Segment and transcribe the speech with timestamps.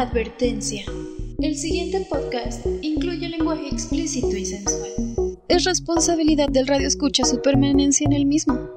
[0.00, 0.84] Advertencia.
[1.38, 4.90] El siguiente podcast incluye lenguaje explícito y sensual.
[5.46, 8.70] Es responsabilidad del radio escucha su permanencia en el mismo.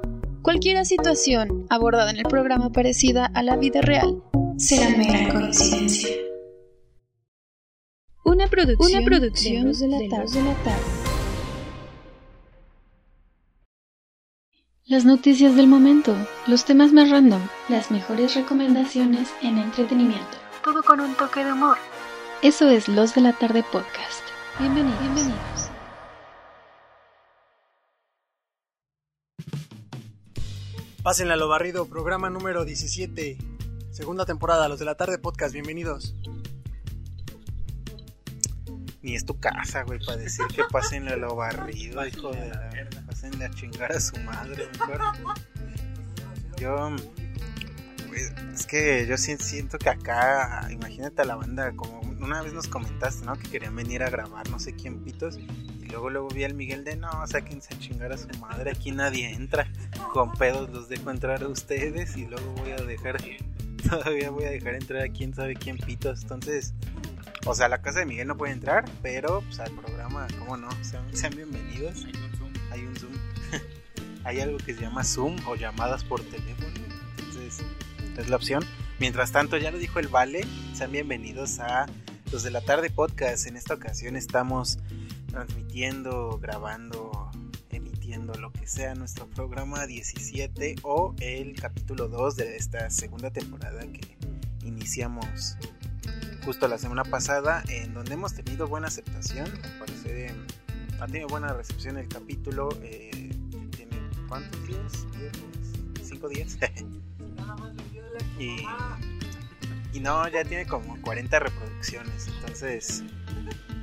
[0.43, 4.21] Cualquier situación abordada en el programa parecida a la vida real
[4.57, 6.15] será mera coincidencia.
[8.23, 10.83] Una producción, Una producción de, la de la tarde.
[14.85, 16.15] Las noticias del momento,
[16.45, 20.46] los temas más random, las mejores recomendaciones en entretenimiento.
[20.67, 21.77] Todo con un toque de humor.
[22.41, 24.21] Eso es Los de la Tarde Podcast.
[24.59, 24.99] Bienvenidos.
[24.99, 25.69] Bienvenidos.
[31.01, 33.37] Pásenle a lo barrido, programa número 17,
[33.91, 36.13] segunda temporada, Los de la Tarde Podcast, bienvenidos.
[39.01, 42.69] Ni es tu casa, güey, para decir que pásenle a lo barrido, hijo de la...
[43.05, 44.99] Pásenle a chingar a su madre, mejor.
[46.57, 46.93] Yo...
[48.53, 53.25] Es que yo siento que acá, imagínate a la banda, como una vez nos comentaste,
[53.25, 53.35] ¿no?
[53.37, 56.83] Que querían venir a grabar no sé quién pitos y luego luego vi al Miguel
[56.83, 59.71] de no, sáquense a chingar a su madre, aquí nadie entra.
[60.13, 63.17] Con pedos los dejo entrar a ustedes y luego voy a dejar,
[63.89, 66.23] todavía voy a dejar entrar a quién sabe quién pitos.
[66.23, 66.73] Entonces,
[67.45, 70.69] o sea, la casa de Miguel no puede entrar, pero pues al programa, ¿cómo no?
[70.83, 72.05] Sean, bienvenidos.
[72.71, 73.13] Hay un Zoom.
[74.25, 76.73] Hay algo que se llama Zoom o llamadas por teléfono.
[77.17, 77.63] Entonces,
[78.17, 78.63] es la opción.
[78.99, 81.85] Mientras tanto, ya lo dijo el Vale, sean bienvenidos a
[82.31, 83.47] los de la tarde podcast.
[83.47, 84.79] En esta ocasión estamos
[85.29, 87.31] transmitiendo, grabando,
[87.69, 93.81] emitiendo lo que sea nuestro programa 17 o el capítulo 2 de esta segunda temporada
[93.81, 94.17] que
[94.63, 95.57] iniciamos
[96.43, 99.47] justo la semana pasada, en donde hemos tenido buena aceptación.
[99.63, 100.33] Al parecer
[100.99, 102.69] ha tenido buena recepción el capítulo.
[102.81, 103.29] Eh,
[103.75, 105.05] ¿Tiene cuántos días?
[106.03, 106.57] ¿Cinco días?
[108.39, 108.65] y
[109.97, 112.27] y no, ya tiene como 40 reproducciones.
[112.27, 113.03] Entonces,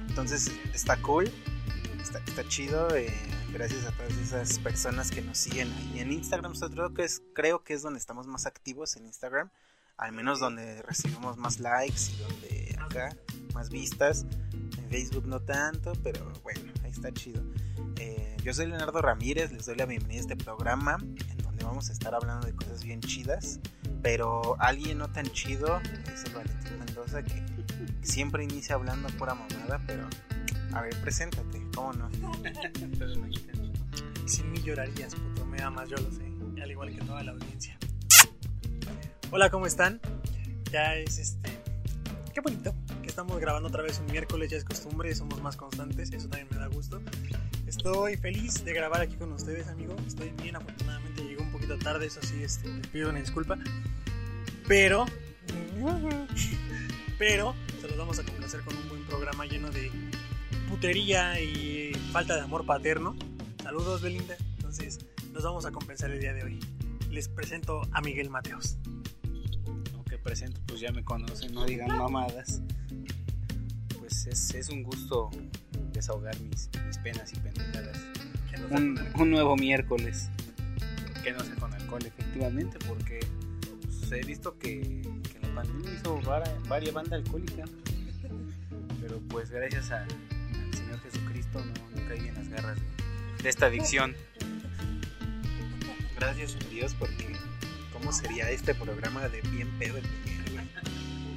[0.09, 1.29] entonces está cool.
[2.01, 2.95] Está, chido.
[2.95, 3.13] Eh,
[3.53, 6.53] gracias a todas esas personas que nos siguen ahí en Instagram.
[6.53, 9.51] Nosotros creo que, es, creo que es donde estamos más activos en Instagram.
[9.97, 13.17] Al menos donde recibimos más likes y donde acá
[13.53, 14.25] más vistas.
[14.79, 17.43] En Facebook no tanto, pero bueno, ahí está chido.
[17.99, 21.89] Eh, yo soy Leonardo Ramírez, les doy la bienvenida a este programa en donde vamos
[21.89, 23.59] a estar hablando de cosas bien chidas
[24.05, 25.81] pero alguien no tan chido
[26.13, 27.43] es el Valentín Mendoza que
[28.03, 30.07] siempre inicia hablando pura mamada, pero
[30.75, 32.11] a ver, preséntate, ¿cómo no?
[34.27, 36.23] Sin mí llorarías, puto, me amas, yo lo sé,
[36.63, 37.79] al igual que toda la audiencia.
[39.31, 40.03] Hola, ¿cómo están?
[40.71, 41.59] Ya es este...
[42.35, 46.13] Qué bonito que estamos grabando otra vez un miércoles, ya es costumbre, somos más constantes,
[46.13, 47.01] eso también me da gusto.
[47.67, 49.97] Estoy feliz de grabar aquí con ustedes, amigo.
[50.07, 53.59] Estoy bien, afortunadamente llego un poquito tarde, eso sí, este, les pido una disculpa.
[54.69, 55.07] Pero,
[57.19, 59.91] pero, se los vamos a complacer con un buen programa lleno de
[60.69, 63.17] putería y falta de amor paterno.
[63.63, 64.37] Saludos, Belinda.
[64.57, 64.99] Entonces,
[65.33, 66.61] nos vamos a compensar el día de hoy.
[67.11, 68.77] Les presento a Miguel Mateos.
[69.95, 72.61] Aunque presento, pues ya me conocen, no digan mamadas.
[73.99, 75.31] Pues es, un gusto
[75.95, 76.69] desahogar mis,
[77.03, 77.99] penas y pendejadas.
[78.71, 80.29] un nuevo miércoles.
[81.23, 83.21] Que no sea con alcohol, efectivamente, porque
[84.15, 86.21] he visto que, que la pandemia hizo
[86.69, 87.71] varias bandas alcohólicas,
[89.01, 90.09] pero pues gracias al
[90.73, 92.79] Señor Jesucristo no, no, caí en las garras
[93.43, 94.15] de, esta adicción.
[96.17, 97.37] Gracias a Dios porque
[97.93, 99.99] ¿cómo sería este programa de bien pedo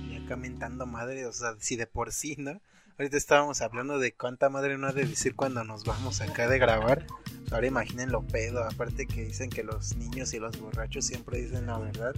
[0.09, 1.25] y acá mentando madre?
[1.25, 2.61] O sea, si de por sí, ¿no?
[2.99, 6.57] Ahorita estábamos hablando de cuánta madre no ha de decir cuando nos vamos acá de
[6.57, 7.05] grabar.
[7.51, 11.67] Ahora imaginen lo pedo, aparte que dicen que los niños y los borrachos siempre dicen
[11.67, 12.15] la verdad.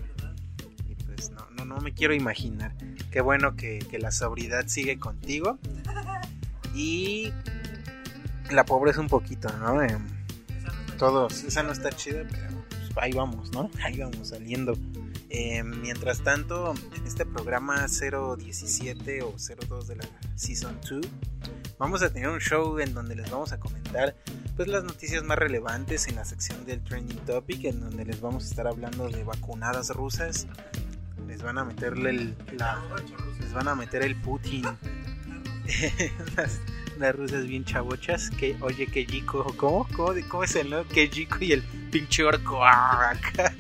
[1.06, 2.74] Pues, no, no, no me quiero imaginar.
[3.12, 5.60] Qué bueno que, la sobriedad sigue contigo.
[6.74, 7.34] Y
[8.50, 9.84] la pobreza un poquito, ¿no?
[9.84, 9.98] Eh,
[10.98, 13.70] todos, esa no está chida, pero pues, ahí vamos, ¿no?
[13.84, 14.78] Ahí vamos saliendo.
[15.30, 20.06] Eh, mientras tanto, en este programa 017 o 02 de la
[20.36, 21.08] Season 2,
[21.78, 24.16] vamos a tener un show en donde les vamos a comentar
[24.56, 28.46] pues las noticias más relevantes en la sección del Trending Topic, en donde les vamos
[28.46, 30.48] a estar hablando de vacunadas rusas,
[31.28, 32.82] les van a meterle el la,
[33.40, 34.64] les van a meter el Putin
[36.36, 36.60] las,
[36.98, 39.88] las, rusas bien chabochas que oye que Jico ¿cómo?
[39.96, 40.88] ¿cómo, cómo es el no?
[40.88, 41.62] que Jico y el
[41.92, 43.54] pinche orco acá,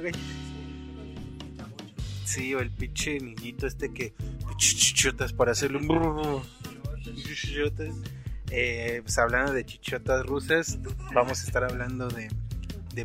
[2.30, 4.14] sí o el pinche niñito este que
[4.58, 6.44] chichotas para hacerle un
[7.04, 7.96] chichotas
[8.52, 10.80] eh, pues hablando de chichotas rusas
[11.14, 12.30] vamos a estar hablando de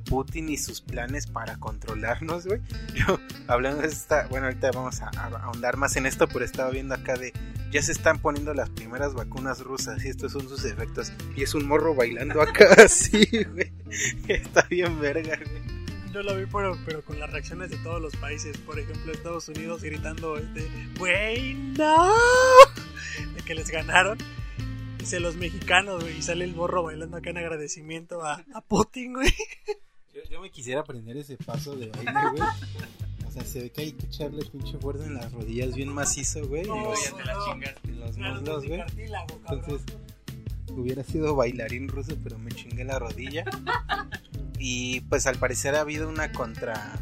[0.00, 2.60] Putin y sus planes para controlarnos, güey.
[3.46, 7.14] Hablando de esta, bueno, ahorita vamos a, ahondar más en esto, pero estaba viendo acá
[7.14, 7.32] de,
[7.70, 11.12] ya se están poniendo las primeras vacunas rusas y estos son sus efectos.
[11.36, 13.72] Y es un morro bailando acá así, güey.
[14.28, 15.73] Está bien verga, güey.
[16.14, 18.56] Yo lo vi, pero, pero con las reacciones de todos los países.
[18.58, 22.12] Por ejemplo, Estados Unidos gritando, este, güey, no,
[23.34, 24.16] de que les ganaron.
[24.96, 29.14] Dice los mexicanos, güey, y sale el morro bailando acá en agradecimiento a, a Putin,
[29.14, 29.34] güey.
[30.30, 32.48] Yo, me quisiera aprender ese paso de baile, güey.
[33.26, 36.46] O sea, se ve que hay que echarle pinche fuerza en las rodillas bien macizo,
[36.46, 36.62] güey.
[36.62, 37.74] No, ya te la chingas.
[37.82, 38.80] En los muslos, güey.
[39.50, 39.82] Entonces,
[40.68, 43.44] hubiera sido bailarín ruso, pero me chingué la rodilla.
[44.66, 46.98] Y pues al parecer ha habido una contra.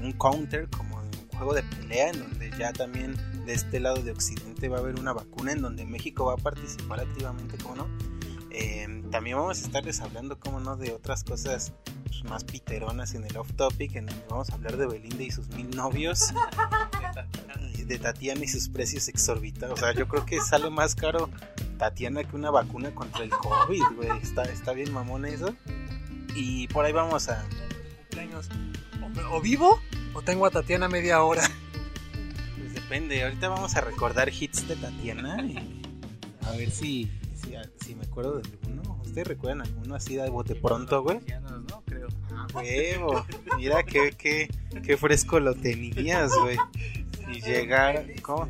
[0.00, 3.16] un counter, como un juego de pelea, en donde ya también
[3.46, 6.36] de este lado de Occidente va a haber una vacuna en donde México va a
[6.36, 7.88] participar activamente, como no.
[8.52, 11.72] Em, también vamos a estarles hablando, como no, de otras cosas
[12.04, 15.32] pues, más piteronas en el off topic, en donde vamos a hablar de Belinda y
[15.32, 16.32] sus mil novios,
[17.86, 19.80] de Tatiana y sus precios exorbitados.
[19.80, 21.28] O sea, yo creo que sale más caro
[21.76, 24.10] Tatiana que una vacuna contra el COVID, güey.
[24.22, 25.56] Está, está bien mamón eso.
[26.38, 27.44] Y por ahí vamos a.
[29.32, 29.80] O, vivo
[30.14, 31.42] o tengo a Tatiana media hora.
[32.72, 35.36] Depende, ahorita vamos a recordar hits de Tatiana
[36.42, 37.10] a ver si,
[37.84, 39.00] si, me acuerdo de alguno.
[39.04, 41.18] ¿Ustedes recuerdan alguno así de bote pronto, güey?
[41.68, 42.06] No, creo.
[42.54, 43.26] Huevo,
[43.56, 44.48] mira qué, qué,
[44.82, 46.56] qué fresco lo tenías, güey.
[47.30, 48.48] Y llegaron, ¿cómo?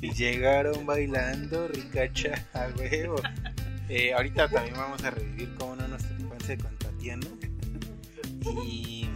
[0.00, 3.16] Y llegaron bailando ricacha a huevo.
[3.88, 6.74] Eh, ahorita también vamos a revivir como no nuestra infancia con
[8.64, 9.08] Y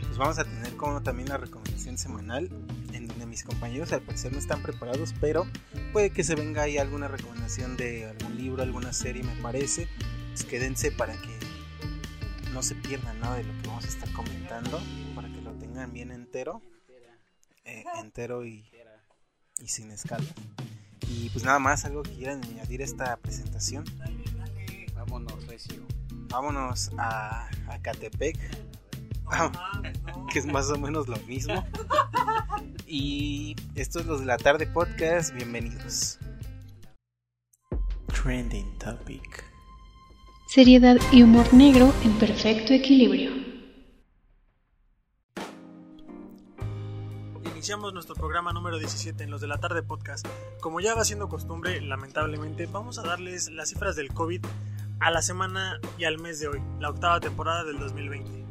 [0.00, 2.48] pues vamos a tener como también la recomendación semanal
[2.92, 5.46] en donde mis compañeros al parecer no están preparados, pero
[5.92, 9.88] puede que se venga ahí alguna recomendación de algún libro, alguna serie, me parece.
[10.28, 11.38] Pues quédense para que
[12.52, 14.80] no se pierdan nada de lo que vamos a estar comentando,
[15.14, 16.62] para que lo tengan bien entero,
[17.64, 18.64] eh, entero y,
[19.60, 20.26] y sin escala.
[21.08, 23.84] Y pues nada más, algo que quieran añadir a esta presentación.
[24.94, 25.93] Vámonos, Recio.
[26.34, 28.36] Vámonos a, a Catepec,
[30.32, 31.64] que es más o menos lo mismo.
[32.88, 36.18] Y esto es los de la tarde podcast, bienvenidos.
[38.08, 39.44] Trending Topic.
[40.48, 43.30] Seriedad y humor negro en perfecto equilibrio.
[47.44, 50.26] Iniciamos nuestro programa número 17 en los de la tarde podcast.
[50.60, 54.44] Como ya va siendo costumbre, lamentablemente, vamos a darles las cifras del COVID
[55.00, 58.44] a la semana y al mes de hoy, la octava temporada del 2020.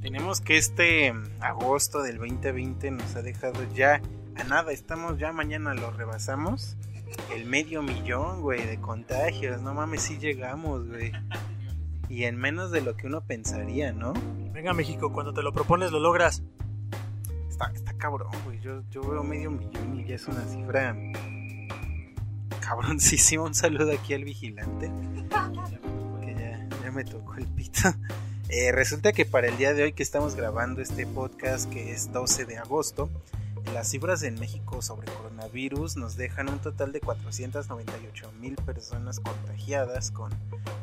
[0.00, 4.02] Tenemos que este agosto del 2020 nos ha dejado ya
[4.34, 6.76] a nada, estamos ya mañana lo rebasamos.
[7.32, 11.12] El medio millón, güey, de contagios, no mames, sí llegamos, güey.
[12.08, 14.14] Y en menos de lo que uno pensaría, ¿no?
[14.52, 16.42] Venga, México, cuando te lo propones lo logras.
[17.48, 18.60] Está, está cabrón, güey.
[18.60, 20.96] Yo, yo veo medio millón y ya es una cifra
[22.60, 23.44] cabroncísima.
[23.44, 24.90] Un saludo aquí al vigilante.
[26.20, 26.34] Que
[26.82, 27.94] ya, me tocó el pito.
[28.48, 32.12] Eh, resulta que para el día de hoy que estamos grabando este podcast, que es
[32.12, 33.08] 12 de agosto,
[33.72, 40.10] las cifras en México sobre coronavirus nos dejan un total de 498 mil personas contagiadas
[40.10, 40.30] con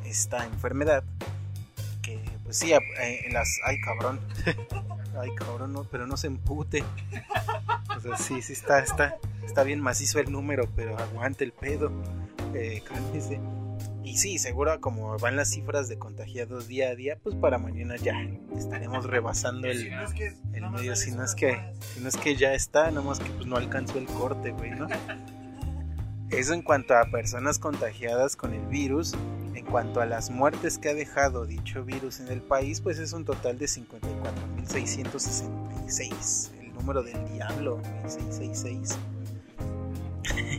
[0.04, 1.04] esta enfermedad.
[2.02, 2.72] Que, pues sí,
[3.32, 3.60] las.
[3.66, 4.20] ¡Ay, cabrón!
[5.20, 5.74] ¡Ay, cabrón!
[5.74, 6.84] No, pero no se empute.
[7.96, 11.92] O sea, sí, sí, está, está, está bien macizo el número, pero aguante el pedo.
[12.54, 13.40] Eh, cálmese.
[14.04, 17.96] Y sí, seguro como van las cifras de contagiados día a día, pues para mañana
[17.98, 18.16] ya
[18.58, 19.92] estaremos rebasando el,
[20.54, 20.96] el medio.
[20.96, 21.60] Si no es que,
[21.94, 24.88] si no es que ya está, nomás que pues no alcanzó el corte, güey, ¿no?
[26.32, 29.16] Eso en cuanto a personas contagiadas con el virus.
[29.54, 33.14] En cuanto a las muertes que ha dejado dicho virus en el país, pues es
[33.14, 36.52] un total de 54.666.
[36.62, 38.98] El número del diablo, 666.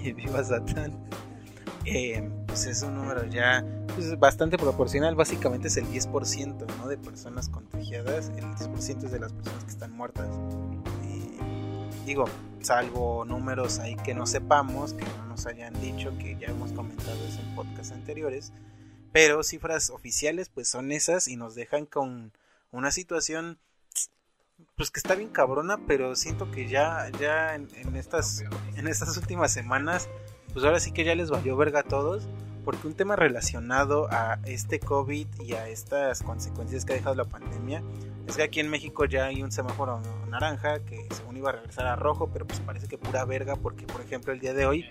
[0.17, 0.93] Viva Satán.
[1.85, 6.89] Eh, pues es un número ya pues, bastante proporcional, básicamente es el 10% ¿no?
[6.89, 10.29] de personas contagiadas, el 10% es de las personas que están muertas.
[12.05, 12.27] digo,
[12.61, 17.17] salvo números ahí que no sepamos, que no nos hayan dicho, que ya hemos comentado
[17.27, 18.53] eso en podcasts anteriores,
[19.13, 22.33] pero cifras oficiales pues son esas y nos dejan con
[22.71, 23.59] una situación
[24.77, 28.43] pues que está bien cabrona, pero siento que ya, ya en, en estas,
[28.77, 30.09] en estas últimas semanas
[30.53, 32.29] pues ahora sí que ya les valió verga a todos,
[32.65, 37.25] porque un tema relacionado a este COVID y a estas consecuencias que ha dejado la
[37.25, 37.83] pandemia
[38.27, 41.87] es que aquí en México ya hay un semáforo naranja que según iba a regresar
[41.87, 44.87] a rojo, pero pues parece que pura verga, porque por ejemplo el día de hoy,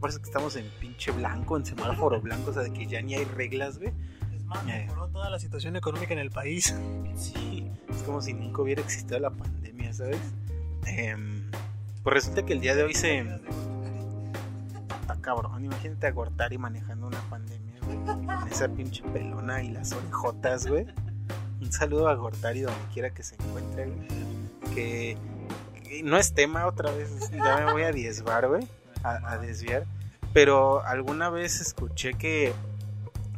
[0.00, 3.14] parece que estamos en pinche blanco, en semáforo blanco, o sea, de que ya ni
[3.14, 3.90] hay reglas, güey.
[3.90, 4.86] eh.
[4.86, 6.74] mejoró toda la situación económica en el país.
[7.16, 10.20] Sí, es como si nunca hubiera existido la pandemia, ¿sabes?
[10.86, 11.50] Em,
[12.02, 13.18] pues resulta que el día de hoy se.
[15.00, 17.98] Está cabrón, imagínate a Gortari manejando una pandemia, güey.
[18.50, 20.86] esa pinche pelona y las orejotas, güey.
[21.60, 24.74] Un saludo a Gortari donde quiera que se encuentre, güey.
[24.74, 25.18] Que,
[26.04, 28.66] no es tema otra vez, ya me voy a desviar, güey.
[29.02, 29.86] A desviar.
[30.32, 32.54] Pero alguna vez escuché que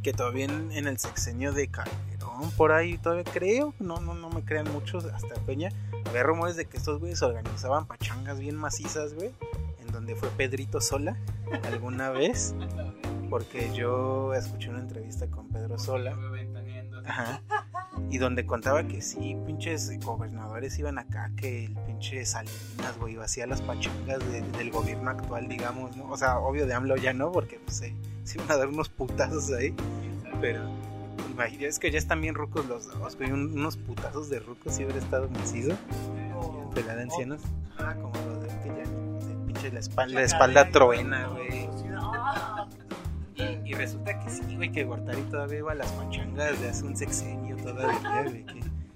[0.02, 4.44] que todavía en, el sexenio de Calderón, por ahí todavía creo, no, no, no me
[4.44, 5.70] crean muchos, hasta Peña,
[6.06, 9.30] había rumores de que estos güeyes organizaban pachangas bien macizas, güey,
[9.80, 11.16] en donde fue Pedrito Sola
[11.64, 12.54] alguna vez,
[13.30, 16.16] porque yo escuché una entrevista con Pedro Sola,
[17.06, 17.42] ajá,
[18.10, 23.46] y donde contaba que sí, pinches gobernadores iban acá, que el pinche Salinas, güey, hacía
[23.46, 24.20] las pachangas
[24.52, 26.10] del gobierno actual, digamos, ¿no?
[26.10, 27.94] O sea, obvio de AMLO ya no, porque pues, se,
[28.24, 29.74] se iban a dar unos putazos ahí,
[30.40, 30.62] pero
[31.60, 34.98] es que ya están bien rucos los dos, güey, unos putazos de rucos si hubiera
[34.98, 35.76] estado macizo,
[36.74, 37.40] pelada de ancianos,
[37.78, 41.68] ah, como los de que ya, de pinche la espalda, la espalda truena, güey.
[43.64, 46.96] Y, resulta que sí, güey, que Gortari todavía iba a las pachangas de hace un
[46.96, 48.44] sexenio todavía, güey.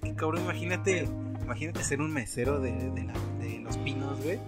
[0.01, 1.07] Que, cabrón, imagínate,
[1.41, 4.39] imagínate ser un mesero de, de, los pinos, güey.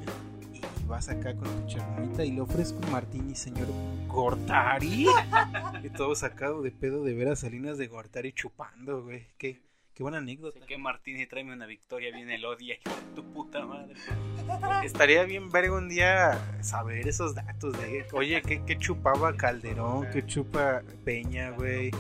[0.54, 3.68] Y vas acá con tu charmita y le ofrezco un martini, señor
[4.08, 5.08] Gortari.
[5.84, 9.28] y todo sacado de pedo de ver a Salinas de Gortari chupando, güey.
[9.38, 9.62] Qué,
[10.00, 10.66] Qué buena anécdota.
[10.66, 12.78] que Martín y tráeme una victoria, viene el odia,
[13.18, 13.96] tu puta madre.
[14.86, 20.10] Estaría bien ver un día saber esos datos de, oye, ¿qué, chupaba Calderón?
[20.14, 21.92] ¿Qué chupa Peña, güey?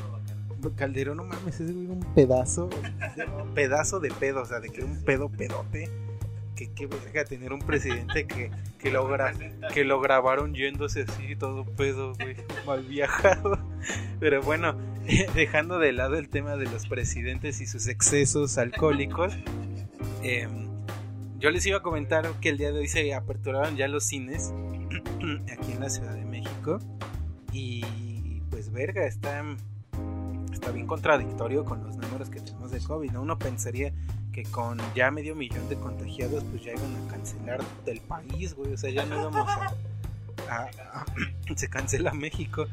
[0.78, 2.70] Calderón, no mames, es un pedazo,
[3.54, 5.90] pedazo de pedo, o sea, de que un pedo pedote
[6.60, 9.08] que qué verga tener un presidente que, que, lo,
[9.74, 12.14] que lo grabaron yéndose así, todo pedo,
[12.66, 13.58] mal viajado.
[14.20, 14.76] Pero bueno,
[15.36, 19.34] dejando de lado el tema de los presidentes y sus excesos alcohólicos,
[20.22, 20.68] em,
[21.38, 24.52] yo les iba a comentar que el día de hoy se aperturaron ya los cines
[25.54, 26.80] aquí en la Ciudad de México.
[27.54, 29.46] Y pues verga, está,
[30.52, 33.12] está bien contradictorio con los números que tenemos de COVID.
[33.12, 33.22] ¿no?
[33.22, 33.94] Uno pensaría
[34.44, 38.74] que con ya medio millón de contagiados, pues ya iban a cancelar del país, güey.
[38.74, 39.76] O sea, ya no íbamos a.
[41.56, 42.66] se cancela México.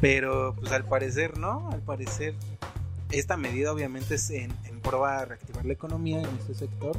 [0.00, 1.68] Pero, pues al parecer, no.
[1.70, 2.34] Al parecer,
[3.10, 6.96] esta medida obviamente es en, en prueba de reactivar la economía en este sector.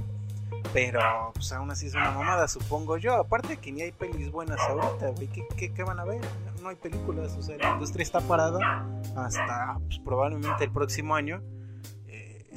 [0.73, 3.15] Pero, pues aún así es una mamada, supongo yo.
[3.15, 5.27] Aparte que ni hay pelis buenas ahorita, güey.
[5.27, 6.21] ¿Qué, qué, van a ver?
[6.61, 11.41] No hay películas, o sea, la industria está parada hasta pues, probablemente el próximo año.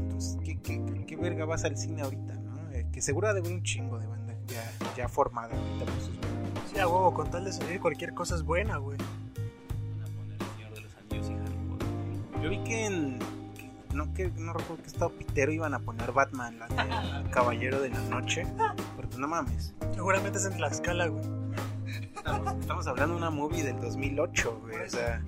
[0.03, 0.42] Entonces, ¿qué, qué, qué
[1.23, 2.71] verga vas al cine ahorita, no?
[2.73, 4.63] Eh, que seguro ha de haber un chingo de banda ya,
[4.97, 6.23] ya formada ahorita por sus
[6.73, 8.97] Sí, a huevo, con tal de salir cualquier cosa es buena, güey.
[10.57, 12.43] Señor de los Anillos y Harry Potter.
[12.43, 13.19] Yo vi que en.
[13.93, 17.91] no, que, no recuerdo que estaba Pitero iban a poner Batman, la de Caballero de
[17.91, 18.47] la Noche.
[18.97, 19.75] Pero pues no mames.
[19.95, 21.25] Seguramente es en Tlaxcala, güey.
[22.17, 24.77] Estamos, estamos, hablando de una movie del 2008, güey.
[24.87, 25.23] O sea,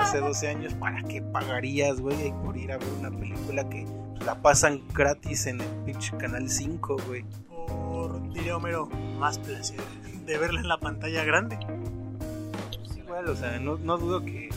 [0.00, 3.86] hace 12 años, ¿para qué pagarías, güey, por ir a ver una película que
[4.24, 7.24] la pasan gratis en el pinche canal 5, güey.
[7.48, 8.86] Por, diría Homero,
[9.18, 9.80] más placer
[10.28, 11.58] de verla en la pantalla grande.
[12.92, 14.50] Sí, igual, o sea, no, no dudo que,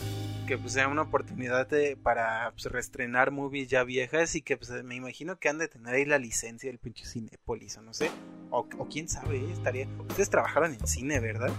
[0.46, 1.68] que pues, sea una oportunidad
[2.02, 5.94] para pues, reestrenar movies ya viejas y que pues, me imagino que han de tener
[5.94, 8.10] ahí la licencia del pinche Cinepolis o no sé.
[8.50, 9.52] O, o quién sabe, ¿eh?
[9.52, 9.88] estaría.
[10.08, 11.50] Ustedes trabajaron en cine, ¿verdad?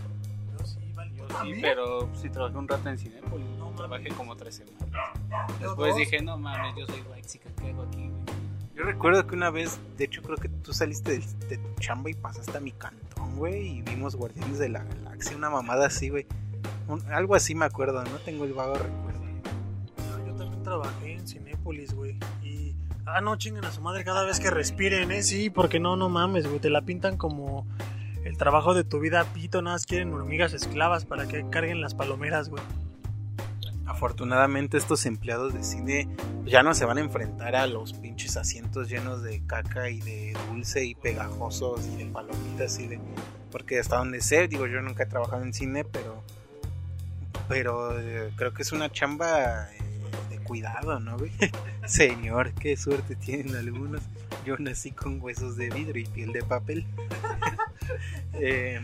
[0.60, 1.16] Yo sí, vale.
[1.16, 5.60] Yo sí, pero sí trabajé un rato en Cinepolis trabajé como tres semanas.
[5.60, 8.10] Después dije, no mames, yo soy white ¿qué hago aquí,
[8.76, 12.14] Yo recuerdo que una vez, de hecho creo que tú saliste de, tu chamba y
[12.14, 16.26] pasaste a mi cantón, güey, y vimos Guardianes de la Galaxia, una mamada así, güey.
[17.12, 19.24] algo así me acuerdo, no tengo el vago recuerdo.
[20.26, 22.76] yo también trabajé en Cinépolis, güey, y...
[23.06, 25.24] Ah, no, chingan a su madre cada vez que respiren, ¿eh?
[25.24, 27.68] Sí, porque no, no mames, güey, te la pintan como
[28.24, 31.96] el trabajo de tu vida pito, nada más quieren hormigas esclavas para que carguen las
[31.96, 32.64] palomeras, güey
[33.86, 36.08] afortunadamente estos empleados de cine
[36.46, 40.36] ya no se van a enfrentar a los pinches asientos llenos de caca y de
[40.50, 43.00] dulce y pegajosos y de palomitas y de
[43.52, 46.24] porque hasta donde sé digo yo nunca he trabajado en cine pero
[47.48, 49.80] pero eh, creo que es una chamba eh,
[50.30, 51.18] de cuidado no
[51.86, 54.02] señor qué suerte tienen algunos.
[54.46, 56.86] Yo nací con huesos de vidrio y piel de papel.
[58.36, 58.80] Eh,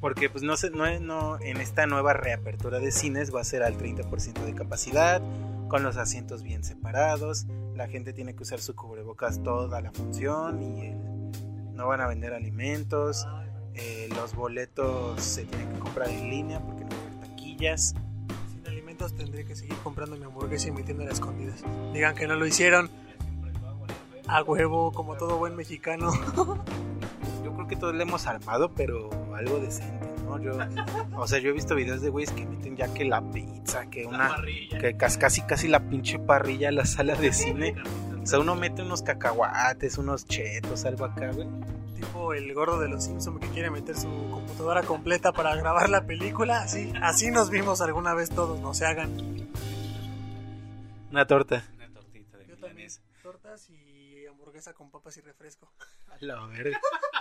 [0.00, 3.62] porque pues no, se, no, no, en esta nueva reapertura de cines va a ser
[3.62, 5.22] al 30% de capacidad,
[5.68, 10.62] con los asientos bien separados, la gente tiene que usar su cubrebocas toda la función
[10.62, 10.92] y
[11.74, 13.26] no van a vender alimentos,
[13.74, 17.94] eh, los boletos se tienen que comprar en línea porque no hay taquillas
[18.90, 21.62] pesitos tendré que seguir comprando mi hamburguesa y metiendo las escondidas.
[21.92, 22.90] Digan que no lo hicieron.
[24.26, 26.12] A huevo, como todo buen mexicano.
[27.44, 30.40] Yo creo que todos le hemos armado, pero algo decente, ¿no?
[30.40, 30.52] Yo,
[31.16, 34.06] o sea, yo he visto videos de güeyes que meten ya que la pizza, que
[34.06, 34.36] una,
[34.80, 37.74] que casi casi la pinche parrilla a la sala de cine.
[38.22, 41.48] O sea, uno mete unos cacahuates, unos chetos, algo acá, güey.
[41.96, 46.04] Tipo el gordo de los Simpsons que quiere meter su computadora completa para grabar la
[46.06, 46.62] película.
[46.62, 49.10] Así, así nos vimos alguna vez todos, no se hagan.
[51.10, 51.64] Una torta.
[51.76, 52.88] Una tortita de Yo también.
[53.22, 53.89] Tortas y
[54.60, 55.72] hamburguesa con papas y refresco.
[56.10, 56.78] A la verga.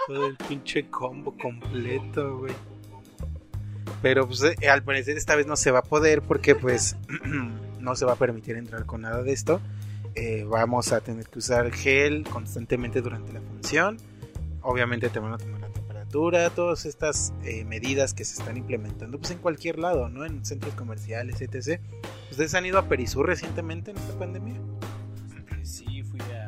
[0.07, 2.53] Todo el pinche combo completo, güey.
[4.01, 6.95] Pero pues eh, al parecer esta vez no se va a poder porque pues
[7.79, 9.61] no se va a permitir entrar con nada de esto.
[10.15, 13.97] Eh, vamos a tener que usar gel constantemente durante la función.
[14.61, 19.17] Obviamente te van a tomar la temperatura, todas estas eh, medidas que se están implementando
[19.17, 20.25] pues en cualquier lado, ¿no?
[20.25, 21.81] En centros comerciales, etc.
[22.31, 24.59] ¿Ustedes han ido a Perisur recientemente en esta pandemia?
[25.61, 26.19] Este, sí, fui.
[26.21, 26.38] ¿a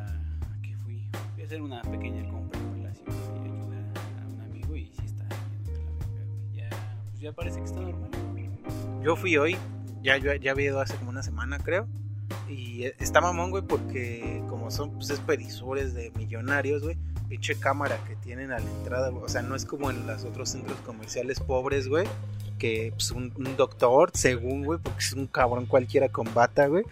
[1.52, 3.04] hacer una pequeña compra en Palacio
[3.36, 3.84] y ayudar
[4.22, 5.26] a un amigo y sí está.
[6.54, 6.70] Ya,
[7.10, 8.10] pues ya parece que está normal.
[9.02, 9.58] Yo fui hoy,
[10.02, 11.86] ya, yo, ya había ido hace como una semana, creo.
[12.48, 16.96] Y está mamón, güey, porque como son pues, es de millonarios, güey.
[17.28, 20.24] Pinche cámara que tienen a la entrada, güey, o sea, no es como en los
[20.24, 22.06] otros centros comerciales pobres, güey.
[22.58, 26.84] Que pues, un, un doctor, según, güey, porque es un cabrón cualquiera con bata, güey.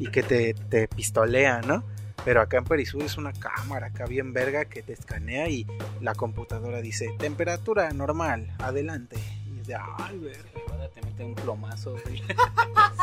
[0.00, 1.84] Y que te, te pistolea, ¿no?
[2.24, 5.66] Pero acá en Perisur es una cámara acá bien verga que te escanea y
[6.00, 9.16] la computadora dice temperatura normal, adelante.
[9.46, 10.50] Y es de, ay, verga.
[10.94, 12.22] Te mete un plomazo, güey.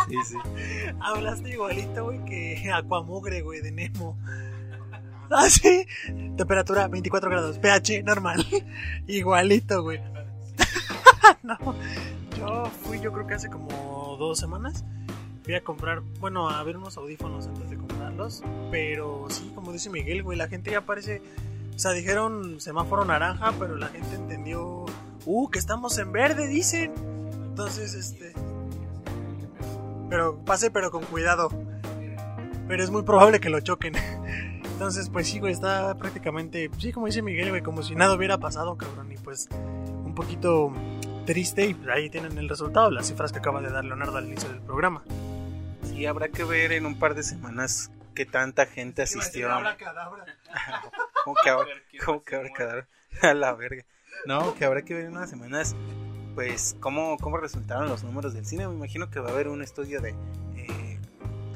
[0.07, 0.37] Sí, sí.
[1.01, 4.17] Hablaste igualito, güey, que Aquamugre, güey, de Nemo.
[5.29, 5.85] Ah, sí.
[6.37, 7.59] Temperatura 24 grados.
[7.59, 8.45] pH normal.
[9.07, 9.99] Igualito, güey.
[11.43, 11.57] no.
[12.37, 14.85] Yo fui, yo creo que hace como dos semanas.
[15.47, 18.43] Fui a comprar, bueno, a ver unos audífonos antes de comprarlos.
[18.69, 21.21] Pero sí, como dice Miguel, güey, la gente ya parece.
[21.73, 24.85] O sea, dijeron semáforo naranja, pero la gente entendió.
[25.25, 26.91] Uh, que estamos en verde, dicen.
[27.47, 28.33] Entonces, este.
[30.09, 31.47] Pero pase, pero con cuidado.
[32.67, 33.93] Pero es muy probable que lo choquen.
[34.73, 38.37] Entonces, pues sí, güey, está prácticamente, sí, como dice Miguel, güey, como si nada hubiera
[38.37, 39.13] pasado, cabrón.
[39.13, 39.47] Y pues
[40.03, 40.73] un poquito
[41.25, 44.49] triste y ahí tienen el resultado, las cifras que acaba de dar Leonardo al inicio
[44.49, 45.03] del programa.
[45.83, 49.49] Sí, habrá que ver en un par de semanas qué tanta gente asistió.
[51.23, 51.67] ¿Cómo que habrá,
[52.05, 52.83] cómo que habrá quedado
[53.21, 53.83] a la verga?
[54.25, 55.75] No, que habrá que ver en unas semanas,
[56.35, 58.67] pues, cómo, cómo resultaron los números del cine.
[58.67, 60.15] Me imagino que va a haber un estudio de...
[60.55, 60.99] eh,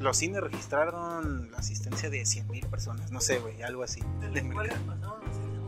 [0.00, 4.00] los cines registraron la asistencia de 100.000 personas, no sé, güey, algo así.
[4.32, 5.20] de mercado.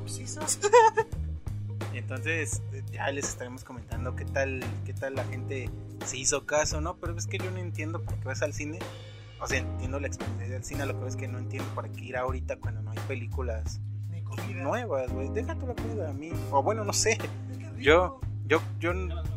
[0.07, 0.27] Y
[1.93, 5.71] entonces ya les estaremos comentando qué tal, qué tal la gente
[6.05, 6.97] se hizo caso, ¿no?
[6.97, 8.79] Pero es que yo no entiendo por qué vas al cine.
[9.41, 12.05] O sea, entiendo la experiencia del cine, lo que es que no entiendo para qué
[12.05, 13.81] ir ahorita cuando no hay películas
[14.55, 15.29] nuevas, güey.
[15.29, 16.31] Déjate la comida a mí.
[16.51, 17.19] O bueno, no sé.
[17.79, 18.93] Yo, yo, yo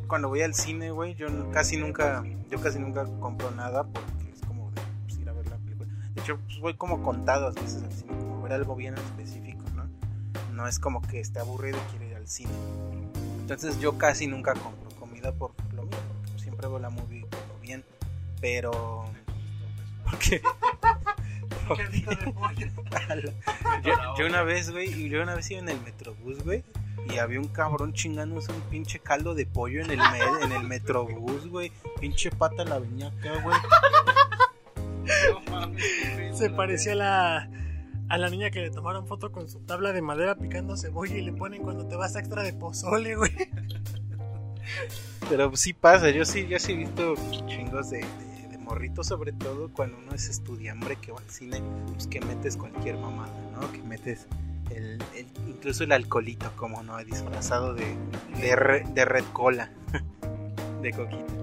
[0.08, 4.41] cuando voy al cine, güey, yo casi nunca, yo casi nunca compro nada porque es
[4.41, 5.89] como de pues, ir a ver la película.
[6.13, 9.63] De hecho, pues, voy como contadas veces al cine, como ver algo bien en específico,
[9.76, 9.89] ¿no?
[10.54, 12.52] No es como que esté aburrido y quiero ir al cine.
[13.40, 17.40] Entonces yo casi nunca compro comida por lo mismo, porque siempre veo la movie por
[17.48, 17.86] lo bien.
[18.42, 19.06] Pero...
[20.04, 20.42] Porque...
[23.84, 26.63] yo, yo una vez, güey, yo una vez iba en el metrobús, güey,
[27.10, 30.00] y había un cabrón chingándose un pinche caldo de pollo en el,
[30.44, 31.74] en el metrobús, güey.
[32.00, 33.58] Pinche pata la venía acá, güey.
[36.34, 37.50] Se parecía a la,
[38.10, 41.22] a la niña que le tomaron foto con su tabla de madera picando cebolla y
[41.22, 43.32] le ponen cuando te vas extra de pozole, güey.
[45.30, 47.15] Pero sí pasa, yo sí, yo sí he visto
[47.48, 48.06] chingos de,
[48.50, 51.62] de, morritos, sobre todo cuando uno es estudiambre que va al cine,
[51.93, 53.72] pues que metes cualquier mamada, ¿no?
[53.72, 54.28] Que metes
[54.72, 55.02] el,
[55.48, 57.96] incluso el alcoholito, como no, disfrazado de,
[58.39, 59.72] de red cola,
[60.82, 61.34] de coquita.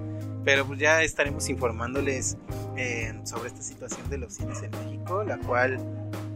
[0.44, 2.36] Pero pues ya estaremos informándoles
[2.76, 5.78] eh, sobre esta situación de los cines en México, la cual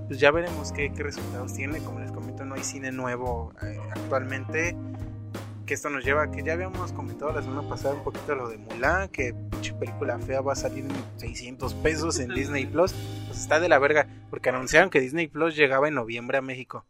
[0.09, 1.79] pues ya veremos qué, resultados tiene.
[1.81, 4.75] Como les comento, no hay cine nuevo eh, actualmente
[5.67, 8.49] que esto nos lleva a que ya habíamos comentado la semana pasada un poquito lo
[8.49, 12.95] de Mulan, que pinche película fea va a salir en 600 pesos en Disney Plus.
[13.27, 16.87] Pues está de la verga, porque anunciaron que Disney Plus llegaba en noviembre a México.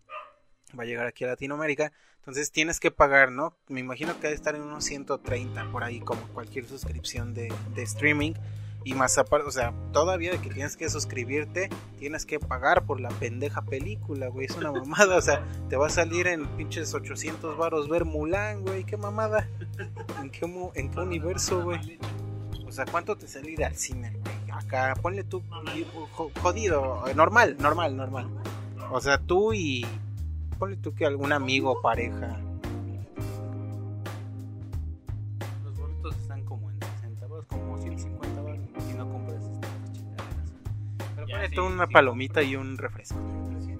[0.79, 1.91] Va a llegar aquí a Latinoamérica.
[2.19, 3.57] Entonces tienes que pagar, ¿no?
[3.67, 7.83] Me imagino que debe estar en unos 130 por ahí, como cualquier suscripción de, de
[7.83, 8.35] streaming.
[8.85, 13.01] Y más aparte, o sea, todavía de que tienes que suscribirte, tienes que pagar por
[13.01, 14.47] la pendeja película, güey.
[14.47, 18.63] Es una mamada, o sea, te va a salir en pinches 800 varos ver Mulan,
[18.63, 18.85] güey.
[18.85, 19.49] Qué mamada.
[20.23, 21.99] ¿En qué, en qué universo, güey?
[22.67, 24.17] O sea, ¿cuánto te sale ir al cine?
[24.53, 25.43] Acá, ponle tú,
[26.43, 28.29] jodido, eh, normal, normal, normal.
[28.91, 29.87] O sea, tú y
[30.59, 32.37] ponle tú que algún amigo o pareja.
[41.41, 43.17] Ponle tú una palomita y un refresco.
[43.61, 43.73] Sí,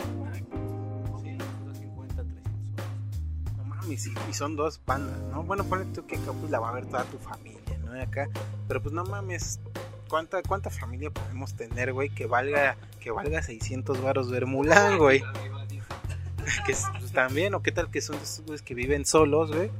[1.33, 3.57] 250, 300 baros.
[3.57, 5.43] No mames, y, son dos pandas, ¿no?
[5.43, 7.93] Bueno, ponle tú que acá pues la va a ver toda tu familia, ¿no?
[7.93, 8.29] De acá,
[8.67, 9.61] pero pues no mames,
[10.09, 15.23] ¿cuánta, cuánta familia podemos tener, güey, que valga, que valga 600 varos ver Mulan, güey?
[16.67, 19.53] que es- pues, también, o qué tal que son de esos güeyes que viven solos,
[19.55, 19.71] güey.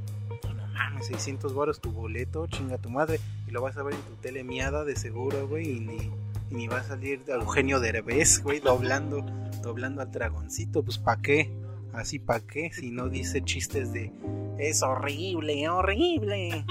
[0.79, 4.15] Mames, 600 varos tu boleto, chinga tu madre, y lo vas a ver en tu
[4.15, 6.11] tele miada de seguro, güey, y ni,
[6.51, 9.25] ni va a salir Eugenio Derbez, güey, doblando,
[9.61, 11.51] doblando al dragoncito, pues ¿pa' qué?
[11.93, 12.71] Así ¿pa' qué?
[12.71, 14.13] Si no dice chistes de
[14.57, 16.65] es horrible, horrible.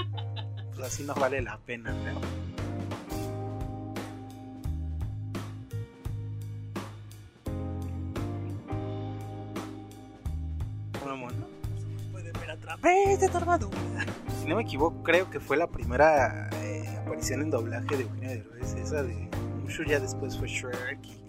[0.75, 2.21] Pues así no vale la pena, ¿no?
[11.05, 11.47] Vamos, ¿no?
[14.49, 18.73] No me equivoco, creo que fue la primera eh, aparición en doblaje de Eugenio Derbez,
[18.73, 19.29] esa de
[19.61, 21.23] mucho ya después fue Shrek y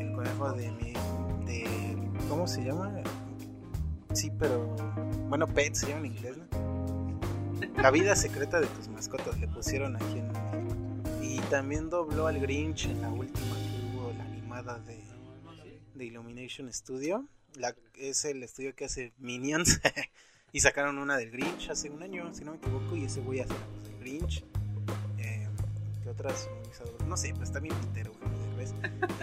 [0.00, 0.92] el conejo de mi
[1.46, 1.96] de
[2.28, 2.92] ¿cómo se llama?
[4.12, 4.76] Sí, pero
[5.30, 6.44] bueno, Pet se llama en inglés, ¿no?
[7.82, 10.30] La vida secreta de tus mascotas le pusieron aquí en.
[11.22, 15.02] Y también dobló al Grinch en la última que hubo, la animada de,
[15.94, 17.26] de Illumination Studio.
[17.94, 19.80] Es el estudio que hace Minions.
[20.54, 22.94] y sacaron una del Grinch hace un año, si no me equivoco.
[22.94, 24.44] Y ese güey hace la voz del Grinch.
[25.18, 25.48] Eh,
[26.00, 26.48] ¿Qué otras?
[27.08, 28.12] No sé, pues bien pitero,
[28.56, 28.72] Derbez.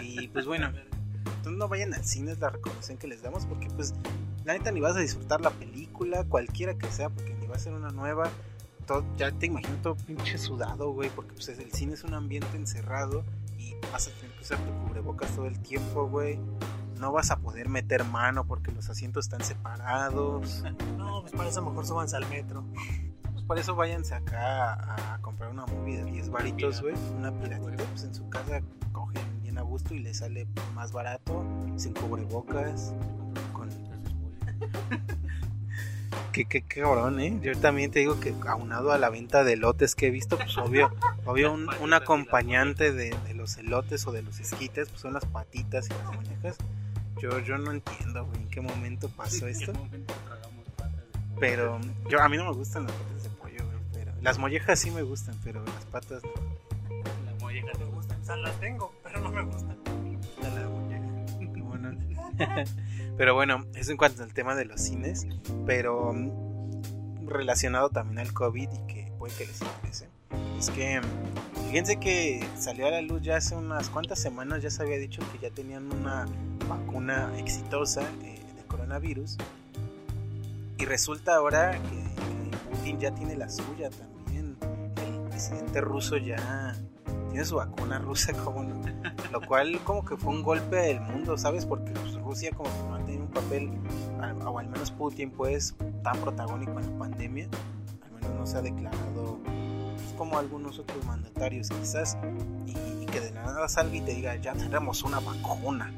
[0.02, 3.46] Y pues bueno, entonces no vayan al cine, es la recomendación que les damos.
[3.46, 3.94] Porque pues
[4.44, 7.58] la neta ni vas a disfrutar la película, cualquiera que sea, porque ni va a
[7.58, 8.30] ser una nueva.
[8.86, 12.58] Todo, ya te imagino todo pinche sudado, güey, porque pues el cine es un ambiente
[12.58, 13.24] encerrado
[13.56, 16.38] y vas a tener que usar tu cubrebocas todo el tiempo, güey.
[17.02, 20.62] No vas a poder meter mano porque los asientos están separados.
[20.96, 22.64] No, pues para eso mejor súbanse al metro.
[23.32, 26.94] Pues por eso váyanse acá a, comprar una movie de 10 varitos, güey.
[27.18, 28.62] Una piratita, pues en su casa
[28.92, 31.44] cogen bien a gusto y les sale más barato,
[31.76, 32.94] sin cubrebocas,
[33.52, 33.68] con
[36.32, 37.36] Qué, qué, qué cabrón, ¿eh?
[37.42, 40.56] Yo también te digo que aunado a la venta de elotes que he visto, pues
[40.56, 40.92] obvio,
[41.26, 45.26] obvio un, un acompañante de, de los elotes o de los esquites, pues son las
[45.26, 46.56] patitas y las muñecas.
[47.22, 49.72] Yo, yo no entiendo, güey, en qué momento pasó esto.
[51.38, 53.78] Pero yo a mí no me gustan las patas de pollo, güey.
[53.92, 56.30] Pero las mollejas sí me gustan, pero las patas no.
[57.24, 58.20] La molleja Me gustan.
[58.20, 59.78] O sea, las tengo, pero no me gustan.
[59.84, 61.06] me gusta la molleja.
[61.60, 61.96] Cómo no.
[63.16, 65.24] pero bueno, eso en cuanto al tema de los cines.
[65.64, 70.08] Pero mm, relacionado también al COVID y que puede que les interese.
[70.58, 71.00] Es que
[71.66, 75.22] fíjense que salió a la luz ya hace unas cuantas semanas, ya se había dicho
[75.32, 76.26] que ya tenían una
[76.68, 79.38] vacuna exitosa eh, de coronavirus.
[80.78, 82.02] Y resulta ahora que,
[82.70, 84.56] Putin ya tiene la suya también.
[85.06, 86.74] El presidente ruso ya
[87.30, 88.80] tiene su vacuna rusa, como no?
[89.30, 91.66] Lo cual como que fue un golpe del mundo, ¿sabes?
[91.66, 91.92] Porque
[92.22, 93.70] Rusia como que no ha tenido un papel,
[94.20, 97.48] al- o al menos Putin pues, tan protagónico en la pandemia.
[98.04, 99.38] Al menos no se ha declarado
[100.16, 102.16] como algunos otros mandatarios quizás.
[102.66, 105.92] Y, que de nada salga y te diga, ya tenemos una vacuna.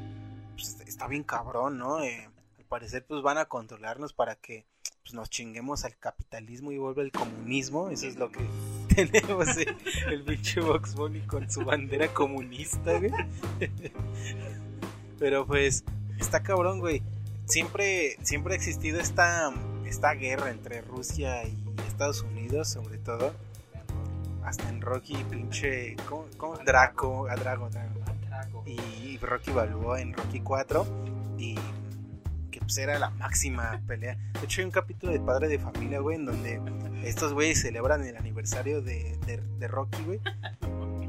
[0.53, 2.03] Pues, está bien cabrón, ¿no?
[2.03, 4.65] Eh, al parecer pues van a controlarnos para que
[5.01, 7.89] pues, nos chinguemos al capitalismo y vuelva el comunismo.
[7.89, 8.45] Eso es lo que
[8.95, 9.75] tenemos eh,
[10.07, 13.11] el pinche Vox Bunny con su bandera comunista, güey.
[15.19, 15.83] Pero pues
[16.19, 17.01] está cabrón, güey.
[17.45, 19.53] Siempre, siempre ha existido esta,
[19.85, 21.55] esta guerra entre Rusia y
[21.87, 23.33] Estados Unidos, sobre todo.
[24.45, 25.95] Hasta en Rocky, pinche.
[26.07, 26.25] ¿Cómo?
[26.37, 26.57] cómo?
[26.57, 28.05] Draco, a Drago, Drago
[28.65, 30.85] y Rocky Balboa en Rocky 4
[31.37, 31.55] y
[32.51, 34.17] que pues era la máxima pelea.
[34.33, 36.61] De hecho hay un capítulo de Padre de Familia, güey, en donde
[37.03, 40.19] estos güeyes celebran el aniversario de, de, de Rocky, güey.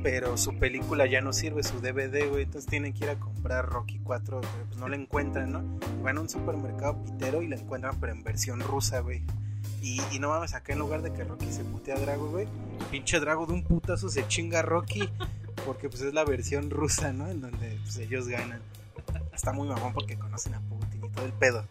[0.03, 2.44] Pero su película ya no sirve, su DVD, güey.
[2.44, 5.79] Entonces tienen que ir a comprar Rocky 4, pero pues no la encuentran, ¿no?
[5.99, 9.25] Y van a un supermercado pitero y la encuentran, pero en versión rusa, güey.
[9.83, 12.49] Y, no mames, acá en lugar de que Rocky se putea a Drago, güey,
[12.91, 15.09] pinche Drago de un putazo se chinga a Rocky.
[15.65, 17.29] Porque pues es la versión rusa, ¿no?
[17.29, 18.61] En donde pues, ellos ganan.
[19.35, 21.65] Está muy mamón porque conocen a Putin y todo el pedo.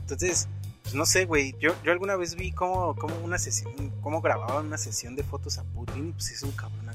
[0.00, 0.48] Entonces,
[0.82, 1.54] pues no sé, güey.
[1.58, 5.58] Yo, yo alguna vez vi cómo, cómo una sesión, cómo grababan una sesión de fotos
[5.58, 6.12] a Putin.
[6.12, 6.89] Pues es un cabrón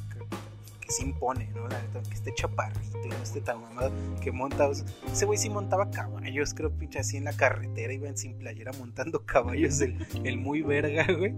[0.85, 1.67] que se impone, ¿no?
[1.67, 4.67] La neta, que esté chaparrito y no esté tan mamado que monta.
[4.67, 8.37] o sea, ese güey sí montaba caballos, creo, pinche así en la carretera, iban sin
[8.37, 11.33] playera montando caballos, el, el muy verga, güey.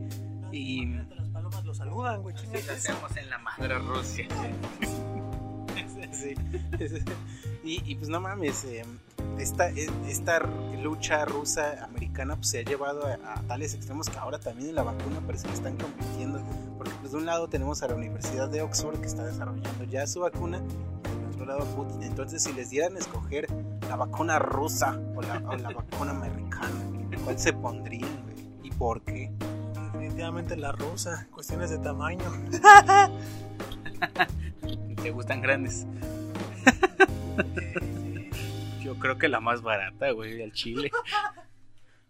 [0.51, 0.85] Y
[1.49, 2.35] nomás lo saludan, güey.
[2.37, 4.27] Sí, lo hacemos en la madre Rusia.
[6.11, 6.35] Sí,
[7.63, 8.85] Y, y, pues no mames, eh,
[9.37, 10.39] esta, esta
[10.81, 14.75] lucha rusa americana pues, se ha llevado a, a, tales extremos que ahora también en
[14.75, 16.39] la vacuna parece que están compitiendo.
[16.77, 20.07] Porque pues de un lado tenemos a la Universidad de Oxford que está desarrollando ya
[20.07, 20.61] su vacuna
[21.13, 22.03] y del otro lado Putin.
[22.03, 23.47] Entonces si les dieran a escoger
[23.89, 26.69] la vacuna rusa o la, o la vacuna americana,
[27.25, 28.09] ¿cuál se pondrían?
[28.63, 29.29] ¿Y por qué?
[29.91, 32.23] Definitivamente la rusa, cuestiones de tamaño.
[35.01, 35.85] ¿Te gustan grandes?
[38.83, 40.91] Yo creo que la más barata, güey, al chile.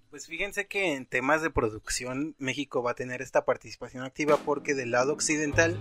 [0.09, 4.73] Pues fíjense que en temas de producción México va a tener esta participación activa porque
[4.73, 5.77] del lado occidental,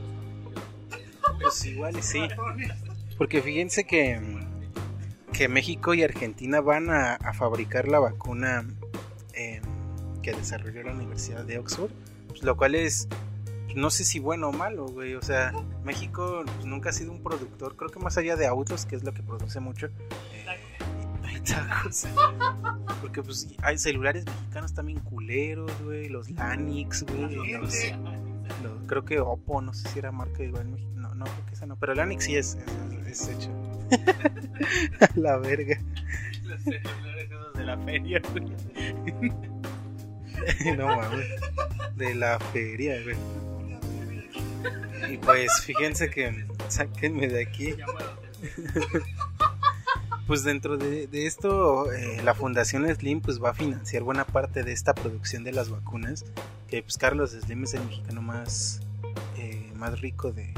[1.40, 2.22] pues igual sí.
[3.16, 4.20] Porque fíjense que,
[5.32, 8.66] que México y Argentina van a, a fabricar la vacuna
[9.32, 9.62] eh,
[10.22, 11.90] que desarrolló la Universidad de Oxford,
[12.28, 13.08] pues lo cual es
[13.76, 15.14] no sé si bueno o malo, güey.
[15.14, 15.52] O sea,
[15.84, 19.04] México pues, nunca ha sido un productor, creo que más allá de autos, que es
[19.04, 19.86] lo que produce mucho.
[20.32, 20.46] Eh,
[21.46, 22.06] tacos.
[23.00, 26.08] Porque pues hay celulares mexicanos también culeros, güey.
[26.08, 27.34] Los Lanix, güey.
[27.34, 27.68] Los,
[28.62, 30.90] los, creo que Oppo, no sé si era marca igual en México.
[30.94, 31.76] No, no, creo que esa no.
[31.76, 32.56] Pero el Lanix sí es,
[33.06, 33.50] es, es hecho.
[35.16, 35.78] la verga.
[36.44, 38.44] Los celulares esos de la feria, güey.
[40.76, 41.26] no mames.
[41.94, 43.16] De la feria, güey.
[45.10, 47.74] Y pues fíjense que sáquenme de aquí.
[50.26, 54.72] Pues dentro de, esto, eh, la Fundación Slim pues va a financiar buena parte de
[54.72, 56.24] esta producción de las vacunas.
[56.66, 58.80] Que pues Carlos Slim es el mexicano más,
[59.36, 60.52] eh, más rico de,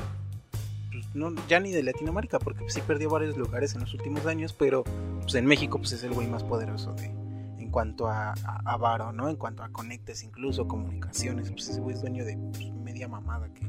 [0.91, 4.25] pues, no, ya ni de Latinoamérica, porque pues, sí perdió varios lugares en los últimos
[4.25, 4.85] años, pero
[5.21, 8.77] pues en México pues es el güey más poderoso de, en cuanto a, a, a
[8.79, 9.29] varo, ¿no?
[9.29, 13.53] En cuanto a conectes, incluso comunicaciones, pues ese güey es dueño de pues, media mamada
[13.53, 13.69] que,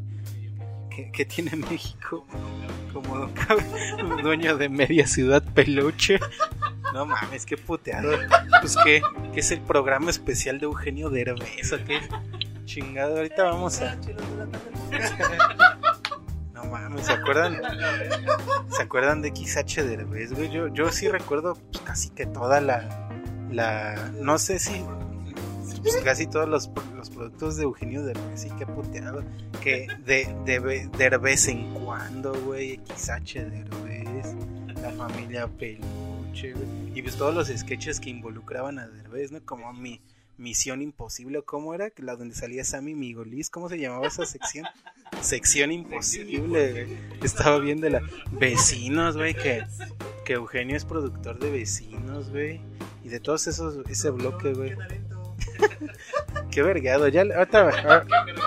[1.13, 2.25] que, tiene México,
[2.93, 3.27] como
[4.23, 6.19] dueño de media ciudad peluche.
[6.93, 8.12] No mames, qué puteado.
[8.62, 9.01] Pues que,
[9.35, 11.99] es el programa especial de Eugenio Derbez, ¿o qué?
[12.65, 13.97] Chingado, ahorita vamos a...
[16.53, 17.62] No mames, ¿se acuerdan?
[18.69, 20.51] ¿Se acuerdan de XH Derbez, güey?
[20.51, 23.09] Yo, yo sí recuerdo pues, casi que toda la,
[23.49, 24.12] la...
[24.19, 24.83] No sé si...
[25.81, 29.23] Pues casi todos los, los productos de Eugenio Derbez, sí, qué puteado.
[29.61, 32.79] Que de, de, Derbez en cuando, güey.
[32.95, 34.35] XH Derbez.
[34.81, 36.67] La familia Peluche, güey.
[36.95, 39.43] Y pues todos los sketches que involucraban a Derbez, ¿no?
[39.45, 40.01] Como mi...
[40.39, 41.91] Misión Imposible, ¿cómo era?
[41.97, 44.65] La donde salía Sammy Migolis, ¿cómo se llamaba esa sección?
[45.21, 46.97] Sección Imposible, güey.
[47.21, 48.01] Estaba bien de la...
[48.31, 49.65] Vecinos, güey, que,
[50.23, 52.61] que Eugenio es productor de Vecinos, güey.
[53.03, 54.75] Y de todos esos, ese bloque, güey.
[56.51, 57.07] Qué vergado.
[57.07, 58.05] Ya, ahorita,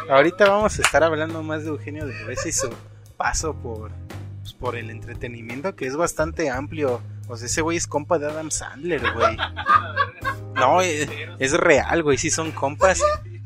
[0.08, 2.70] ahorita vamos a estar hablando más de Eugenio de y su
[3.16, 3.92] paso por,
[4.40, 7.00] pues, por el entretenimiento, que es bastante amplio.
[7.28, 9.36] O sea, ese güey es compa de Adam Sandler, güey.
[10.54, 13.00] No, es, real, güey, sí son compas.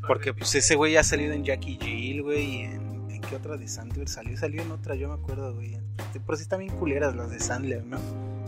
[0.07, 4.07] Porque pues ese güey ha salido en Jackie Jill, güey, en, qué otra de Sandler
[4.07, 5.77] salió, salió en otra, yo me acuerdo, güey.
[6.13, 7.99] Pero sí están bien culeras las de Sandler, ¿no?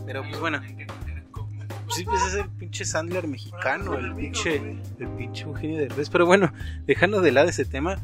[0.06, 0.60] Pero pues bueno.
[1.90, 4.56] Sí, pues es el pinche Sandler mexicano, el pinche,
[4.98, 6.08] el pinche Eugenio Derbez.
[6.08, 6.52] Pero bueno,
[6.86, 7.98] dejando de lado ese tema,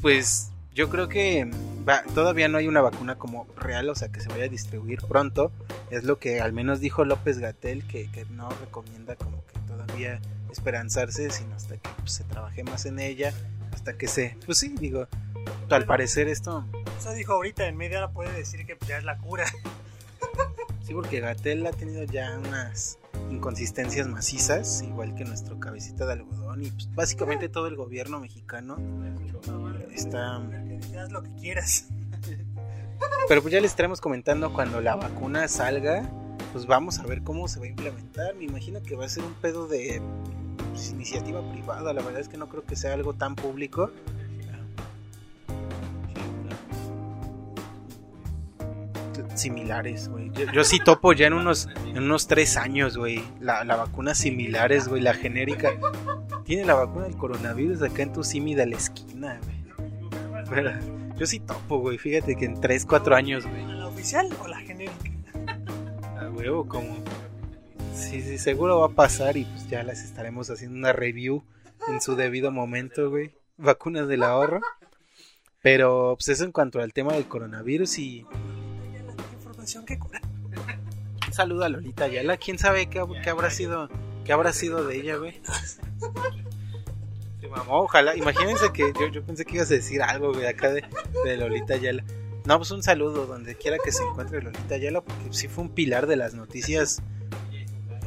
[0.00, 1.50] pues yo creo que
[1.88, 5.00] va, todavía no hay una vacuna como real, o sea, que se vaya a distribuir
[5.02, 5.50] pronto.
[5.90, 10.20] Es lo que al menos dijo López Gatel, que, que no recomienda como que todavía
[10.50, 13.32] esperanzarse, sino hasta que pues, se trabaje más en ella,
[13.72, 14.36] hasta que se...
[14.46, 15.08] Pues sí, digo,
[15.70, 16.64] al parecer esto...
[16.98, 19.44] Eso dijo ahorita, en media hora puede decir que ya es la cura.
[20.86, 22.98] Sí, porque Gatel ha tenido ya unas
[23.30, 28.76] inconsistencias macizas, igual que nuestro cabecita de algodón, y pues, básicamente todo el gobierno mexicano
[29.92, 30.36] está...
[30.36, 31.88] Haz lo que quieras.
[33.28, 36.08] Pero pues ya les estaremos comentando cuando la vacuna salga,
[36.52, 38.34] pues vamos a ver cómo se va a implementar.
[38.34, 40.00] Me imagino que va a ser un pedo de
[40.70, 43.90] pues, iniciativa privada, la verdad es que no creo que sea algo tan público.
[49.36, 50.30] Similares, güey.
[50.32, 53.22] Yo, yo, sí topo ya en unos, en unos tres años, güey.
[53.40, 55.72] La, la vacuna similares, güey, la genérica.
[56.44, 59.64] Tiene la vacuna del coronavirus acá en tu simi de la esquina, güey.
[61.16, 61.98] Yo sí topo, güey.
[61.98, 63.64] Fíjate que en 3, 4 años, güey.
[63.66, 65.10] ¿La oficial o la genérica?
[66.18, 66.96] A huevo, como.
[67.94, 71.44] Sí, sí, seguro va a pasar y pues ya las estaremos haciendo una review
[71.88, 73.32] en su debido momento, güey.
[73.56, 74.60] Vacunas del ahorro.
[75.62, 78.26] Pero pues eso en cuanto al tema del coronavirus y.
[79.86, 80.20] Que cura.
[81.26, 82.36] Un saludo a Lolita Ayala.
[82.36, 83.88] ¿Quién sabe qué, qué habrá sido
[84.24, 85.40] qué habrá sido de ella, güey?
[87.50, 88.16] mamó, ojalá.
[88.16, 90.84] Imagínense que yo, yo pensé que ibas a decir algo, güey, acá de,
[91.24, 92.04] de Lolita Ayala.
[92.44, 95.70] No, pues un saludo donde quiera que se encuentre Lolita Ayala, porque sí fue un
[95.70, 97.02] pilar de las noticias.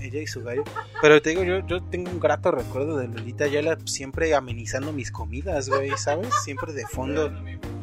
[0.01, 0.63] Ella y su gallo.
[1.01, 5.11] Pero te digo, yo, yo tengo un grato recuerdo de Lolita Ayala siempre amenizando mis
[5.11, 6.29] comidas, güey, ¿sabes?
[6.43, 7.31] Siempre de fondo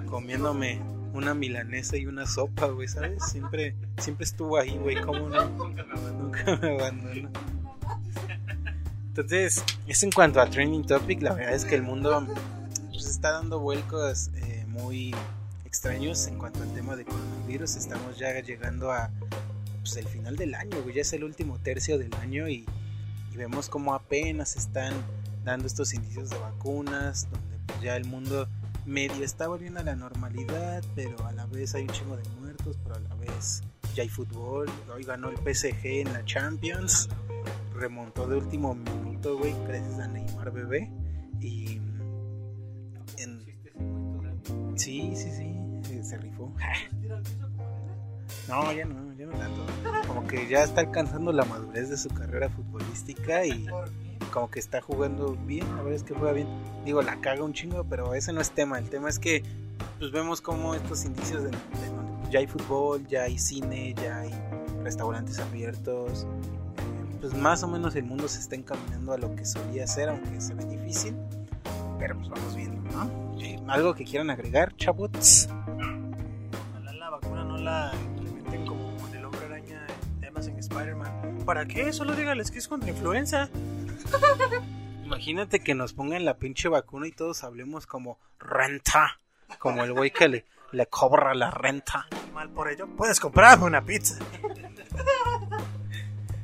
[0.07, 0.81] comiéndome
[1.15, 3.25] una milanesa y una sopa, güey, ¿sabes?
[3.31, 5.49] Siempre, siempre estuvo ahí, güey, ¿cómo no?
[5.49, 7.31] Nunca me abandonó.
[9.09, 12.27] Entonces, eso en cuanto a Trending Topic, la verdad es que el mundo
[12.91, 15.15] pues, está dando vuelcos eh, muy
[15.65, 17.77] extraños en cuanto al tema de coronavirus.
[17.77, 19.11] Estamos ya llegando a
[19.79, 22.67] pues, el final del año, güey, ya es el último tercio del año y,
[23.37, 24.95] vemos como apenas están
[25.45, 28.49] dando estos indicios de vacunas, donde pues, ya el mundo
[28.87, 32.79] medio está volviendo a la normalidad, pero a la vez hay un chingo de muertos,
[32.83, 33.63] pero a la vez
[33.95, 34.69] ya hay fútbol.
[34.93, 37.09] Hoy ganó el PSG en la Champions,
[37.75, 40.91] remontó de último minuto, güey, gracias a Neymar bebé.
[41.41, 41.81] Y.
[43.19, 43.45] En...
[44.77, 46.53] Sí, sí, sí, se rifó.
[48.49, 49.65] No, ya no, ya no tanto.
[50.07, 53.67] Como que ya está alcanzando la madurez de su carrera futbolística y
[54.33, 56.49] como que está jugando bien, la verdad es que juega bien.
[56.85, 58.79] Digo, la caga un chingo, pero ese no es tema.
[58.79, 59.43] El tema es que
[59.99, 64.19] pues vemos como estos indicios de, de donde ya hay fútbol, ya hay cine, ya
[64.21, 64.31] hay
[64.83, 66.25] restaurantes abiertos.
[66.25, 70.09] eh, Pues más o menos el mundo se está encaminando a lo que solía ser,
[70.09, 71.15] aunque se ve difícil.
[71.99, 73.25] Pero pues vamos viendo, ¿no?
[73.73, 75.49] ¿Algo que quieran agregar, chabots?
[76.73, 81.39] Ojalá la vacuna no la implementen como el hombre araña en temas en Spider-Man.
[81.47, 81.93] ¿Para qué?
[81.93, 83.49] Solo dígales que es contra influenza.
[85.05, 89.19] Imagínate que nos pongan la pinche vacuna y todos hablemos como renta.
[89.59, 92.07] Como el güey que le, le cobra la renta.
[92.33, 94.19] Mal por ello, puedes comprarme una pizza.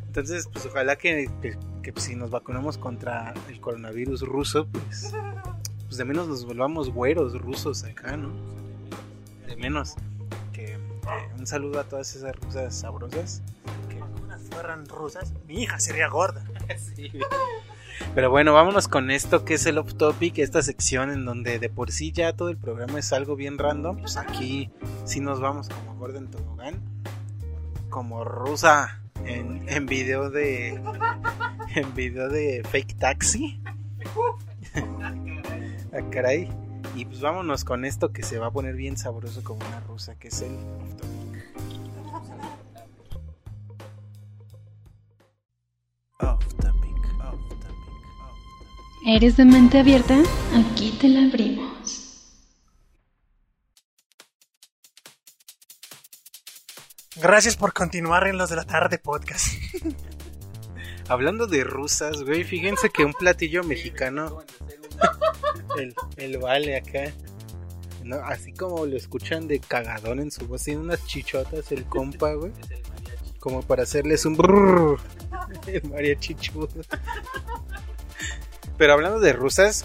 [0.07, 5.15] Entonces, pues ojalá que, que- que si nos vacunamos contra el coronavirus ruso, pues,
[5.87, 8.31] pues de menos nos volvamos güeros rusos acá, ¿no?
[9.47, 9.95] De menos.
[10.53, 10.79] Que,
[11.39, 13.43] un saludo a todas esas rusas sabrosas.
[13.89, 13.99] Que,
[14.51, 16.45] fueran rusas, mi hija sería gorda.
[18.15, 21.69] Pero bueno, vámonos con esto que es el off topic, esta sección en donde de
[21.69, 23.99] por sí ya todo el programa es algo bien random.
[23.99, 24.71] Pues aquí
[25.05, 26.81] sí nos vamos como Gordon Tobogán,
[27.89, 30.81] como rusa en, en video de
[31.75, 33.61] en video de fake taxi.
[34.75, 36.49] ah, caray.
[36.97, 40.17] Y pues vámonos con esto que se va a poner bien sabroso como una rusa,
[40.17, 41.20] que es el off topic.
[49.07, 50.23] ¿Eres de mente abierta?
[50.55, 51.71] Aquí te la abrimos.
[57.17, 59.55] Gracias por continuar en los de la tarde podcast.
[61.09, 64.45] Hablando de rusas, güey, fíjense que un platillo mexicano,
[65.79, 67.13] el, el vale acá,
[68.05, 68.17] ¿no?
[68.17, 72.53] así como lo escuchan de cagadón en su voz, tiene unas chichotas el compa, güey,
[73.41, 75.01] como para hacerles un brrr,
[75.67, 76.69] el mariachi chudo.
[78.77, 79.85] Pero hablando de rusas,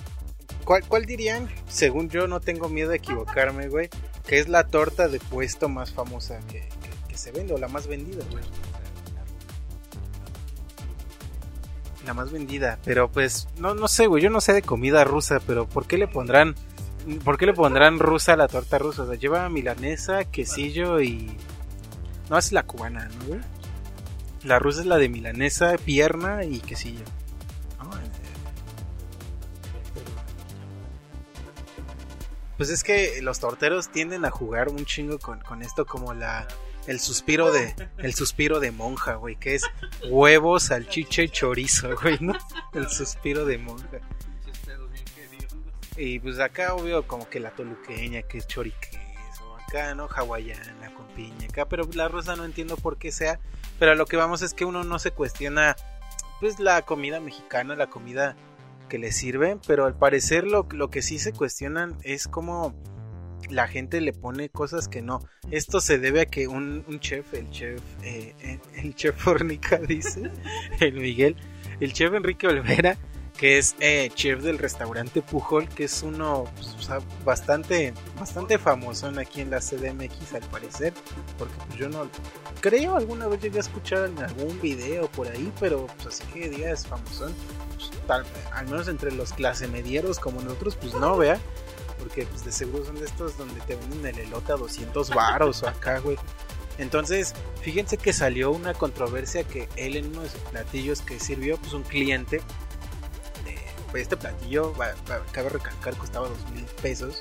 [0.63, 3.89] ¿cuál, ¿cuál dirían, según yo no tengo miedo de equivocarme, güey,
[4.25, 6.67] que es la torta de puesto más famosa que
[7.13, 8.43] se vende o la más vendida, güey?
[12.05, 12.79] la más vendida.
[12.85, 14.23] Pero pues, no, no sé, güey.
[14.23, 16.55] Yo no sé de comida rusa, pero ¿por qué le pondrán.
[17.23, 19.03] ¿Por qué le pondrán rusa a la torta rusa?
[19.03, 21.37] O sea, lleva milanesa, quesillo y.
[22.29, 23.39] No, es la cubana, ¿no, güey?
[24.45, 27.03] La rusa es la de milanesa, pierna y quesillo.
[29.83, 30.05] Pero-
[32.57, 36.47] Pues es que los torteros tienden a jugar un chingo con, con esto como la.
[36.87, 37.73] El suspiro de.
[37.97, 39.35] El suspiro de monja, güey.
[39.35, 39.63] Que es
[40.09, 42.33] huevo, salchicha y chorizo, güey, ¿no?
[42.73, 43.99] El suspiro de monja.
[45.97, 50.07] Y pues acá, obvio, como que la toluqueña, que es choriqueso, acá, ¿no?
[50.13, 53.39] Hawaiana con piña, acá, pero la rosa no entiendo por qué sea.
[53.79, 55.75] Pero lo que vamos es que uno no se cuestiona,
[56.39, 58.35] pues, la comida mexicana, la comida
[58.89, 62.75] que le sirve, pero al parecer lo, lo que sí se cuestionan es como
[63.49, 65.19] la gente le pone cosas que no.
[65.51, 69.77] Esto se debe a que un, un chef, el chef, eh, eh, el chef Fornica
[69.77, 70.31] dice,
[70.79, 71.35] el Miguel,
[71.79, 72.97] el chef Enrique Olvera,
[73.37, 76.75] que es eh, chef del restaurante Pujol, que es uno pues,
[77.25, 80.93] bastante, bastante famoso aquí en la CDMX al parecer,
[81.37, 82.07] porque pues, yo no
[82.61, 86.49] creo alguna vez llegué a escuchar en algún video por ahí, pero pues así que
[86.49, 87.33] digas famosón,
[87.75, 91.39] pues, tal- al menos entre los clase medieros como nosotros, pues no, vea
[91.99, 95.63] porque pues de seguro son de estos donde te venden el elote a 200 varos
[95.63, 96.17] o acá, güey.
[96.77, 101.57] Entonces, fíjense que salió una controversia que él en uno de sus platillos que sirvió,
[101.57, 102.41] pues un cliente,
[103.93, 104.73] eh, este platillo,
[105.31, 107.19] cabe recalcar, costaba dos mil pesos.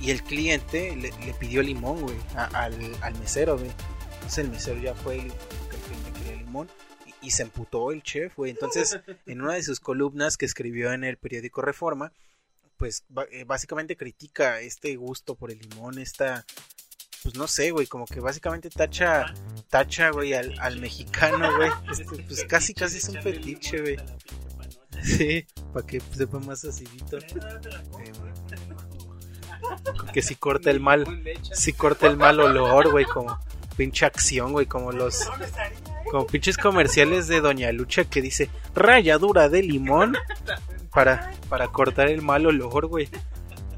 [0.00, 3.70] Y el cliente le, le pidió limón, güey, a- al, al mesero, güey.
[4.14, 6.68] Entonces el mesero ya fue que el cliente quería limón.
[7.06, 8.50] Y, y se emputó el chef, güey.
[8.50, 12.12] Entonces, en una de sus columnas que escribió en el periódico Reforma,
[12.78, 16.44] pues eh, básicamente critica este gusto por el limón, esta...
[17.22, 19.32] Pues no sé, güey, como que básicamente tacha,
[19.70, 21.70] tacha, güey, al, al mexicano, güey.
[21.92, 23.96] Este, pues casi, casi es un fetiche, güey.
[25.02, 27.18] Sí, para que sepa más acidito.
[30.12, 31.06] Que si corta el mal,
[31.52, 33.38] si corta el mal olor, güey, como
[33.76, 35.30] pinche acción, güey, como los
[36.10, 40.14] como pinches comerciales de Doña Lucha que dice ralladura de limón
[40.92, 43.08] para para cortar el mal olor, güey.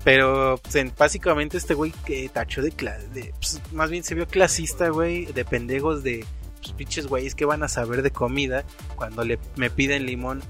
[0.03, 4.27] Pero pues, en- básicamente este güey que tachó de, de pues, más bien se vio
[4.27, 6.27] clasista, güey, de pendejos de
[6.61, 8.64] pues, pinches güeyes que van a saber de comida
[8.97, 10.43] cuando le me piden limón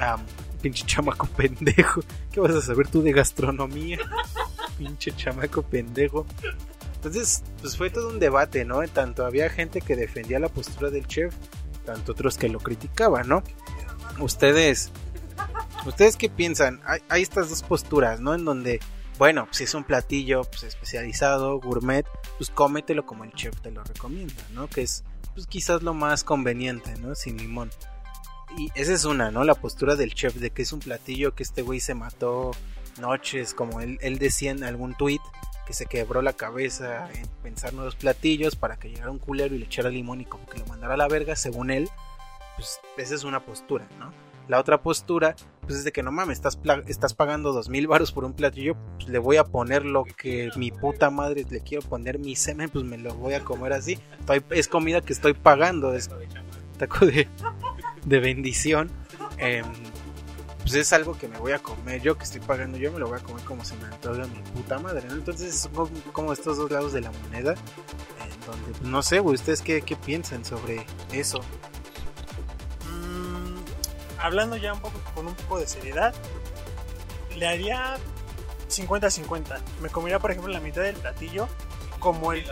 [0.00, 0.18] a
[0.62, 2.02] pinche chamaco pendejo.
[2.32, 3.98] ¿Qué vas a saber tú de gastronomía?
[4.78, 6.26] pinche chamaco pendejo.
[6.96, 8.86] Entonces, pues fue todo un debate, ¿no?
[8.88, 11.34] Tanto había gente que defendía la postura del chef,
[11.84, 13.42] tanto otros que lo criticaban, ¿no?
[14.18, 14.90] Ustedes,
[15.84, 16.80] ¿ustedes qué piensan?
[16.84, 18.34] Hay, hay estas dos posturas, ¿no?
[18.34, 18.80] En donde,
[19.18, 22.06] bueno, pues si es un platillo pues, especializado, gourmet,
[22.38, 24.68] pues cómetelo como el chef te lo recomienda, ¿no?
[24.68, 27.14] Que es, pues quizás lo más conveniente, ¿no?
[27.14, 27.70] Sin limón.
[28.56, 29.44] Y esa es una, ¿no?
[29.44, 32.52] La postura del chef de que es un platillo que este güey se mató
[33.00, 35.20] noches, como él, decía en algún tweet,
[35.66, 39.58] que se quebró la cabeza en pensar nuevos platillos para que llegara un culero y
[39.58, 41.88] le echara limón y como que lo mandara a la verga, según él,
[42.56, 44.12] pues esa es una postura, ¿no?
[44.48, 48.12] La otra postura, pues es de que no mames, estás, estás pagando dos mil baros
[48.12, 51.86] por un platillo, pues le voy a poner lo que mi puta madre le quiero
[51.86, 53.98] poner mi semen, pues me lo voy a comer así.
[54.50, 56.08] Es comida que estoy pagando, es
[56.78, 57.26] taco de,
[58.06, 58.90] de bendición.
[59.36, 59.64] Em,
[60.62, 63.06] pues es algo que me voy a comer yo que estoy pagando yo me lo
[63.06, 65.14] voy a comer como se me antoja mi puta madre ¿no?
[65.14, 69.36] entonces son como- estos dos lados de la moneda en donde pues, no sé güey,
[69.36, 71.40] ustedes qué, qué piensan sobre eso
[72.90, 73.58] Mm,
[74.18, 76.14] hablando ya un poco con un poco de seriedad,
[77.36, 77.96] le haría
[78.68, 79.60] 50-50.
[79.80, 81.48] Me comería, por ejemplo, la mitad del platillo
[82.00, 82.44] como el...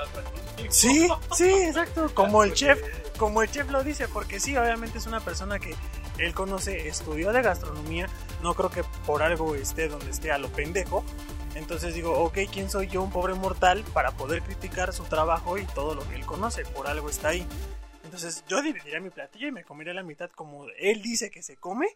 [0.68, 2.80] Sí, sí, exacto, como el chef,
[3.18, 5.74] como el chef lo dice, porque sí, obviamente es una persona que
[6.18, 8.08] él conoce, estudió de gastronomía,
[8.42, 11.04] no creo que por algo esté donde esté a lo pendejo.
[11.54, 15.64] Entonces digo, ok, ¿quién soy yo, un pobre mortal, para poder criticar su trabajo y
[15.66, 16.64] todo lo que él conoce?
[16.64, 17.46] Por algo está ahí.
[18.02, 21.56] Entonces yo dividiría mi platillo y me comería la mitad como él dice que se
[21.56, 21.86] come.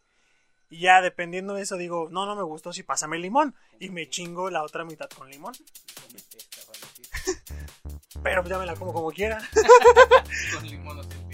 [0.70, 3.54] Y ya dependiendo de eso digo, no, no me gustó, sí, pásame limón.
[3.80, 5.54] Y me chingo la otra mitad con limón.
[8.22, 9.38] Pero ya me la como como quiera.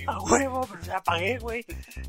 [0.07, 1.65] A huevo, pero ya pagué, güey.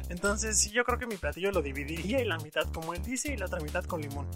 [0.09, 3.33] Entonces sí, yo creo que mi platillo lo dividiría y la mitad como él dice
[3.33, 4.27] y la otra mitad con limón.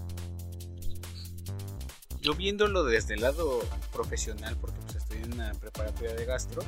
[2.22, 6.62] Yo viéndolo desde el lado profesional, porque pues estoy en una preparatoria de gastro,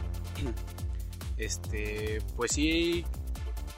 [1.38, 3.06] este, pues sí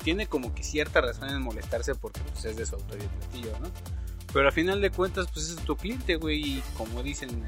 [0.03, 3.59] tiene como que cierta razón en molestarse porque pues es de su autoría el platillo,
[3.59, 3.69] ¿no?
[4.33, 7.43] Pero al final de cuentas, pues es tu cliente, güey, y como dicen,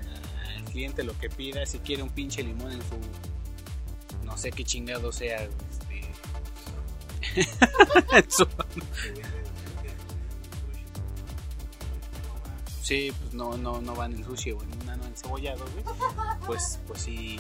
[0.65, 2.97] cliente lo que pida, si quiere un pinche limón en su,
[4.25, 6.01] no sé qué chingado sea, este,
[8.17, 8.47] en su-
[12.81, 15.83] Sí, pues no, no, no va en el sushi o en nano encebollado, güey.
[16.45, 17.39] Pues, pues sí.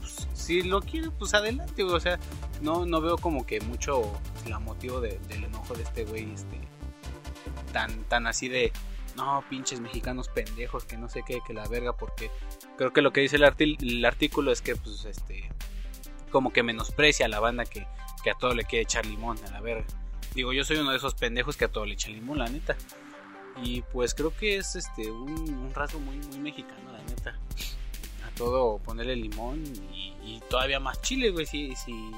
[0.00, 1.94] pues, si lo quiere, pues adelante, güey.
[1.96, 2.18] O sea,
[2.60, 4.02] no, no veo como que mucho
[4.46, 6.60] la motivo de- del enojo de este güey, este.
[7.72, 8.72] Tan, tan así de.
[9.16, 12.30] No, pinches mexicanos pendejos, que no sé qué, que la verga, porque
[12.76, 15.50] creo que lo que dice el, artículo es que, pues, este.
[16.30, 19.60] Como que menosprecia a la banda que, a todo le quiere echar limón, a la
[19.60, 19.86] verga.
[20.34, 22.76] Digo, yo soy uno de esos pendejos que a todo le echa limón, la neta.
[23.62, 27.38] Y pues creo que es este un, un rasgo muy, muy mexicano, la neta.
[28.26, 29.62] A todo ponerle limón
[29.94, 32.10] y, y todavía más chile, güey, si, si,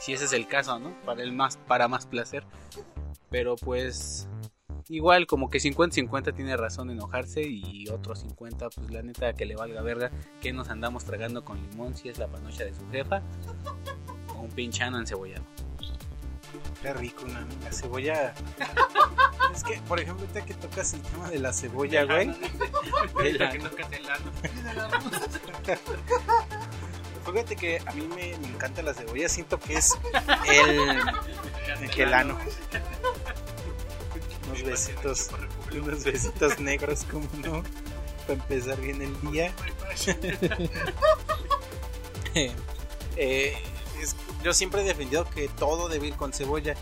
[0.00, 0.98] si ese es el caso, ¿no?
[1.04, 2.44] Para el más, para más placer.
[3.30, 4.28] Pero pues
[4.88, 9.46] igual como que 50-50 tiene razón de enojarse y otros 50 pues la neta que
[9.46, 10.10] le valga verga
[10.40, 13.22] que nos andamos tragando con limón si es la panocha de su jefa
[14.34, 15.44] o un pinchano encebollado.
[16.82, 18.34] Qué rico, una la cebolla.
[19.54, 22.28] Es que, por ejemplo, ahorita que tocas el tema de la cebolla, güey.
[23.24, 23.38] el.
[27.24, 29.98] Fíjate que a mí me, me encanta la cebolla, siento que es
[30.46, 31.00] el,
[31.96, 32.38] el ano.
[34.56, 35.28] Unos besitos,
[35.72, 37.62] unos besitos negros, como no,
[38.26, 39.52] para empezar bien el día.
[43.18, 43.56] Eh,
[44.00, 46.74] es- yo siempre he defendido que todo debe ir con cebolla.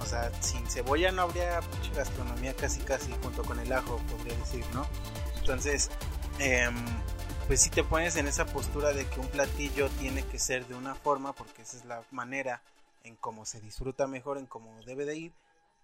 [0.00, 4.36] O sea, sin cebolla no habría mucha gastronomía casi casi junto con el ajo, podría
[4.36, 4.86] decir, ¿no?
[5.40, 5.90] Entonces,
[6.38, 6.74] em,
[7.46, 10.74] pues si te pones en esa postura de que un platillo tiene que ser de
[10.74, 12.60] una forma, porque esa es la manera
[13.02, 15.32] en cómo se disfruta mejor, en cómo debe de ir,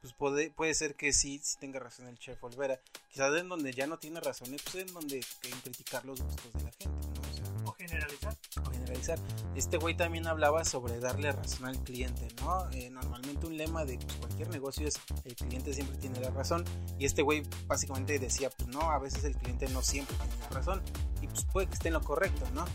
[0.04, 2.78] pues puede, puede ser que sí, sí tenga razón el chef Olvera.
[3.08, 6.62] Quizás en donde ya no tiene razón, pues en donde en criticar los gustos de
[6.62, 7.22] la gente, ¿no?
[7.22, 8.36] O, sea, O generalizar.
[8.62, 9.18] o generalizar.
[9.56, 12.70] Este güey también hablaba sobre darle razón al cliente, ¿no?
[12.72, 16.66] Eh, normalmente un lema de pues, cualquier negocio es el cliente siempre tiene la razón.
[16.98, 20.48] Y este güey básicamente decía, pues no, a veces el cliente no siempre tiene la
[20.50, 20.82] razón.
[21.22, 22.66] Y pues puede que esté en lo correcto, ¿no?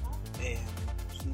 [0.42, 0.58] Eh,
[1.10, 1.28] pues,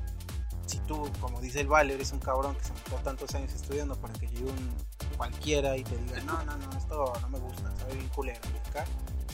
[0.66, 3.96] si tú, como dice el Vale, eres un cabrón que se metió tantos años estudiando
[3.96, 4.76] para que llegue un
[5.18, 8.40] cualquiera y te diga, no, no, no, esto no me gusta, sabe bien culero.
[8.70, 8.86] acá,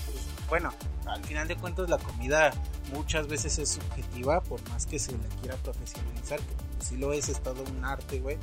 [0.05, 0.17] pues,
[0.49, 0.71] bueno,
[1.05, 2.51] al final de cuentas la comida
[2.93, 7.29] muchas veces es subjetiva, por más que se la quiera profesionalizar, que si lo es,
[7.29, 8.37] es todo un arte, güey.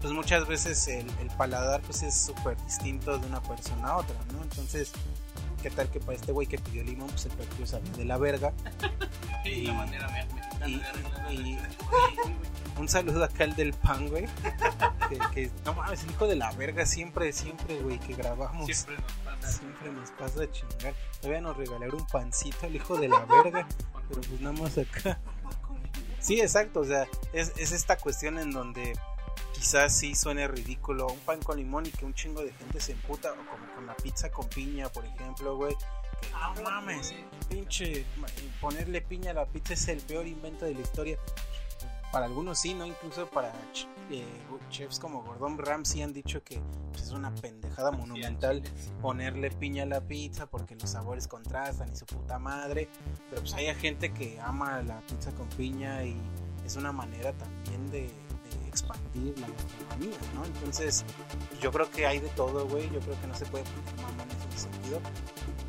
[0.00, 4.16] Pues muchas veces el, el paladar pues es súper distinto de una persona a otra,
[4.32, 4.42] ¿no?
[4.42, 4.92] Entonces,
[5.62, 8.18] ¿qué tal que para este güey que pidió limón, pues el platillo sabía de la
[8.18, 8.52] verga?
[9.44, 11.60] Y la manera me- mexicana Y, de
[12.80, 14.26] un saludo acá al del pan, güey.
[15.08, 18.66] Que, que- no mames, el hijo de la verga siempre, siempre, güey, que grabamos.
[18.66, 19.52] Siempre nos pasa.
[19.58, 20.94] Siempre nos pasa a chingar.
[21.20, 23.68] Todavía nos regalaron un pancito al hijo de la verga.
[24.08, 25.20] Pero pues nada más acá.
[26.18, 26.80] Sí, exacto.
[26.80, 28.98] O sea, es, es esta cuestión en donde
[29.56, 32.92] quizás sí suene ridículo un pan con limón y que un chingo de gente se
[32.92, 33.32] emputa.
[33.32, 35.74] O como con la pizza con piña, por ejemplo, güey.
[36.20, 37.14] Que no mames,
[37.48, 38.04] pinche.
[38.60, 41.18] Ponerle piña a la pizza es el peor invento de la historia.
[42.12, 42.86] Para algunos sí, ¿no?
[42.86, 43.52] Incluso para
[44.10, 44.24] eh,
[44.70, 46.60] chefs como Gordon Ramsay han dicho que
[46.92, 48.62] pues, es una pendejada monumental
[49.02, 52.88] ponerle piña a la pizza porque los sabores contrastan y su puta madre.
[53.30, 56.16] Pero pues hay gente que ama la pizza con piña y
[56.64, 58.25] es una manera también de
[58.68, 60.44] expandir la gastronomía, ¿no?
[60.44, 61.04] Entonces,
[61.60, 62.90] yo creo que hay de todo, güey.
[62.90, 65.00] Yo creo que no se puede poner en ese sentido.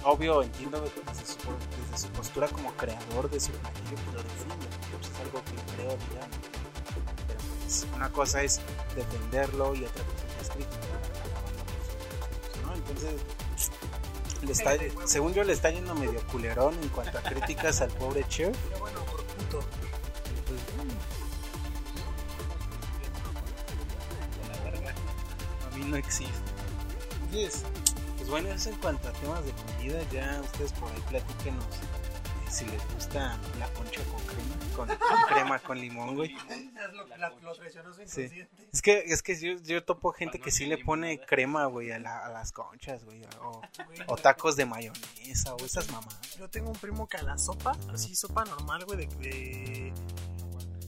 [0.03, 1.37] Obvio, entiendo desde su,
[1.91, 5.97] desde su postura como creador de su platillo, lo defiende, pues, es algo que creo,
[6.09, 6.37] digamos.
[7.27, 8.61] Pero pues, una cosa es
[8.95, 11.63] defenderlo y otra cosa es criticar a la banda
[12.53, 12.75] por ¿no?
[12.75, 13.21] Entonces,
[14.45, 18.23] le está, según yo, le está yendo medio culerón en cuanto a críticas al pobre
[18.27, 18.55] chef.
[25.97, 26.33] No existe.
[27.25, 27.63] Entonces,
[28.17, 32.49] pues bueno, eso en cuanto a temas de comida, ya ustedes por ahí platíquenos eh,
[32.51, 36.33] si les gusta la concha con crema, con, con crema con limón, güey.
[38.07, 38.21] Sí.
[38.71, 41.99] Es que, es que yo, yo topo gente que sí le pone crema, güey, a,
[41.99, 43.61] la- a las conchas, güey, o,
[44.07, 46.37] o tacos de mayonesa, o esas mamadas.
[46.37, 49.93] Yo tengo un primo que a la sopa, así sopa normal, güey, de, de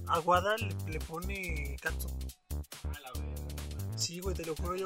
[0.07, 2.11] aguada le, le pone catsup.
[3.99, 4.85] Sí, güey, te lo juro yo.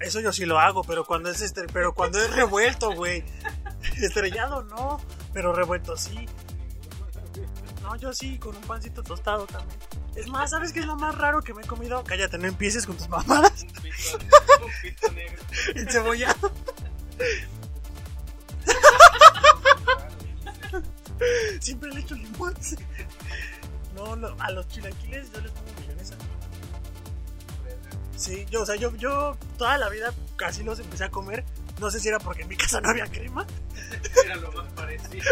[0.00, 3.22] Eso yo sí lo hago, pero cuando es este, pero cuando es revuelto, güey.
[4.02, 4.98] Estrellado no,
[5.34, 6.26] pero revuelto sí.
[7.82, 9.78] No, yo sí, con un pancito tostado también.
[10.16, 12.02] Es más, ¿sabes qué es lo más raro que me he comido?
[12.04, 13.64] Cállate, no empieces con tus mamadas.
[13.64, 13.84] Un pito,
[14.64, 15.42] un pito negro.
[15.74, 16.52] Encebollado.
[21.60, 22.54] Siempre le echo limón.
[23.94, 25.83] No, no, a los chilaquiles yo les pongo.
[28.16, 31.44] Sí, yo, o sea, yo, yo toda la vida casi los empecé a comer.
[31.80, 33.44] No sé si era porque en mi casa no había crema,
[34.24, 35.24] Era lo más parecido.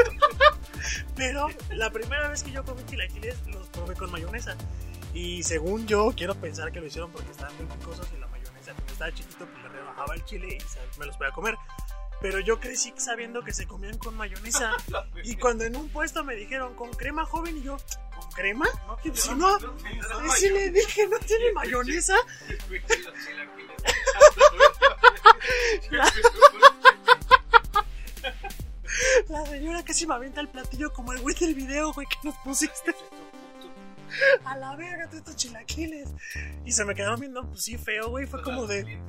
[1.17, 4.57] pero la primera vez que yo comí chilaquiles los probé con mayonesa.
[5.15, 8.73] Y según yo, quiero pensar que lo hicieron porque estaban muy picosos y la mayonesa,
[8.73, 11.57] cuando estaba chiquito, pues le rebajaba el chile y me los podía comer.
[12.21, 14.73] Pero yo crecí sabiendo que se comían con mayonesa.
[15.25, 17.77] Y cuando en un puesto me dijeron con crema joven, y yo,
[18.12, 18.67] ¿con crema?
[19.15, 19.59] Si no,
[20.35, 22.17] si le dije, ¿no tiene mayonesa?
[29.29, 32.37] La señora casi me avienta el platillo como el güey del video, güey, que nos
[32.39, 32.95] pusiste.
[34.45, 36.09] A la verga, todos estos chilaquiles.
[36.65, 38.27] Y se me quedaron viendo, pues sí, feo, güey.
[38.27, 39.01] Fue como de.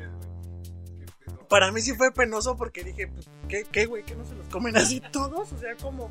[1.49, 4.03] Para mí sí fue penoso porque dije, pues, ¿qué, qué, güey?
[4.03, 5.51] ¿Que no se los comen así todos?
[5.51, 6.09] O sea, como.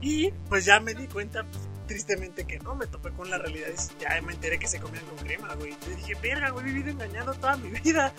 [0.00, 3.66] Y pues ya me di cuenta, pues, tristemente que no, me topé con la realidad
[3.68, 5.76] y ya me enteré que se comían con crema, güey.
[5.88, 8.12] Y dije, verga, güey, he vivido engañado toda mi vida.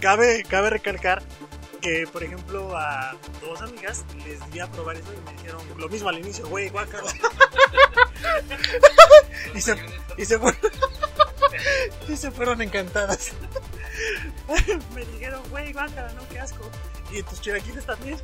[0.00, 1.20] Cabe, cabe recalcar
[1.82, 5.88] que, por ejemplo, a dos amigas les di a probar eso y me dijeron lo
[5.88, 7.12] mismo al inicio, güey, guácala.
[9.56, 9.76] y, se,
[10.16, 10.60] y, se fueron,
[12.08, 13.32] y se fueron encantadas.
[14.94, 16.70] me dijeron, güey, guácala, no, qué asco.
[17.10, 18.20] Y tus chilaquiles también.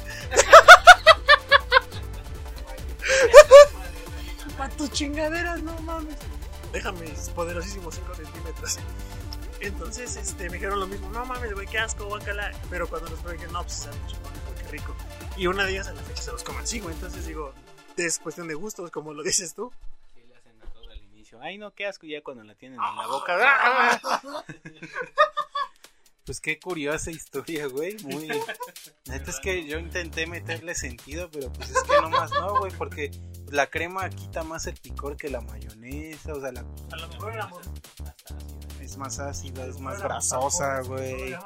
[4.56, 6.16] Para tus chingaderas, no mames.
[6.72, 8.78] Déjame mis poderosísimos 5 centímetros.
[9.60, 12.52] Entonces, este, me dijeron lo mismo, no mames, güey, qué asco, guacala.
[12.70, 14.94] Pero cuando los probé, dije, no, pues saben chingones, güey, qué rico.
[15.36, 16.94] Y una de ellas a la fecha se los coman así, güey.
[16.94, 17.52] Entonces digo,
[17.96, 19.72] es cuestión de gustos, como lo dices tú.
[20.14, 21.40] Sí, le hacen a todo al inicio.
[21.40, 23.36] Ay, no, qué asco ya cuando la tienen en la boca.
[26.26, 27.96] Pues qué curiosa historia, güey.
[28.02, 28.28] Muy.
[29.06, 33.12] Neta es que yo intenté meterle sentido, pero pues es que nomás no, güey, porque
[33.52, 37.32] la crema quita más el picor que la mayonesa, o sea, la, A lo mejor
[37.32, 37.60] éramos.
[38.80, 41.36] es más ácida, es más grasosa, güey.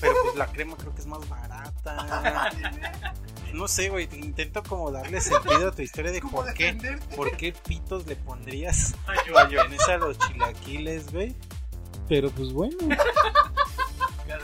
[0.00, 2.50] Pero pues la crema creo que es más barata.
[3.54, 7.52] No sé, güey, intento como darle sentido a tu historia de por qué, por qué
[7.52, 8.96] pitos le pondrías
[9.32, 11.36] mayonesa a los chilaquiles, güey.
[12.08, 12.76] Pero pues bueno,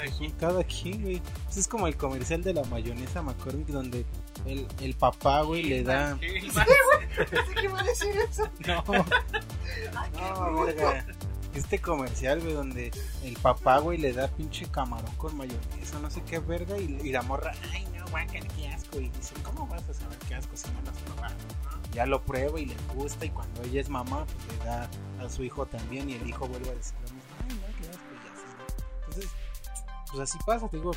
[0.01, 0.31] Cada quien.
[0.33, 1.23] cada quien, güey.
[1.45, 4.07] Pues es como el comercial de la mayonesa McCormick donde
[4.47, 6.19] el, el papá, güey, le da...
[6.21, 6.39] ¿Qué
[7.63, 8.49] iba a decir eso?
[8.67, 8.83] No,
[10.55, 11.07] no, verga.
[11.55, 12.93] Este comercial, güey, donde
[13.25, 17.11] el papá, güey, le da pinche camarón con mayonesa, no sé qué verga, y, y
[17.11, 19.01] la morra, ay, no, guácala, qué asco.
[19.01, 21.35] Y dice, ¿cómo vas a saber qué asco si no lo has probado?
[21.93, 24.89] Ya lo prueba y le gusta, y cuando ella es mamá, pues le da
[25.21, 28.29] a su hijo también, y el hijo vuelve a decir ay, no, qué asco, y
[28.29, 29.07] así, ¿no?
[29.07, 29.31] Entonces,
[30.11, 30.93] pues así pasa, te digo.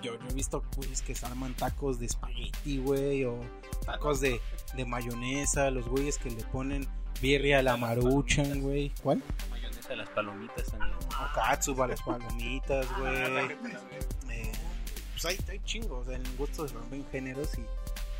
[0.00, 3.40] Yo, yo he visto güeyes que se arman tacos de espagueti, güey, o
[3.84, 4.40] tacos de,
[4.76, 6.86] de mayonesa, los güeyes que le ponen
[7.20, 8.92] birria a la maruchan, güey.
[9.02, 9.22] ¿Cuál?
[9.50, 10.94] Mayonesa a las palomitas también.
[10.94, 13.16] O katsuba a las palomitas, güey.
[14.30, 14.52] Eh,
[15.12, 17.62] pues hay, hay chingos, o sea, en gustos rompen géneros y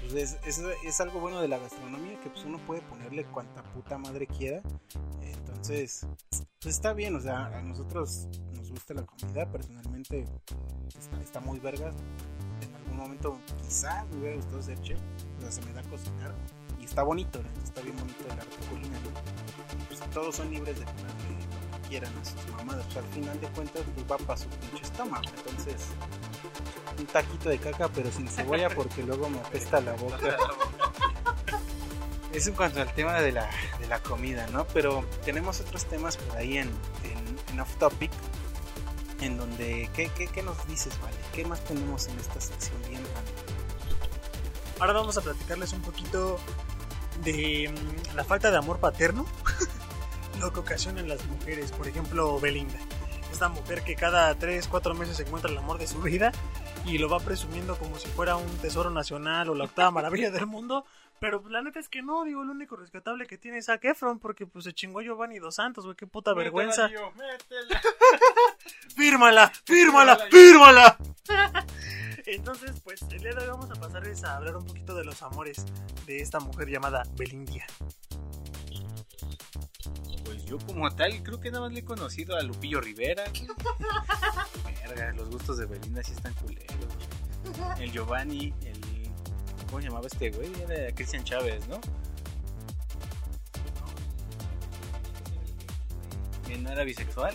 [0.00, 3.62] pues es, es, es algo bueno de la gastronomía que pues uno puede ponerle cuanta
[3.62, 4.62] puta madre quiera.
[5.22, 6.06] Entonces,
[6.60, 10.24] pues está bien, o sea, a nosotros nos gusta la comida, personalmente
[10.98, 11.90] está, está muy verga.
[12.62, 14.98] En algún momento quizá me hubiera gustado ser chef,
[15.38, 16.34] o sea, se me da cocinar
[16.80, 17.62] y está bonito, ¿no?
[17.62, 19.10] está bien bonito el arte culinario.
[19.88, 23.40] Pues todos son libres de ponerle lo que quieran a sus mamadas, pues al final
[23.40, 25.86] de cuentas pues va para su pinche estómago, entonces
[26.98, 30.36] un taquito de caca pero sin cebolla porque luego me apesta la boca.
[32.32, 33.48] Eso en cuanto al tema de la,
[33.80, 34.66] de la comida, ¿no?
[34.68, 36.68] Pero tenemos otros temas por ahí en,
[37.04, 38.10] en, en Off Topic,
[39.20, 41.16] en donde, ¿qué, qué, qué nos dices, Vale?
[41.32, 43.32] ¿Qué más tenemos en esta sección bien grande?
[44.78, 46.38] Ahora vamos a platicarles un poquito
[47.24, 49.26] de mm, la falta de amor paterno,
[50.40, 51.72] lo que ocasionan las mujeres.
[51.72, 52.78] Por ejemplo, Belinda.
[53.32, 56.32] Esta mujer que cada 3, 4 meses encuentra el amor de su vida
[56.88, 60.46] y lo va presumiendo como si fuera un tesoro nacional o la octava maravilla del
[60.46, 60.86] mundo.
[61.20, 63.84] Pero pues, la neta es que no, digo, el único rescatable que tiene es Zac
[63.84, 66.88] Efron porque pues se chingó Giovanni Dos Santos, güey, qué puta vergüenza.
[68.96, 70.96] fírmala, fírmala, fírmala.
[72.26, 75.22] Entonces, pues el día de hoy vamos a pasarles a hablar un poquito de los
[75.22, 75.66] amores
[76.06, 77.66] de esta mujer llamada Belindia.
[80.24, 83.24] Pues yo como tal creo que nada más le he conocido a Lupillo Rivera.
[85.16, 86.66] Los gustos de Belinda sí están culeros.
[87.78, 88.80] El Giovanni, el...
[89.66, 90.50] ¿Cómo se llamaba este güey?
[90.62, 91.78] Era Cristian Chávez, ¿no?
[96.46, 97.34] ¿Quién no era bisexual?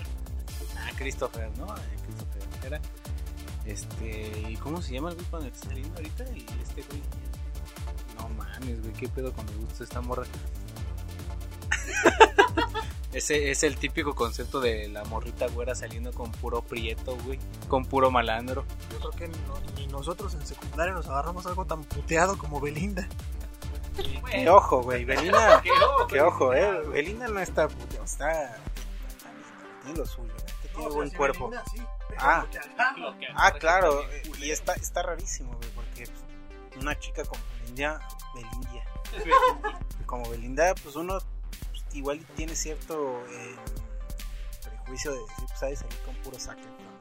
[0.78, 1.68] Ah, Christopher, ¿no?
[1.78, 2.82] Eh, Christopher era.
[3.66, 6.24] Este, ¿y cómo se llama el güey que está saliendo ahorita?
[6.24, 7.02] El, este güey.
[8.18, 10.24] No mames, güey, qué pedo con los gustos de esta morra.
[13.14, 17.40] Ese es el típico concepto de la morrita güera saliendo con puro prieto, güey.
[17.68, 18.66] Con puro malandro.
[18.92, 23.08] Yo creo que no- ni nosotros en secundaria nos agarramos algo tan puteado como Belinda.
[24.32, 25.62] Que ojo, güey, Belinda,
[26.10, 28.58] Que ojo, eh, Belinda no está, puta, está,
[29.84, 30.68] tiene lo suyo, ¿eh?
[30.76, 31.52] tiene buen cuerpo.
[32.18, 32.46] Ah.
[33.36, 34.02] Ah, claro,
[34.40, 38.00] y está, está rarísimo, güey, porque pues, una chica como Belinda,
[38.34, 38.84] Belindia,
[40.08, 41.20] como Belinda, pues uno
[41.94, 43.56] igual tiene cierto eh,
[44.64, 46.94] prejuicio de decir, pues sabe salir con puro Zac Efron.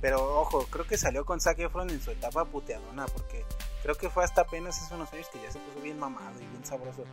[0.00, 3.44] Pero ojo, creo que salió con Zac Efron en su etapa puteadona, porque
[3.82, 6.46] creo que fue hasta apenas hace unos años que ya se puso bien mamado y
[6.46, 7.04] bien sabroso.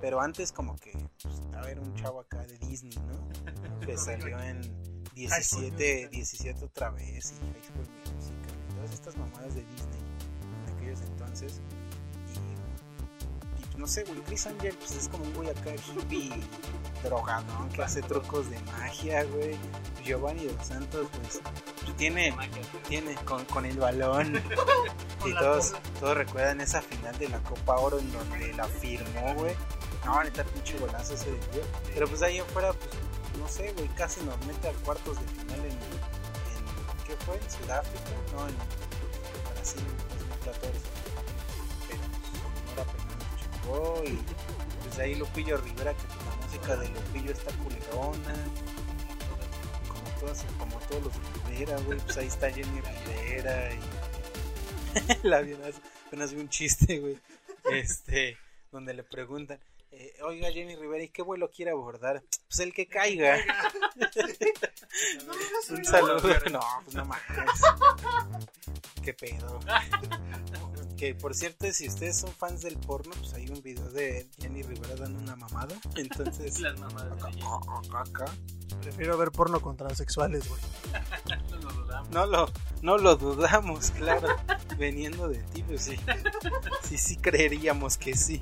[0.00, 0.92] Pero antes como que,
[1.22, 3.80] pues, a ver, un chavo acá de Disney, ¿no?
[3.86, 4.60] Que salió en
[5.14, 10.00] 17, 17 otra vez y School Musical y todas estas mamadas de Disney
[10.66, 11.60] en aquellos entonces.
[13.76, 16.40] No sé, güey, Chris Angel pues es como un güey acá hippie
[17.02, 19.56] drogadón que hace trucos de magia, güey.
[20.04, 21.40] Giovanni dos Santos pues,
[21.96, 22.34] tiene,
[22.88, 24.36] tiene con, con el balón.
[25.26, 25.82] y todos, cola.
[26.00, 29.54] todos recuerdan esa final de la Copa Oro en donde la firmó, güey.
[30.04, 31.62] No, neta, pinche golazo ese de tío.
[31.94, 32.90] Pero pues ahí afuera, pues,
[33.38, 37.36] no sé, güey, casi nos mete a cuartos de final en, en ¿qué fue?
[37.36, 38.10] ¿En Sudáfrica?
[38.34, 38.54] No, en
[39.54, 39.82] Brasil,
[40.44, 40.93] 2014.
[44.04, 44.18] Y
[44.82, 48.34] pues ahí Lupillo Rivera, que la música de Lupillo está culerona.
[49.88, 51.14] Como todas, como todos los
[51.48, 51.98] Rivera, güey.
[52.00, 53.80] Pues ahí está Jenny Rivera y.
[55.26, 57.18] la apenas vi un chiste, güey.
[57.70, 58.36] Este,
[58.70, 59.58] donde le preguntan,
[59.90, 62.22] eh, oiga Jenny Rivera, ¿y qué vuelo quiere abordar?
[62.48, 63.38] Pues el que caiga.
[65.70, 66.28] un saludo.
[66.50, 67.22] No, pues no mames.
[69.04, 69.60] Qué pedo.
[71.04, 74.62] Que por cierto, si ustedes son fans del porno, pues hay un video de Jenny
[74.62, 75.74] Rivera dando una mamada.
[75.96, 77.46] Entonces, Las mamadas de ella.
[77.98, 78.24] acá.
[78.80, 80.60] Prefiero ver porno con transexuales, güey.
[81.50, 82.10] No lo dudamos.
[82.10, 84.28] No lo, no lo dudamos, claro.
[84.78, 85.96] Veniendo de ti, pues sí.
[86.88, 88.40] Sí, sí creeríamos que sí.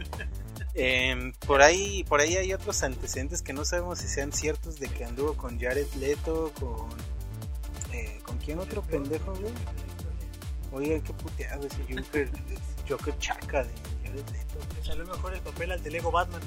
[0.75, 4.87] Em, por ahí, por ahí hay otros antecedentes que no sabemos si sean ciertos de
[4.89, 6.89] que anduvo con Jared Leto, con
[7.93, 9.53] eh, con quién otro pendejo, güey.
[10.73, 12.31] Oigan, qué puteado ese Joker,
[12.89, 13.70] Joker chaca de
[14.05, 14.59] Jared Leto.
[14.75, 16.41] Le salió mejor el papel al de Lego Batman.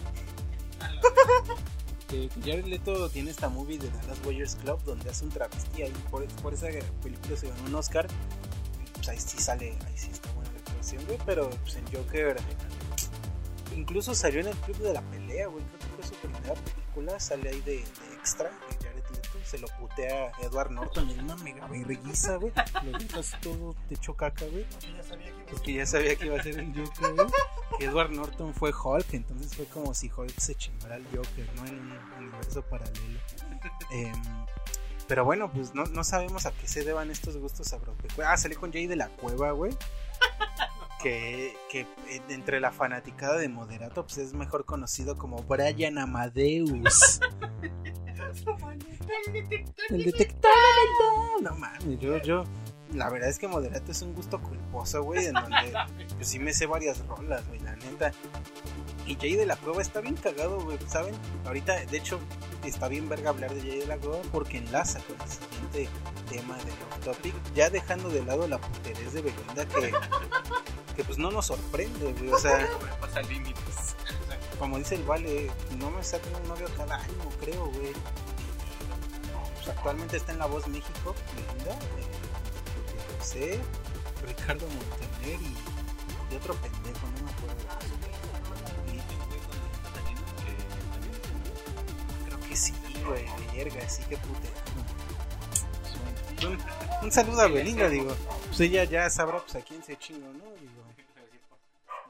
[2.07, 5.93] Que Jared Leto tiene esta movie de Dallas Warriors Club donde hace un travesti ahí
[6.09, 6.67] por, por esa
[7.01, 8.07] película se ganó un Oscar.
[8.95, 12.37] Pues ahí sí sale, ahí sí está buena la actuación, güey, pero pues en Joker
[13.75, 17.19] incluso salió en el club de la pelea, güey, creo que fue su primera película,
[17.19, 18.51] sale ahí de, de extra,
[19.57, 22.53] lo putea Edward Norton en una mega verguiza, güey,
[22.83, 24.65] lo deja así todo hecho caca, güey.
[25.49, 27.27] Porque ya sabía que iba a ser el Joker, güey.
[27.79, 31.65] Que Edward Norton fue Hulk, entonces fue como si Hulk se chingara al Joker, ¿no?
[31.67, 33.19] En un universo paralelo.
[33.91, 34.13] Em,
[35.07, 38.27] pero bueno, pues no, no sabemos a qué se deban estos gustos agropecuarios.
[38.33, 39.71] Ah, salí con Jay de la Cueva, güey.
[41.01, 41.85] Que, que
[42.29, 47.19] entre la fanaticada de Moderato, pues es mejor conocido como Brian Amadeus.
[49.89, 51.43] El detector mental.
[51.43, 52.43] No mames, yo, yo.
[52.93, 55.73] La verdad es que Moderato es un gusto culposo, güey, en donde
[56.15, 58.11] pues sí me sé varias rolas, güey, la neta.
[59.05, 61.13] Y Jay de la Cueva está bien cagado, güey, ¿saben?
[61.45, 62.19] Ahorita, de hecho,
[62.63, 65.89] está bien verga hablar de Jay de la Cueva porque enlaza con el siguiente
[66.29, 69.91] tema de Off Topic, ya dejando de lado la puterez de Belinda que,
[70.95, 72.67] que pues no nos sorprende, güey, o sea,
[72.99, 73.95] Pasa límites.
[74.57, 77.93] Como dice el Vale, no me saca un novio cada año, creo, güey.
[79.55, 83.59] Pues actualmente está en La Voz México, Belinda, eh, José,
[84.25, 85.55] Ricardo Montaner y,
[86.33, 87.55] y otro pendejo, no me acuerdo.
[88.93, 88.99] Y
[92.25, 92.73] creo que sí,
[93.05, 93.25] güey,
[93.55, 94.55] verga, sí que puteado.
[96.47, 96.59] Un,
[97.03, 98.15] un saludo a Belinda, digo.
[98.47, 100.45] Pues ella ya sabrá pues a quién se chingo, ¿no?
[100.61, 100.83] Digo.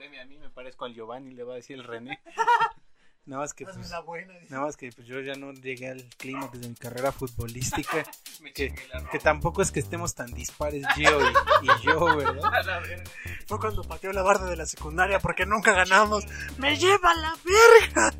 [0.05, 2.19] A mí, me parezco al Giovanni, le va a decir el René.
[3.25, 3.75] Nada más que pues,
[4.05, 4.33] buena.
[4.49, 8.05] nada más que pues yo ya no llegué al clímax de mi carrera futbolística.
[8.53, 8.75] Que,
[9.11, 11.33] que tampoco es que estemos tan dispares Gio y,
[11.63, 12.83] y yo, ¿verdad?
[13.47, 16.25] Fue cuando pateó la barda de la secundaria porque nunca ganamos.
[16.57, 18.13] ¡Me lleva la verga!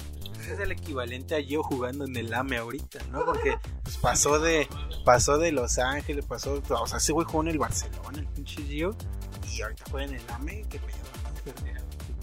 [0.50, 3.24] Es el equivalente a Gio jugando en el AME ahorita, ¿no?
[3.24, 4.68] Porque pues, pasó de
[5.06, 8.64] pasó de Los Ángeles, pasó, o sea, ese güey jugó en el Barcelona, el pinche
[8.64, 8.96] Gio,
[9.52, 11.75] y ahorita juega en el AME, qué pedo, ¿no?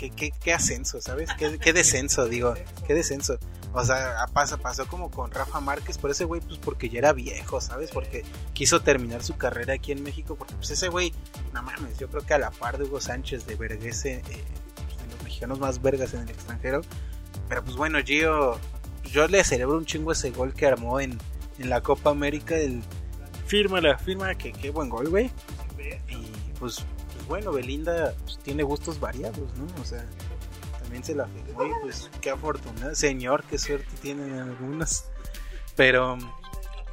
[0.03, 1.31] ¿Qué, qué, qué ascenso, ¿sabes?
[1.39, 2.55] ¿Qué, qué descenso, digo,
[2.89, 3.39] qué descenso.
[3.73, 7.13] O sea, pasa, pasó como con Rafa Márquez, por ese güey, pues porque ya era
[7.13, 7.93] viejo, ¿sabes?
[7.93, 11.15] Porque quiso terminar su carrera aquí en México, porque pues ese güey,
[11.53, 14.23] no mames, yo creo que a la par de Hugo Sánchez de Verguese, eh,
[14.75, 16.81] pues, de los mexicanos más vergas en el extranjero.
[17.49, 18.59] Pero pues bueno, Gio,
[19.05, 21.17] yo le celebro un chingo ese gol que armó en,
[21.61, 22.83] en la Copa América, el
[23.47, 25.31] fírmala, firma, que qué buen gol, güey.
[26.09, 26.85] Y pues
[27.23, 29.67] bueno, Belinda pues, tiene gustos variados, ¿no?
[29.81, 30.05] O sea,
[30.81, 35.05] también se la firmó y pues qué afortunado, señor, qué suerte tienen algunos.
[35.77, 36.19] Pero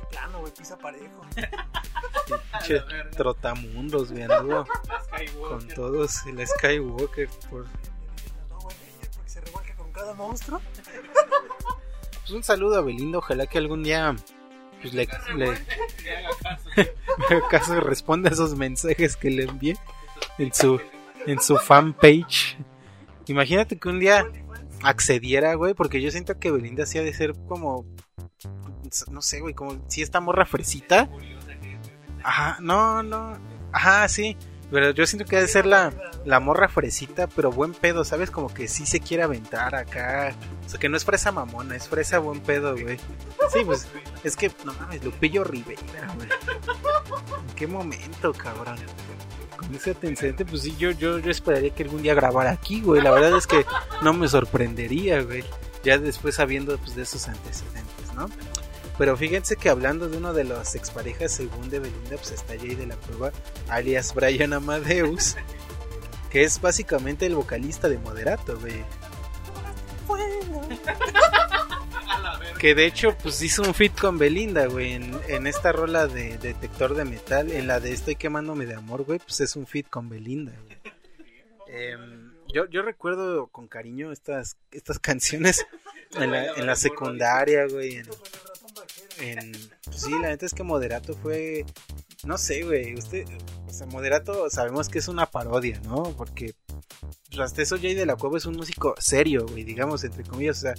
[0.09, 1.21] Plano, güey, pisa parejo.
[3.15, 4.65] trotamundos, güey, anduvo
[5.05, 5.49] Skywalker.
[5.49, 7.29] con todos el Skywalker.
[7.49, 7.65] Por...
[8.49, 8.75] No, güey,
[9.15, 10.61] porque se revuelca con cada monstruo.
[12.21, 14.15] Pues un saludo a Belinda, ojalá que algún día
[14.81, 15.45] pues le, le,
[16.03, 16.69] Que haga caso.
[16.75, 19.77] me haga caso y responda a esos mensajes que le envié
[20.39, 20.81] en su,
[21.27, 22.57] en su fanpage.
[23.27, 24.25] Imagínate que un día
[24.81, 27.85] accediera, güey, porque yo siento que Belinda sí ha de ser como,
[29.11, 31.09] no sé, güey, como si esta morra fresita.
[32.23, 33.37] Ajá, no, no,
[33.71, 34.35] ajá, sí,
[34.71, 35.91] pero yo siento que ha de ser la,
[36.25, 38.29] la morra fresita, pero buen pedo, ¿sabes?
[38.29, 40.35] Como que sí se quiere aventar acá.
[40.65, 42.97] O sea, que no es fresa mamona, es fresa buen pedo, güey.
[43.51, 43.87] Sí, pues
[44.23, 46.29] es que, no mames, Lupillo Rivera, güey.
[47.49, 48.77] ¿En qué momento, cabrón?
[49.73, 53.01] Ese antecedente, pues sí, yo, yo, yo esperaría que algún día grabara aquí, güey.
[53.01, 53.65] La verdad es que
[54.01, 55.43] no me sorprendería, güey.
[55.83, 58.29] Ya después sabiendo pues, de esos antecedentes, ¿no?
[58.97, 62.75] Pero fíjense que hablando de uno de las exparejas según de Belinda, pues está Jay
[62.75, 63.31] de la Cueva,
[63.69, 65.37] alias Brian Amadeus,
[66.29, 68.83] que es básicamente el vocalista de Moderato, güey.
[70.09, 71.45] Verga.
[72.59, 74.91] Que de hecho, pues hizo un fit con Belinda, güey.
[74.93, 79.19] En, esta rola de detector de metal, en la de Estoy quemándome de amor, güey,
[79.19, 80.77] pues es un fit con Belinda, güey.
[81.69, 85.65] Em, yo, yo recuerdo con cariño estas, estas canciones
[86.15, 87.95] en la, en la secundaria, güey.
[87.95, 89.51] En-
[89.85, 91.65] pues sí, la neta es que Moderato fue.
[92.23, 92.95] No sé, güey.
[92.95, 93.25] Usted.
[93.67, 96.03] O sea, Moderato sabemos que es una parodia, ¿no?
[96.17, 96.53] Porque.
[97.29, 100.57] pues, hasta eso, Jay de la Cueva es un músico serio, güey, digamos, entre comillas.
[100.57, 100.73] O sea,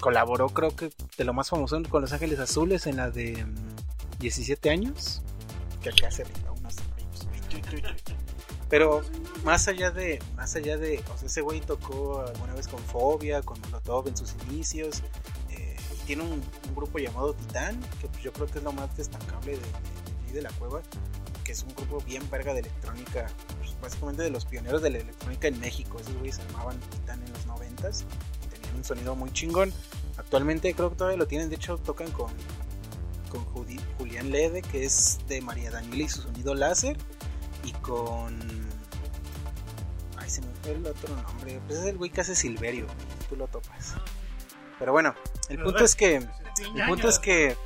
[0.00, 4.18] colaboró, creo que de lo más famoso con Los Ángeles Azules en la de mm,
[4.18, 5.22] 17 años.
[5.80, 6.76] Que arriba unos.
[8.68, 9.02] Pero
[9.44, 13.42] más allá de, más allá de, o sea, ese güey tocó alguna vez con Fobia,
[13.42, 15.02] con Molotov en sus inicios.
[15.50, 15.76] eh,
[16.06, 19.52] tiene un, un grupo llamado Titán, que pues yo creo que es lo más destacable
[19.52, 20.01] de, de,
[20.32, 20.80] de- de la cueva,
[21.44, 23.26] que es un grupo bien verga de electrónica,
[23.58, 25.98] pues, básicamente de los pioneros de la electrónica en México.
[26.00, 28.04] Esos güeyes se llamaban Titán en los noventas,
[28.50, 29.72] tenían un sonido muy chingón.
[30.16, 32.32] Actualmente creo que todavía lo tienen, de hecho tocan con,
[33.30, 36.96] con Judi- Julián Lede, que es de María Daniela y su sonido láser,
[37.64, 38.38] y con...
[40.16, 42.86] Ay, se me fue el otro nombre, pues es el güey que hace Silverio,
[43.28, 43.94] tú lo topas.
[44.78, 45.14] Pero bueno,
[45.48, 46.16] el punto es que...
[46.16, 47.56] El punto es que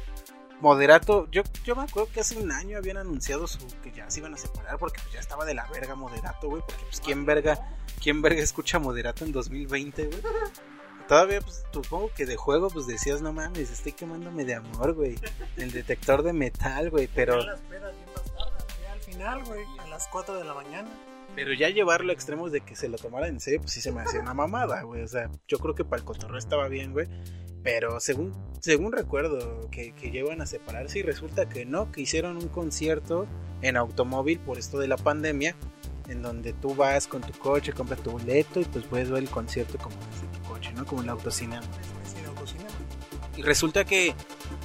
[0.60, 4.20] Moderato, yo, yo me acuerdo que hace un año habían anunciado su, que ya se
[4.20, 7.26] iban a separar porque pues ya estaba de la verga Moderato, güey, porque pues quién
[7.26, 7.58] verga,
[8.02, 10.22] quién verga escucha Moderato en 2020, güey.
[11.08, 15.16] Todavía pues supongo que de juego pues decías, no mames, estoy quemándome de amor, güey.
[15.56, 19.86] El detector de metal, güey, pero las pedas bien bastadas, ya al final, güey, a
[19.88, 20.88] las 4 de la mañana.
[21.36, 23.92] Pero ya llevarlo a extremos de que se lo tomara en serio, pues sí se
[23.92, 25.02] me hacía una mamada, güey.
[25.02, 27.06] O sea, yo creo que para el cotorreo estaba bien, güey.
[27.62, 32.38] Pero según, según recuerdo que, que llevan a separarse y resulta que no, que hicieron
[32.38, 33.26] un concierto
[33.60, 35.56] en automóvil por esto de la pandemia,
[36.08, 39.28] en donde tú vas con tu coche, compras tu boleto y pues puedes ver el
[39.28, 40.86] concierto como desde tu coche, ¿no?
[40.86, 41.66] Como en la autocinema.
[43.36, 44.14] Y resulta que,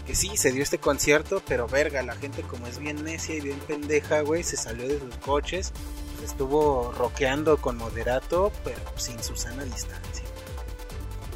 [0.07, 3.41] que sí, se dio este concierto, pero verga, la gente como es bien necia y
[3.41, 5.73] bien pendeja, güey, se salió de sus coches,
[6.45, 10.25] estuvo rockeando con moderato, pero sin su sana distancia.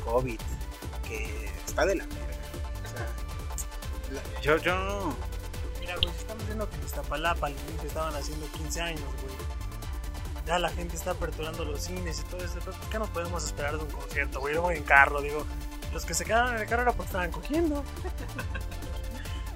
[0.03, 0.39] COVID,
[1.07, 2.25] que está de la verga.
[2.83, 5.15] O sea, la- yo, yo,
[5.79, 9.35] Mira, güey, estamos viendo que en Iztapalapa al inicio estaban haciendo 15 años, güey.
[10.47, 12.59] Ya la gente está aperturando los cines y todo eso.
[12.59, 14.55] ¿Por qué no podemos esperar de un concierto, güey?
[14.55, 15.45] Yo voy en carro, digo.
[15.93, 17.83] Los que se quedaron en el carro era porque estaban cogiendo.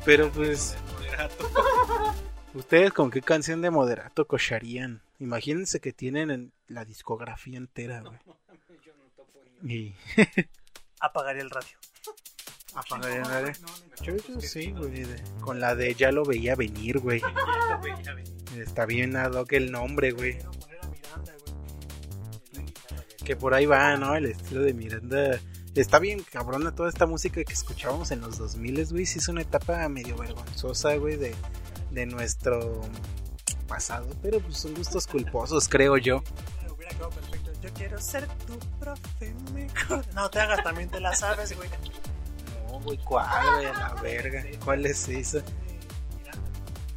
[0.05, 0.77] pero pues,
[2.53, 5.01] ¿ustedes con qué canción de moderato cocharían?
[5.19, 8.17] Imagínense que tienen en la discografía entera, güey.
[9.63, 9.95] Y...
[11.01, 11.77] Apagaría el radio.
[12.73, 13.53] Apagaría la de-
[14.01, 15.03] Yo, yo sí, güey.
[15.03, 17.21] de- Con la de ya lo veía venir, güey.
[18.57, 20.37] Está bien ad hoc el nombre, güey.
[23.25, 24.15] Que por ahí va, ¿no?
[24.15, 25.39] El estilo de Miranda.
[25.75, 29.05] Está bien cabrona toda esta música que escuchábamos en los 2000, güey.
[29.05, 31.35] Sí es una etapa medio vergonzosa, güey, de,
[31.91, 32.81] de nuestro
[33.69, 34.07] pasado.
[34.21, 36.21] Pero pues son gustos culposos, creo yo.
[36.63, 37.51] Me hubiera quedado perfecto.
[37.61, 40.05] Yo quiero ser tu profe mejor.
[40.13, 41.69] No te hagas, también te la sabes, güey.
[42.67, 43.65] No, güey, ¿cuál, güey?
[43.65, 44.43] La verga.
[44.65, 45.43] ¿Cuál es esa?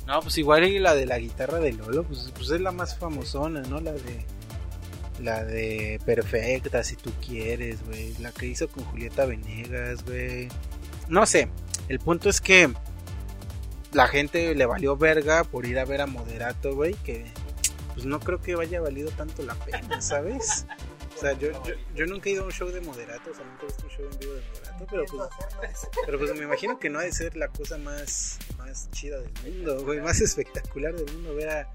[0.07, 2.97] No, pues igual y la de la guitarra de Lolo, pues, pues es la más
[2.99, 3.81] famosona, ¿no?
[3.81, 4.27] La de.
[5.21, 8.17] La de Perfecta, si tú quieres, güey.
[8.19, 10.49] La que hizo con Julieta Venegas, güey.
[11.09, 11.49] No sé.
[11.89, 12.73] El punto es que.
[13.93, 16.95] La gente le valió verga por ir a ver a Moderato, güey.
[16.95, 17.27] Que.
[17.95, 20.67] Pues no creo que vaya valido tanto la pena, ¿sabes?
[21.15, 23.45] O sea, yo, yo, yo nunca he ido a un show de Moderato, o sea,
[23.45, 25.89] nunca he visto un show en vivo de Moderato, pero pues.
[26.07, 29.33] Pero pues me imagino que no ha de ser la cosa más, más chida del
[29.45, 31.73] mundo, güey, más espectacular del mundo ver a...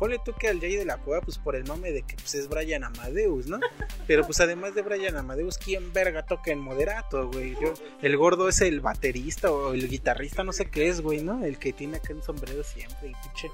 [0.00, 2.34] Ponle tú que al Jay de la Cueva, pues por el mame de que pues,
[2.34, 3.60] es Brian Amadeus, ¿no?
[4.08, 7.54] Pero pues además de Brian Amadeus, ¿quién verga toca en moderato, güey?
[7.60, 11.44] Yo, el gordo es el baterista o el guitarrista, no sé qué es, güey, ¿no?
[11.44, 13.50] El que tiene acá un sombrero siempre y pinche...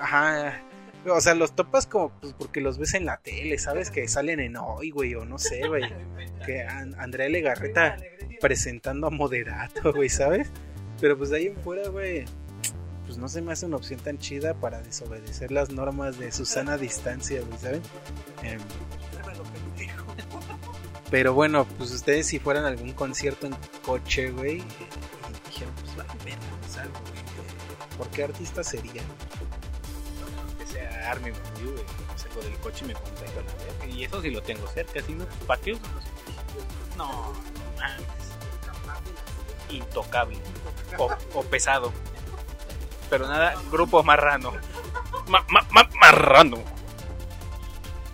[0.00, 0.62] Ajá.
[1.08, 3.90] O sea, los topas como pues, porque los ves en la tele, ¿sabes?
[3.90, 5.84] Que salen en hoy, güey, o no sé, güey.
[6.44, 7.96] Que An- Andrea Legarreta
[8.40, 10.48] presentando a Moderato, güey, ¿sabes?
[11.00, 12.24] Pero pues de ahí en fuera, güey,
[13.06, 16.76] pues no se me hace una opción tan chida para desobedecer las normas de Susana
[16.76, 17.82] distancia, güey, ¿saben?
[18.42, 18.60] Em,
[21.10, 24.64] pero bueno, pues ustedes si fueran a algún concierto en coche, güey, y
[25.48, 27.16] dijeron, pues vale, verga, pues algo, güey.
[27.96, 29.02] ¿Por qué artista sería?
[30.58, 31.84] que sea Army Buren, güey.
[32.16, 33.86] Salgo del coche y me contacto a la verga.
[33.86, 35.72] Y eso sí lo tengo cerca, si no, ¿para qué?
[36.96, 37.32] No, no
[37.78, 38.04] mames.
[39.70, 40.38] Intocable.
[40.98, 41.92] O, o pesado.
[43.10, 44.52] Pero nada, grupo marrano.
[45.28, 46.58] Ma- ma- ma- marrano.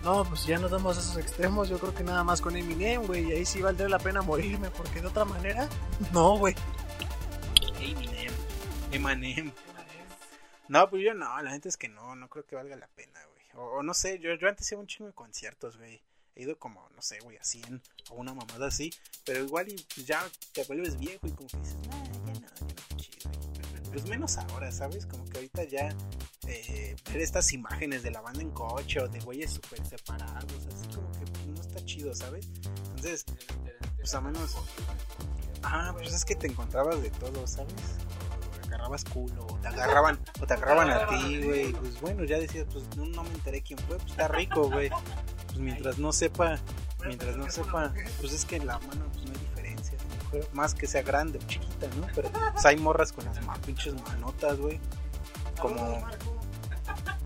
[0.03, 1.69] No, pues ya nos damos a esos extremos.
[1.69, 3.29] Yo creo que nada más con Eminem, güey.
[3.29, 5.67] Y ahí sí valdría la pena morirme, porque de otra manera,
[6.11, 6.55] no, güey.
[7.79, 8.33] Eminem.
[8.91, 9.51] Emanem.
[10.67, 13.19] No, pues yo no, la gente es que no, no creo que valga la pena,
[13.33, 13.45] güey.
[13.55, 16.01] O, o no sé, yo, yo antes iba un chingo de conciertos, güey.
[16.35, 18.91] He ido como, no sé, güey, a 100 o una mamada así.
[19.25, 20.23] Pero igual y pues ya
[20.53, 22.92] te vuelves viejo y como que dices, nah, ya no, ya no.
[23.93, 25.05] Pues menos ahora, ¿sabes?
[25.05, 25.89] Como que ahorita ya
[26.47, 30.87] eh, ver estas imágenes de la banda en coche o de güeyes súper separados, así
[30.95, 32.49] como que no está chido, ¿sabes?
[32.89, 33.23] Entonces,
[33.95, 34.57] pues a menos...
[35.61, 37.73] Ah, pues es que te encontrabas de todo, ¿sabes?
[38.65, 41.71] Agarrabas culo, o te agarraban, o te agarraban a ti, güey.
[41.73, 44.89] Pues bueno, ya decías, pues no, no me enteré quién fue, pues está rico, güey.
[45.45, 46.59] Pues mientras no sepa,
[47.05, 49.22] mientras no sepa, pues es que la mano pues
[50.33, 52.07] creo, más que sea grande o chiquita, ¿no?
[52.15, 54.79] Pero pues hay morras con las más pinches manotas, güey.
[55.61, 56.03] Como,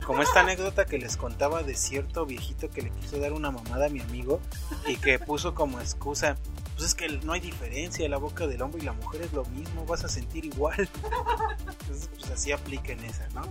[0.06, 3.86] como esta anécdota que les contaba de cierto viejito que le quiso dar una mamada
[3.86, 4.42] a mi amigo
[4.86, 6.36] y que puso como excusa,
[6.76, 9.46] pues es que no hay diferencia, la boca del hombre y la mujer es lo
[9.46, 10.90] mismo, vas a sentir igual.
[11.82, 13.42] Entonces, pues así apliquen esa, ¿no?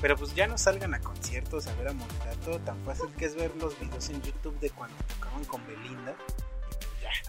[0.00, 3.34] Pero pues ya no salgan a conciertos a ver a Moderato, tan fácil que es
[3.34, 6.14] ver los videos en YouTube de cuando tocaban con Belinda.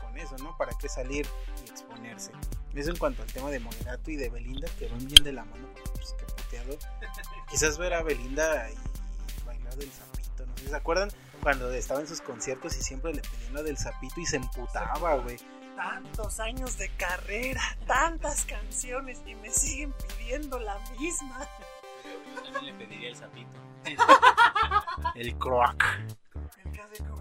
[0.01, 0.55] Con eso, ¿no?
[0.57, 1.27] ¿Para qué salir
[1.65, 2.31] y exponerse?
[2.75, 5.43] Eso en cuanto al tema de Moderato y de Belinda, que van bien de la
[5.45, 6.77] mano, pues qué puteado.
[7.49, 10.55] Quizás ver a Belinda y bailar del zapito, ¿no?
[10.69, 11.09] ¿Se acuerdan
[11.41, 15.15] cuando estaba en sus conciertos y siempre le pedían lo del zapito y se emputaba,
[15.15, 15.37] güey?
[15.75, 21.47] Tantos años de carrera, tantas canciones y me siguen pidiendo la misma.
[22.35, 23.59] Yo también le pediría el sapito.
[25.15, 25.83] El croak.
[26.65, 27.19] El que como-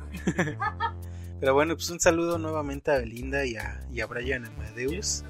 [1.40, 5.24] Pero bueno, pues un saludo nuevamente a Belinda y a, y a Brian Amadeus.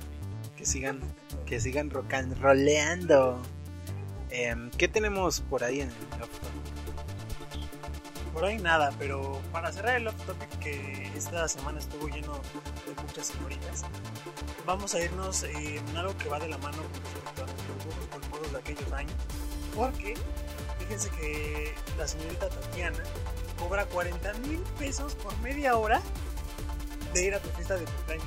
[0.57, 1.01] Que sigan,
[1.47, 3.41] que sigan rock and roleando.
[4.31, 6.53] Em, ¿Qué tenemos por ahí en el Love Talk?
[8.33, 12.35] Por ahí nada, pero para cerrar el off topic que esta semana estuvo lleno
[12.87, 13.85] de muchas señoritas,
[14.65, 16.79] vamos a irnos eh, en algo que va de la mano
[17.37, 19.13] con gustos colmodos de aquellos años.
[19.75, 20.15] Porque
[20.79, 23.03] fíjense que la señorita Tatiana
[23.59, 26.01] cobra 40 mil pesos por media hora
[27.13, 28.27] de ir a tu fiesta de cumpleaños.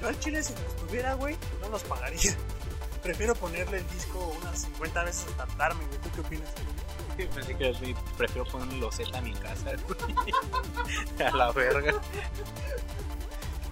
[0.00, 2.36] Yo al chile si nos tuviera, güey, no los pagaría.
[3.02, 6.00] Prefiero ponerle el disco unas 50 veces hasta tardarme, güey.
[6.00, 6.50] ¿Tú qué opinas?
[7.16, 9.72] Pensé que prefiero poner loseta a mi casa.
[9.86, 10.32] güey.
[11.26, 11.94] a la verga.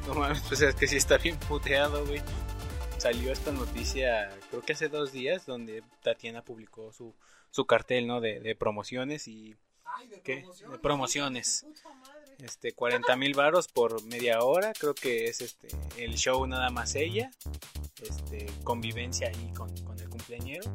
[0.07, 2.23] No mames, pues es que sí está bien puteado, güey.
[2.97, 7.15] Salió esta noticia, creo que hace dos días, donde Tatiana publicó su,
[7.51, 8.21] su cartel, ¿no?
[8.21, 9.57] De promociones y...
[10.23, 10.45] ¿Qué?
[10.71, 11.67] De promociones.
[12.39, 16.95] Este, 40 mil varos por media hora, creo que es este el show nada más
[16.95, 17.31] ella.
[18.03, 20.71] Este, convivencia ahí con, con el cumpleañero.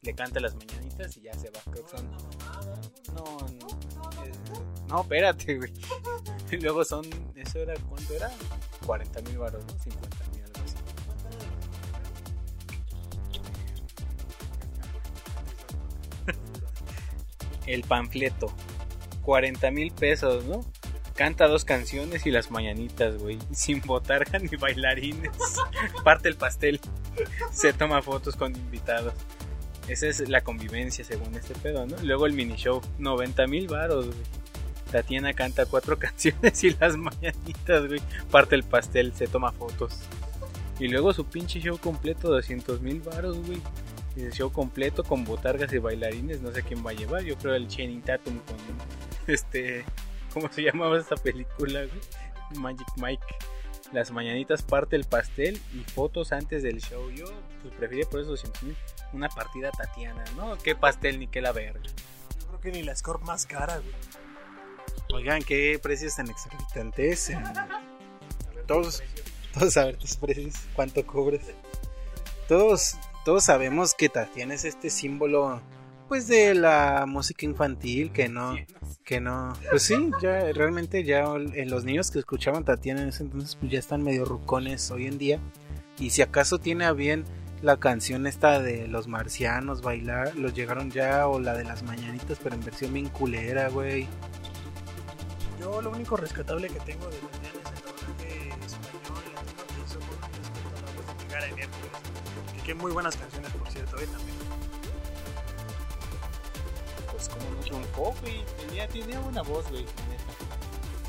[0.00, 1.60] Le canta las mañanitas y ya se va.
[1.70, 2.10] Creo que son...
[3.14, 4.24] No, no.
[4.24, 4.32] eh,
[4.88, 5.72] no, espérate, güey.
[6.50, 7.04] Y luego son...
[7.36, 8.30] ¿Eso era cuánto era?
[8.84, 9.78] 40 mil varos, ¿no?
[9.78, 10.76] 50 mil, algo así.
[17.66, 18.52] El panfleto.
[19.22, 20.64] 40 mil pesos, ¿no?
[21.14, 23.38] Canta dos canciones y las mañanitas, güey.
[23.52, 25.30] Sin botarga ni bailarines.
[26.04, 26.80] Parte el pastel.
[27.52, 29.14] Se toma fotos con invitados.
[29.88, 31.96] Esa es la convivencia según este pedo, ¿no?
[32.02, 32.80] Luego el mini show.
[32.98, 34.18] 90 mil varos, güey.
[34.90, 38.00] Tatiana canta cuatro canciones y las mañanitas, güey.
[38.30, 40.00] Parte el pastel, se toma fotos.
[40.78, 43.60] Y luego su pinche show completo, 200 mil varos, güey.
[44.16, 47.22] El show completo con botargas y bailarines, no sé quién va a llevar.
[47.22, 48.56] Yo creo el Channing Tatum con
[49.26, 49.84] este.
[50.32, 52.60] ¿Cómo se llamaba esta película, güey?
[52.60, 53.24] Magic Mike.
[53.92, 57.10] Las mañanitas parte el pastel y fotos antes del show.
[57.10, 57.26] Yo
[57.60, 58.76] pues prefería por eso 200 mil.
[59.12, 60.56] Una partida Tatiana, ¿no?
[60.56, 61.82] Qué pastel ni qué la verga.
[62.40, 63.94] Yo creo que ni la score más cara, güey.
[65.12, 67.30] Oigan, qué precios tan exorbitantes.
[67.30, 67.38] eh.
[68.66, 69.02] Todos,
[69.52, 71.42] todos saber tus precios, cuánto cobras.
[72.48, 72.96] Todos,
[73.26, 75.60] todos sabemos que Tatiana es este símbolo,
[76.08, 78.54] pues, de la música infantil, que no,
[79.04, 81.24] que no, pues sí, ya realmente ya
[81.54, 85.06] eh, los niños que escuchaban Tatiana en ese entonces, pues ya están medio rucones hoy
[85.06, 85.38] en día.
[85.98, 87.24] Y si acaso tiene a bien
[87.62, 92.38] la canción esta de los marcianos bailar, los llegaron ya, o la de las mañanitas,
[92.42, 94.08] pero en versión bien culera, güey.
[95.60, 97.60] Yo lo único rescatable que tengo de Tatiana
[98.66, 99.98] es el doblaje español que hizo
[100.68, 102.62] a la voz de en.
[102.64, 103.96] Que muy buenas canciones, por cierto.
[107.22, 108.44] Pues como no triunfó, güey.
[108.66, 110.32] Tenía, tenía buena voz, güey, neta.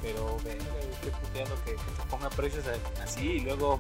[0.02, 2.66] Pero, verga, güey, qué puteado que, que te ponga precios
[3.02, 3.80] así y luego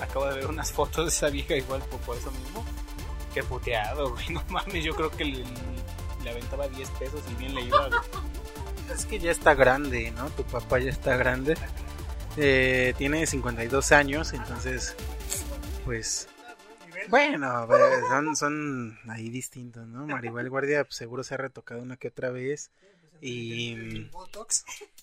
[0.00, 2.64] acabo de ver unas fotos de esa vieja igual por, por eso mismo.
[3.34, 4.28] Qué puteado, güey.
[4.30, 5.44] No mames, yo creo que le,
[6.22, 8.00] le aventaba 10 pesos y bien le iba, güey.
[8.94, 10.30] es que ya está grande, ¿no?
[10.30, 11.56] Tu papá ya está grande.
[12.36, 14.94] Eh, tiene 52 años, entonces,
[15.84, 16.28] pues,
[17.08, 17.66] bueno,
[18.08, 20.06] son, son ahí distintos, ¿no?
[20.06, 22.70] Maribel Guardia pues, seguro se ha retocado una que otra vez.
[23.20, 24.08] Y,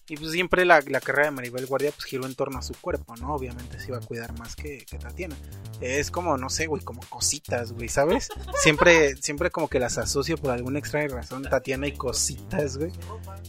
[0.08, 2.74] y pues siempre la, la, carrera de Maribel Guardia pues giró en torno a su
[2.74, 3.34] cuerpo, ¿no?
[3.34, 5.36] Obviamente se iba a cuidar más que, que Tatiana.
[5.82, 8.30] Es como, no sé, güey, como cositas, güey, ¿sabes?
[8.62, 12.92] Siempre, siempre como que las asocio por alguna extraña razón, Tatiana y cositas, güey.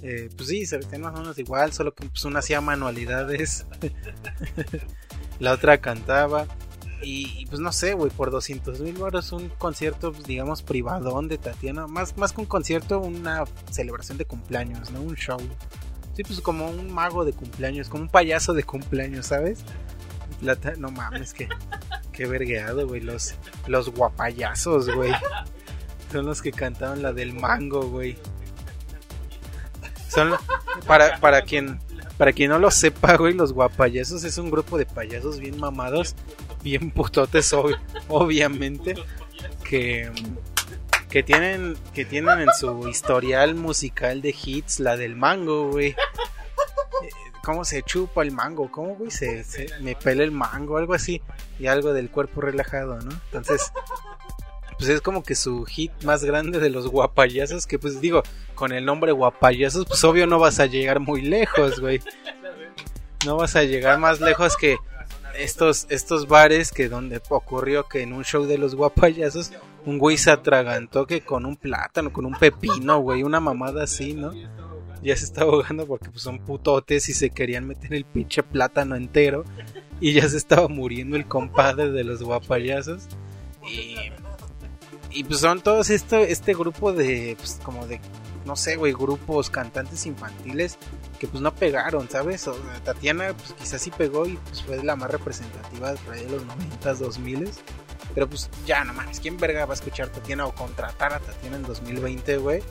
[0.03, 3.67] Eh, pues sí, se ven más o menos igual, solo que pues una hacía manualidades,
[5.41, 6.47] la otra cantaba.
[7.03, 11.39] Y, pues no sé, güey, por 200 mil es un concierto, pues, digamos, privadón de
[11.39, 11.87] Tatiana.
[11.87, 15.01] Más, más que un concierto, una celebración de cumpleaños, ¿no?
[15.01, 15.39] Un show.
[16.15, 19.65] Sí, pues como un mago de cumpleaños, como un payaso de cumpleaños, ¿sabes?
[20.79, 21.49] no mames, que,
[22.13, 23.01] qué vergueado, güey.
[23.01, 23.35] Los,
[23.67, 25.13] los guapayazos, güey.
[26.13, 28.17] Son los que cantaban la del mango, güey.
[30.09, 30.33] Son
[30.87, 31.81] para, para quien
[32.17, 36.15] para quien no lo sepa, güey, los guapayazos es un grupo de payasos bien mamados
[36.65, 37.55] bien putotes,
[38.09, 38.97] obviamente,
[39.63, 40.11] que,
[41.11, 45.95] que, tienen, que tienen en su historial musical de hits la del mango, güey.
[47.45, 48.73] ¿Cómo se chupa el mango?
[48.73, 49.11] ¿Cómo, güey?
[49.11, 49.45] Se,
[49.81, 51.21] me pela el mango, algo así.
[51.61, 53.11] Y algo del cuerpo relajado, ¿no?
[53.27, 53.71] Entonces,
[54.79, 58.23] pues es como que su hit más grande de los guapayazos, que pues digo,
[58.55, 62.01] con el nombre guapayazos, pues obvio no vas a llegar muy lejos, güey.
[63.27, 64.79] No vas a llegar más lejos que
[65.39, 69.53] estos, estos bares que donde ocurrió que en un show de los guapayazos
[69.87, 74.15] un güey se atragantó que con un plátano, con un pepino, güey, una mamada así,
[74.15, 74.33] ¿no?
[75.03, 78.97] Ya se está ahogando porque pues son putotes y se querían meter el pinche plátano
[78.97, 79.45] entero
[80.01, 83.03] y ya se estaba muriendo el compadre de los guapayazos
[83.69, 83.97] y
[85.11, 88.01] y pues son todos esto este grupo de pues como de
[88.45, 90.79] no sé, güey, grupos cantantes infantiles
[91.19, 92.49] que pues no pegaron, ¿sabes?
[92.85, 97.51] Tatiana pues quizás sí pegó y pues fue la más representativa de los 90s, 2000
[98.15, 101.57] pero pues ya no mames, ¿quién verga va a escuchar Tatiana o contratar a Tatiana
[101.57, 102.63] en 2020, güey?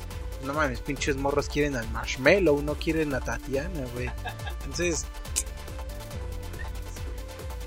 [0.46, 4.10] No mames, pinches morros quieren al Marshmallow, no quieren a Tatiana, güey.
[4.62, 5.06] Entonces,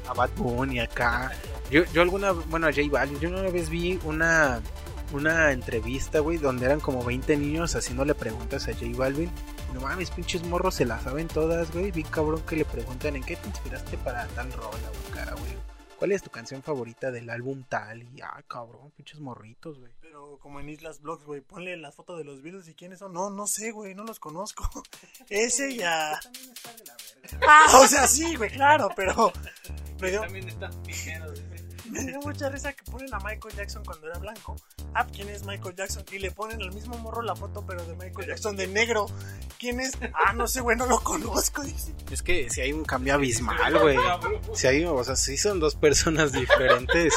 [0.08, 1.32] a Bad Bunny acá.
[1.70, 4.60] Yo, yo alguna, bueno, a J Balvin, yo una vez vi una
[5.12, 9.30] una entrevista, güey, donde eran como 20 niños haciéndole preguntas a J Balvin.
[9.74, 11.90] No mames, pinches morros se las saben todas, güey.
[11.90, 14.90] Vi cabrón que le preguntan en qué te inspiraste para tal rola,
[15.38, 15.66] güey.
[15.98, 18.02] ¿Cuál es tu canción favorita del álbum tal?
[18.02, 19.90] Y ah, cabrón, pinches morritos, güey.
[20.00, 23.14] Pero como en Islas Blogs, güey, ponle las fotos de los videos y quiénes son.
[23.14, 24.68] No, no sé, güey, no los conozco.
[25.30, 26.20] Ese ya.
[27.48, 29.32] Ah, o sea, sí, güey, claro, pero.
[29.98, 30.46] pero También
[30.84, 31.40] pijeros,
[31.90, 34.56] me dio mucha risa que ponen a Michael Jackson cuando era blanco.
[34.94, 36.04] Ah, ¿quién es Michael Jackson?
[36.12, 39.06] Y le ponen al mismo morro la foto, pero de Michael Jackson de negro.
[39.58, 39.92] ¿Quién es?
[40.14, 41.62] Ah, no sé, güey, no lo conozco.
[42.10, 43.96] Es que si hay un cambio abismal, güey.
[44.54, 47.14] Si hay, o sea, si son dos personas diferentes.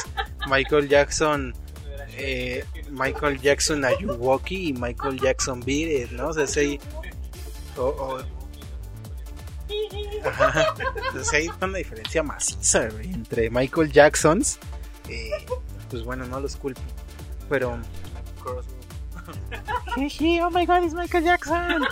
[0.50, 1.54] Michael Jackson.
[2.22, 6.30] Eh, Michael Jackson Ayuwoki y Michael Jackson Beat ¿no?
[6.30, 6.48] O sea,
[9.70, 14.60] entonces hay una diferencia maciza entre Michael Jacksons.
[15.08, 15.32] Eh,
[15.90, 16.82] pues bueno, no los culpo.
[17.50, 17.80] Pero.
[19.98, 21.86] oh my god, es Michael Jackson.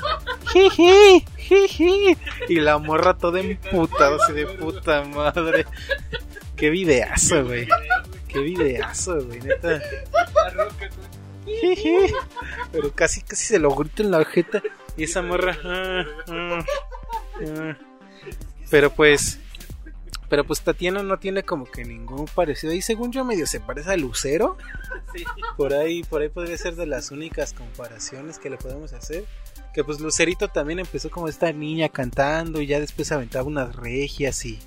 [2.48, 5.66] y la morra toda emputada, así de puta madre.
[6.56, 7.68] Qué videazo, güey.
[8.28, 9.82] Qué videazo, güey, neta.
[12.72, 14.62] Pero casi, casi se lo grito en la ojeta.
[14.96, 15.58] Y esa morra.
[15.64, 16.66] Ah, ah.
[18.70, 19.40] Pero pues.
[20.30, 22.74] Pero pues Tatiana no tiene como que ningún parecido.
[22.74, 24.58] Y según yo medio se parece a Lucero.
[25.56, 29.24] Por ahí, por ahí podría ser de las únicas comparaciones que le podemos hacer.
[29.74, 34.44] Que pues Lucerito también empezó como esta niña cantando y ya después aventaba unas regias
[34.46, 34.60] y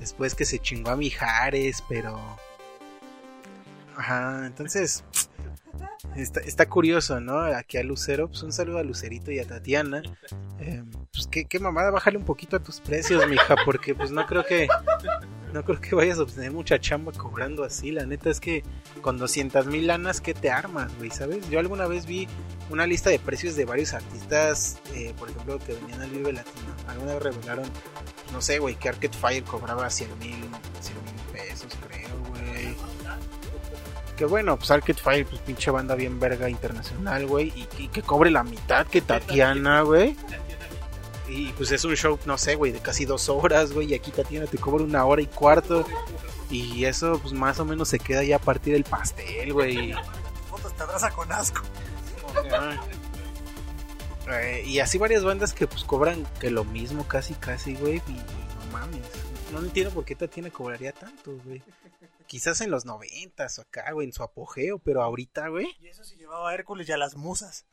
[0.00, 2.18] después que se chingó a Mijares, pero...
[3.96, 5.04] Ajá, entonces
[6.16, 7.38] Está, curioso, ¿no?
[7.40, 10.02] Aquí a Lucero, pues un saludo a Lucerito y a Tatiana.
[10.60, 14.44] Eh, pues qué, mamada, bájale un poquito a tus precios, mija, porque pues no creo
[14.44, 14.68] que
[15.54, 17.92] no creo que vayas a obtener mucha chamba cobrando así.
[17.92, 18.64] La neta es que
[19.00, 21.10] con 200 mil lanas, ¿qué te armas, güey?
[21.10, 21.48] ¿Sabes?
[21.48, 22.28] Yo alguna vez vi
[22.70, 26.74] una lista de precios de varios artistas, eh, por ejemplo, que venían al Vive Latino.
[26.88, 27.66] Alguna vez revelaron,
[28.32, 30.36] no sé, güey, que Arcade Fire cobraba 100 mil,
[30.80, 32.03] 100 mil pesos, creo.
[34.16, 37.52] Que bueno, pues Arcade Fire, pues pinche banda bien verga internacional, güey.
[37.78, 40.16] Y, que cobre la mitad que Tatiana, güey.
[41.28, 43.90] Y pues es un show, no sé, güey, de casi dos horas, güey.
[43.90, 45.84] Y aquí Tatiana te cobra una hora y cuarto.
[46.50, 49.92] Y eso, pues más o menos se queda ya a partir del pastel, güey.
[50.50, 51.62] Fotos te abraza con asco.
[54.26, 58.12] Eh, y así varias bandas que pues cobran que lo mismo casi casi, güey, y,
[58.12, 59.02] y no mames.
[59.52, 61.62] No entiendo por qué Tatiana cobraría tanto, güey.
[62.26, 65.68] Quizás en los noventas o acá, güey, en su apogeo, pero ahorita, güey.
[65.80, 67.66] Y eso se llevaba a Hércules y a las musas.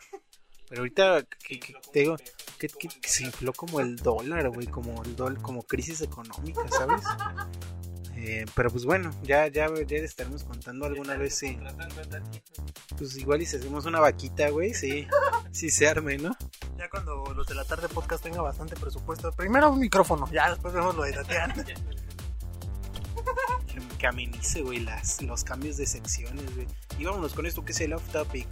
[0.69, 2.17] Pero ahorita que, que- te digo
[2.59, 6.61] que, que- que se infló como el dólar, güey, como el dólar, como crisis económica,
[6.69, 7.01] ¿sabes?
[8.23, 11.57] Eh, pero pues bueno, ya, ya, ya estaremos contando alguna vez si,
[12.95, 15.07] pues igual y si hacemos una vaquita, güey, sí,
[15.51, 16.35] sí se arme, ¿no?
[16.77, 19.31] Ya cuando los de la tarde podcast tenga bastante presupuesto.
[19.31, 21.55] Primero un micrófono, ya después vemos lo de Tatiana.
[23.67, 26.67] Que, que amenice, güey, las, los cambios de secciones, güey.
[26.99, 28.47] Y vámonos con esto que es el off topic.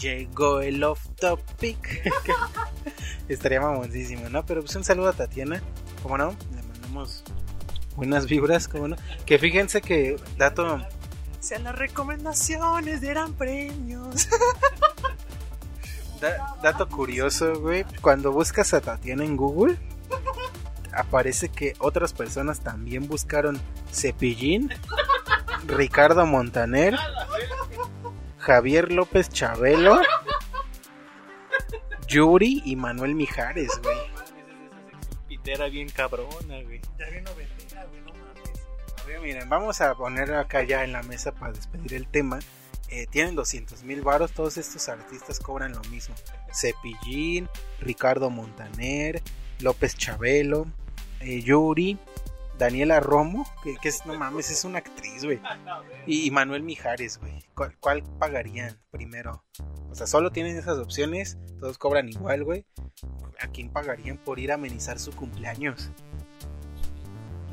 [0.00, 2.02] Llegó el off topic.
[3.28, 4.44] Estaría mamoncísimo, ¿no?
[4.44, 5.62] Pero pues un saludo a Tatiana,
[6.02, 6.34] ¿cómo no?
[6.54, 7.24] Le mandamos
[7.96, 8.96] buenas vibras, ¿cómo no?
[9.26, 10.80] Que fíjense que, dato,
[11.40, 14.28] Sean las recomendaciones dieran premios.
[16.20, 19.76] da- dato curioso, güey, cuando buscas a Tatiana en Google,
[20.96, 23.60] aparece que otras personas también buscaron
[23.92, 24.70] Cepillín,
[25.66, 26.96] Ricardo Montaner,
[28.38, 30.00] Javier López Chabelo,
[32.06, 33.96] Yuri y Manuel Mijares, güey.
[35.28, 36.80] Pitera bien cabrona, güey.
[36.98, 39.22] Ya bien noventera, güey, no mames.
[39.22, 42.38] Miren, vamos a poner acá ya en la mesa para despedir el tema.
[42.90, 46.14] Eh, tienen 200 mil varos, todos estos artistas cobran lo mismo.
[46.52, 47.48] Cepillín,
[47.80, 49.22] Ricardo Montaner,
[49.60, 50.66] López Chabelo,
[51.24, 51.98] eh, Yuri,
[52.58, 55.40] Daniela Romo, que, es, no mames, es una actriz, güey.
[56.06, 57.44] Y, y Manuel Mijares, güey.
[57.54, 59.44] ¿Cuál, cuál pagarían primero?
[59.90, 62.66] O sea, solo tienen esas opciones, todos cobran igual, güey.
[63.40, 65.90] ¿A quién pagarían por ir a amenizar su cumpleaños?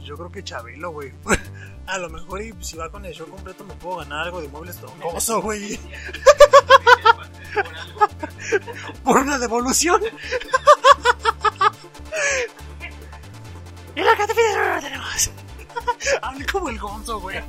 [0.04, 1.14] Yo creo que Chabelo, güey.
[1.88, 4.48] A lo mejor y si va con el show completo me puedo ganar algo de
[4.48, 5.80] muebles troncoso, güey.
[9.04, 10.02] Por una devolución.
[13.96, 15.32] Y la catafixia no la tenemos.
[16.22, 17.42] Hablé como el gonzo, güey.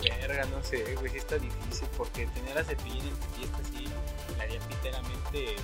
[0.00, 3.88] Verga, no sé, güey, sí está difícil porque tener a Cepillín en tu fiesta sí
[4.36, 5.56] le haría piteramente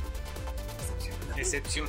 [1.37, 1.47] mira,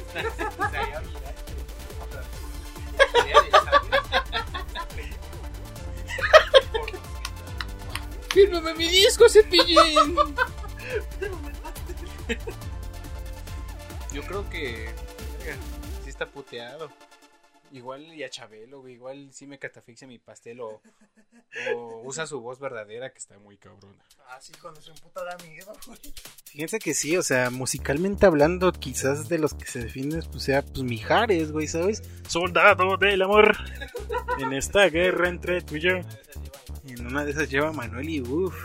[8.33, 10.15] ¡Fírmame mi disco, Cepillín!
[14.11, 14.93] Yo creo que
[15.45, 15.61] verga,
[16.03, 16.89] sí está puteado.
[17.71, 20.81] Igual y a Chabelo, güey, igual sí me catafixia mi pastel o,
[21.75, 24.01] o usa su voz verdadera que está muy cabrona.
[24.29, 25.99] Así cuando se emputa da miedo, güey.
[26.45, 30.61] Fíjense que sí, o sea, musicalmente hablando, quizás de los que se definen, pues sea,
[30.61, 32.03] pues Mijares, güey, ¿sabes?
[32.29, 33.57] Soldado del amor,
[34.39, 35.97] en esta guerra entre tú y yo.
[36.87, 38.55] En una de esas lleva Manuel y uff,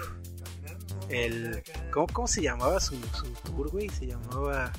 [1.08, 1.62] el...
[1.90, 3.88] ¿cómo, ¿Cómo se llamaba su, su tour, güey?
[3.88, 4.72] Se llamaba...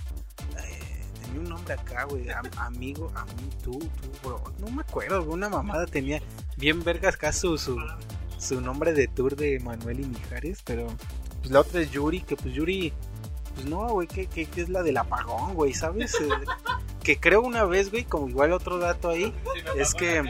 [1.31, 4.43] tenía un nombre acá, güey, am- amigo, a mí, tú, tú, bro.
[4.59, 6.21] No me acuerdo, una mamada tenía
[6.57, 7.77] bien vergas acá su, su,
[8.37, 10.87] su nombre de tour de Manuel y Mijares, pero
[11.39, 12.93] pues la otra es Yuri, que pues Yuri,
[13.55, 16.13] pues no, güey, que, que, que es la del apagón, güey, ¿sabes?
[16.21, 16.27] Eh,
[17.03, 19.33] que creo una vez, güey, como igual otro dato ahí,
[19.75, 20.21] es que...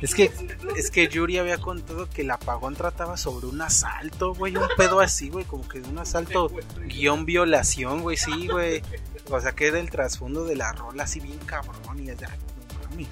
[0.00, 0.30] Es que,
[0.76, 5.00] es que Yuri había contado que el apagón trataba sobre un asalto, güey, un pedo
[5.00, 6.50] así, güey, como que un asalto
[6.86, 8.82] guion violación, güey, sí, güey.
[9.30, 12.90] O sea, que era el trasfondo de la rola así bien cabrón y ya, no
[12.90, 13.08] mames.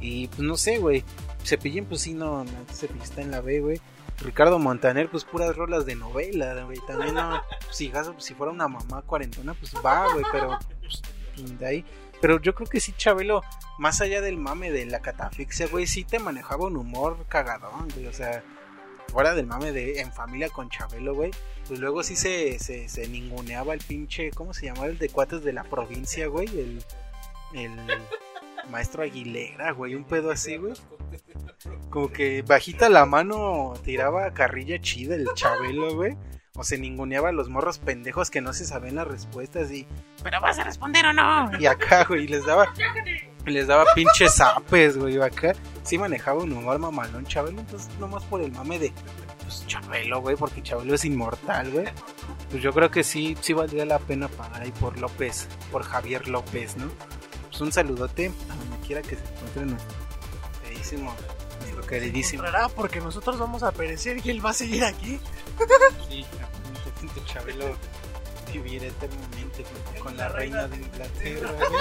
[0.00, 1.04] Y pues no sé, güey.
[1.44, 3.80] Cepillín, pues sí, no, no Cepillín está en la B, güey.
[4.20, 6.78] Ricardo Montaner, pues puras rolas de novela, güey.
[6.86, 7.40] También no,
[7.70, 11.02] si, caso, si fuera una mamá cuarentona, pues va, güey, pero pues,
[11.58, 11.84] de ahí.
[12.20, 13.42] Pero yo creo que sí, Chabelo,
[13.78, 18.06] más allá del mame de la catafixia, güey, sí te manejaba un humor cagadón, güey.
[18.06, 18.42] O sea,
[19.12, 21.30] fuera del mame de en familia con Chabelo, güey.
[21.66, 24.86] Pues luego sí se, se, se ninguneaba el pinche, ¿cómo se llamaba?
[24.86, 26.48] El de cuates de la provincia, güey.
[26.48, 26.84] El,
[27.54, 27.70] el
[28.70, 29.94] maestro Aguilera, güey.
[29.94, 30.74] Un pedo así, güey.
[31.90, 36.16] Como que bajita la mano tiraba carrilla chida el Chabelo, güey.
[36.58, 39.86] O se ninguneaba a los morros pendejos que no se sabían las respuestas y...
[40.24, 41.48] ¿Pero vas a responder o no?
[41.60, 42.66] Y acá, güey, les daba...
[43.46, 45.52] Les daba pinches zapes, güey, acá.
[45.84, 48.92] Sí manejaba un humor mamalón Chabelo, entonces nomás por el mame de...
[49.42, 51.86] Pues Chabelo, güey, porque Chabelo es inmortal, güey.
[52.50, 56.26] Pues yo creo que sí, sí valdría la pena pagar ahí por López, por Javier
[56.26, 56.90] López, ¿no?
[57.48, 59.96] Pues un saludote a donde quiera que se encuentre nuestro
[60.64, 61.14] queridísimo,
[61.78, 62.44] nuestro queridísimo.
[62.74, 65.20] Porque nosotros vamos a perecer y él va a seguir aquí.
[66.08, 67.76] Sí, aparentemente Chabelo
[68.52, 71.70] vivir eternamente con, con la reina de Inglaterra, güey.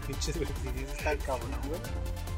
[0.06, 1.80] Pinches vertidos está cabrón, güey.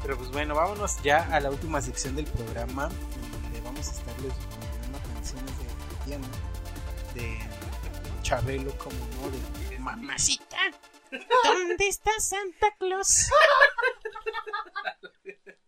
[0.01, 3.91] Pero pues bueno, vámonos ya a la última sección del programa, en donde vamos a
[3.91, 5.65] estarles poniendo canciones de
[5.95, 6.27] Tatiana.
[7.15, 7.39] de
[8.21, 10.57] Chabelo como no de Mamacita,
[11.43, 13.29] ¿dónde está Santa Claus?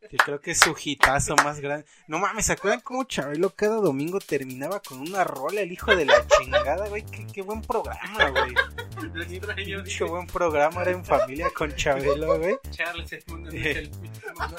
[0.09, 1.85] que creo que es su hitazo más grande.
[2.07, 6.05] No mames, ¿se acuerdan cómo Chabelo cada domingo terminaba con una rola el hijo de
[6.05, 7.03] la chingada, güey?
[7.05, 8.53] Qué, qué buen programa, güey.
[9.21, 9.83] Extraño.
[9.83, 12.57] Qué buen programa era en familia con Chabelo, güey.
[12.71, 13.91] Charles, el mundo no Eh, es el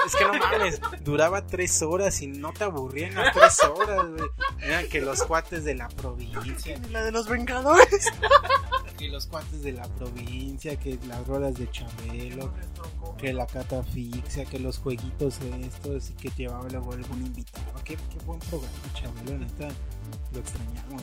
[0.06, 4.30] es que no mames, duraba tres horas y no te aburrían las tres horas, güey.
[4.60, 8.10] Eran que los cuates de la provincia, la de los Vengadores.
[8.96, 12.52] Que los cuates de la provincia, que las rolas de Chabelo,
[13.18, 17.64] que la catafixia, que los jueguitos estos y que llevaba luego algún invitado.
[17.84, 19.68] Qué, qué buen programa, Chabelo, neta.
[20.32, 21.02] Lo extrañamos.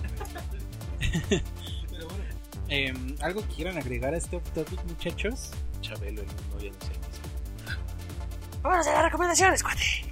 [1.89, 2.23] Pero bueno,
[2.69, 5.51] em, ¿algo que quieran agregar a este off topic, muchachos?
[5.81, 6.93] Chabelo, el mundo ya no sé.
[8.61, 10.05] Vamos a las recomendaciones, cuate.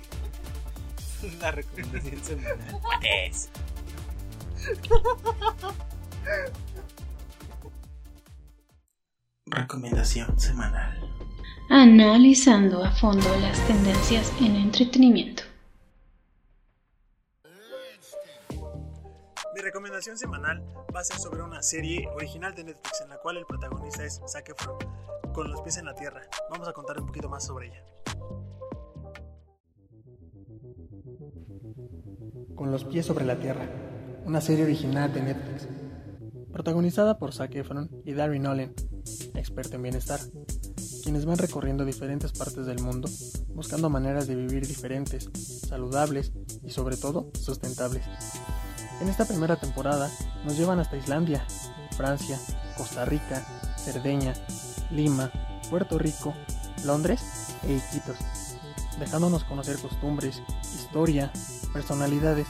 [1.39, 2.81] La recomendación semanal.
[2.81, 3.49] Cuates.
[9.53, 10.97] Recomendación semanal.
[11.69, 15.43] Analizando a fondo las tendencias en entretenimiento.
[19.53, 20.63] Mi recomendación semanal
[20.95, 24.21] va a ser sobre una serie original de Netflix en la cual el protagonista es
[24.25, 24.77] Zac Efron,
[25.33, 26.21] con los pies en la tierra.
[26.49, 27.83] Vamos a contar un poquito más sobre ella.
[32.55, 33.67] Con los pies sobre la tierra,
[34.23, 35.67] una serie original de Netflix,
[36.51, 38.73] protagonizada por Zac Efron y Darren Nolan,
[39.35, 40.19] experto en bienestar,
[41.03, 43.09] quienes van recorriendo diferentes partes del mundo
[43.53, 45.29] buscando maneras de vivir diferentes,
[45.67, 46.31] saludables
[46.63, 48.05] y sobre todo sustentables.
[49.01, 50.09] En esta primera temporada
[50.45, 51.45] nos llevan hasta Islandia,
[51.97, 52.39] Francia,
[52.77, 53.45] Costa Rica,
[53.77, 54.33] Cerdeña,
[54.91, 55.31] Lima,
[55.69, 56.33] Puerto Rico,
[56.85, 58.17] Londres e Iquitos,
[58.99, 60.41] dejándonos conocer costumbres,
[60.75, 61.31] historia,
[61.73, 62.47] personalidades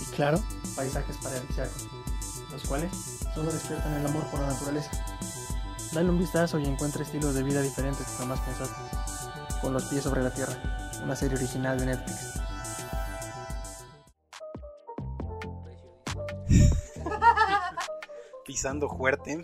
[0.00, 0.42] y claro,
[0.74, 1.88] paisajes paradisíacos,
[2.50, 4.90] los cuales solo despiertan el amor por la naturaleza.
[5.92, 8.80] Dale un vistazo y encuentra estilos de vida diferentes que jamás pensaste.
[9.60, 10.54] Con los pies sobre la tierra,
[11.04, 12.40] una serie original de Netflix.
[18.46, 19.42] Pisando fuerte.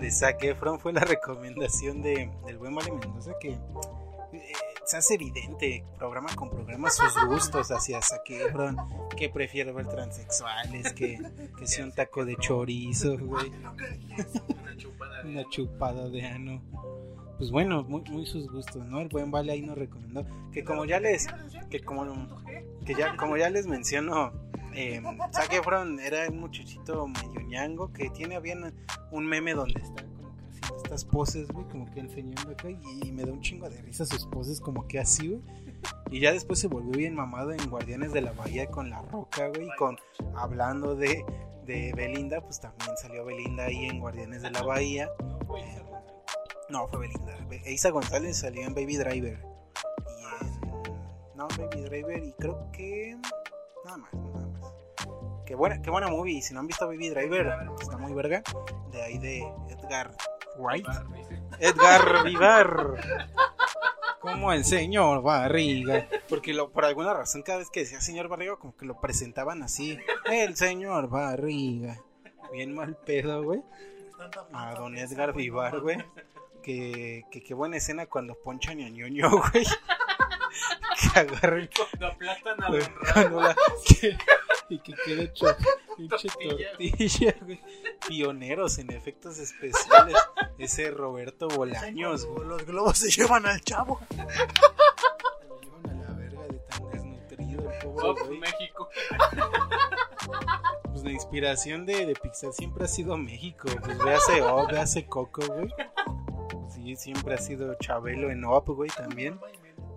[0.00, 4.52] de Zac Efron fue la recomendación de, del buen Vale Mendoza que eh,
[4.90, 8.76] se hace evidente programa con programa sus gustos hacia Zac Efron,
[9.16, 11.16] que prefiere ver transexuales, que,
[11.56, 16.60] que sea un taco de chorizo, güey, Una chupada de una chupada de ano.
[17.38, 19.00] Pues bueno, muy, muy sus gustos, ¿no?
[19.00, 21.28] El buen Vale ahí nos recomendó que como ya les
[21.70, 22.04] que como
[22.84, 24.32] que ya como ya les menciono
[24.74, 25.00] eh,
[26.02, 28.74] era un muchachito medio ñango que tiene bien
[29.12, 30.04] un meme donde está
[30.76, 34.04] estas poses, güey, como que enseñando acá y, y me da un chingo de risa
[34.06, 35.42] sus poses como que así, güey.
[36.10, 39.48] Y ya después se volvió bien mamado en Guardianes de la Bahía con La Roca,
[39.48, 39.96] güey, y con
[40.34, 41.24] hablando de,
[41.66, 45.08] de Belinda, pues también salió Belinda ahí en Guardianes de la Bahía.
[45.56, 45.82] Eh,
[46.68, 47.36] no, fue Belinda.
[47.48, 49.38] Be- Eiza González salió en Baby Driver.
[50.08, 50.60] Y en.
[51.36, 52.24] No, Baby Driver.
[52.24, 53.16] Y creo que.
[53.84, 54.72] Nada más, nada más.
[55.46, 56.40] Qué buena, qué buena movie.
[56.42, 58.42] Si no han visto Baby Driver, está muy verga.
[58.92, 59.38] De ahí de
[59.68, 60.12] Edgar
[60.56, 60.86] Wright.
[61.58, 62.94] Edgar Vivar.
[64.20, 66.06] Como el señor Barriga.
[66.28, 69.62] Porque lo, por alguna razón, cada vez que decía señor Barriga, como que lo presentaban
[69.62, 69.98] así.
[70.30, 71.98] El señor Barriga.
[72.52, 73.62] Bien mal pedo, güey.
[74.52, 75.98] A don Edgar Vivar, güey.
[76.62, 79.64] Que, que qué buena escena cuando ponchan a ñoño, güey.
[81.00, 82.66] Que agarren Lo aplastan a
[83.12, 83.56] cuando la-
[84.00, 84.16] que-
[84.68, 85.46] y que quede hecho
[85.96, 87.34] pinche Tortilla.
[87.40, 87.60] güey.
[88.06, 90.16] Pioneros en efectos especiales.
[90.58, 92.46] Ese Roberto Bolaños, güey.
[92.46, 94.00] Los globos se llevan al chavo.
[95.48, 98.38] Lo llevan a la verga de tan desnutrido el pobre güey.
[98.38, 98.88] México.
[100.84, 103.68] Pues la inspiración de, de Pixar siempre ha sido México.
[103.82, 105.68] Pues véase O, véase Coco, güey.
[106.72, 109.38] Sí, siempre ha sido Chabelo en Op, güey, también.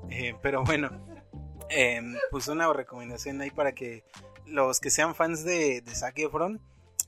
[0.10, 0.90] Eh, pero bueno,
[1.70, 2.02] eh,
[2.32, 4.04] pues una recomendación ahí para que
[4.46, 6.62] los que sean fans de, de Zac Efron,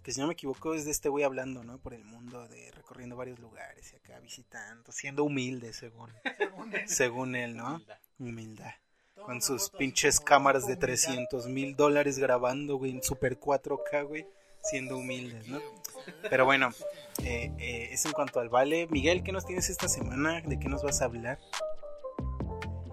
[0.03, 1.79] que si no me equivoco es de este güey hablando, ¿no?
[1.79, 6.11] Por el mundo, de recorriendo varios lugares y acá visitando, siendo humilde según,
[6.85, 7.81] según él, ¿no?
[8.19, 8.71] Humildad.
[9.15, 14.27] Con sus pinches cámaras de 300 mil dólares grabando, güey, en Super 4K, güey,
[14.61, 15.59] siendo humildes, ¿no?
[16.29, 16.69] Pero bueno,
[17.23, 18.87] eh, eh, es en cuanto al vale.
[18.87, 20.41] Miguel, ¿qué nos tienes esta semana?
[20.41, 21.39] ¿De qué nos vas a hablar?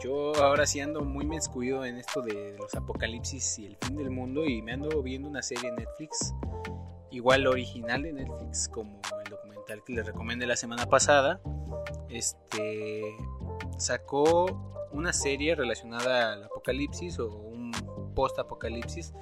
[0.02, 4.10] Yo ahora sí ando muy mezcuido en esto de los apocalipsis y el fin del
[4.10, 6.34] mundo y me ando viendo una serie en Netflix,
[7.12, 11.40] igual original de Netflix como el documental que les recomendé la semana pasada.
[12.08, 13.16] Este
[13.78, 14.46] sacó
[14.90, 17.70] una serie relacionada al apocalipsis o un
[18.16, 19.14] post apocalipsis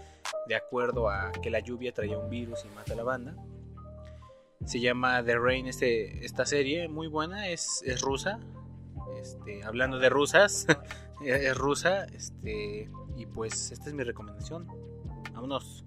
[0.47, 3.37] de acuerdo a que la lluvia traía un virus y mata a la banda.
[4.65, 8.41] Se llama The Rain este, esta serie, muy buena, es, es rusa.
[9.21, 10.67] Este, hablando de rusas,
[11.25, 12.05] es rusa.
[12.05, 14.67] Este, y pues esta es mi recomendación.
[15.33, 15.85] Vámonos.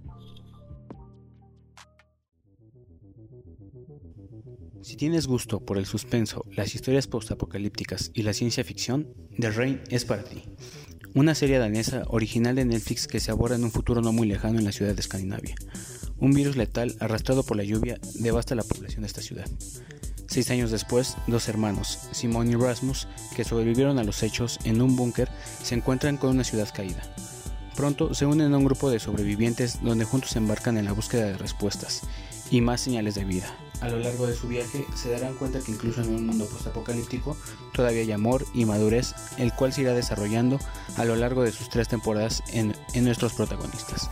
[4.81, 9.81] Si tienes gusto por el suspenso, las historias postapocalípticas y la ciencia ficción, The Rain
[9.89, 10.43] es para ti.
[11.15, 14.59] Una serie danesa original de Netflix que se aborda en un futuro no muy lejano
[14.59, 15.55] en la ciudad de Escandinavia.
[16.17, 19.47] Un virus letal arrastrado por la lluvia devasta la población de esta ciudad.
[20.33, 24.95] Seis años después, dos hermanos, Simon y Rasmus, que sobrevivieron a los hechos en un
[24.95, 25.29] búnker,
[25.61, 27.03] se encuentran con una ciudad caída.
[27.75, 31.25] Pronto se unen a un grupo de sobrevivientes donde juntos se embarcan en la búsqueda
[31.25, 32.01] de respuestas
[32.49, 33.55] y más señales de vida.
[33.79, 37.37] A lo largo de su viaje se darán cuenta que incluso en un mundo postapocalíptico
[37.71, 40.57] todavía hay amor y madurez, el cual se irá desarrollando
[40.97, 42.73] a lo largo de sus tres temporadas en
[43.03, 44.09] nuestros protagonistas.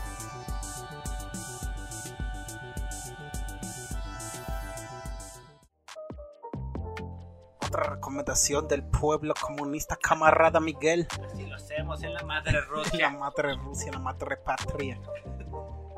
[8.31, 11.05] Del pueblo comunista, camarada Miguel.
[11.33, 13.09] Así lo hacemos en la madre La Rusia.
[13.09, 14.97] madre Rusia, la madre patria.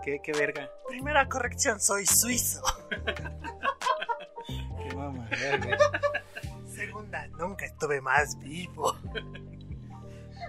[0.03, 0.68] ¿Qué, qué verga?
[0.88, 2.64] Primera corrección, soy suizo.
[4.47, 5.77] Qué mamadera, güey.
[6.68, 8.95] Segunda, nunca estuve más vivo.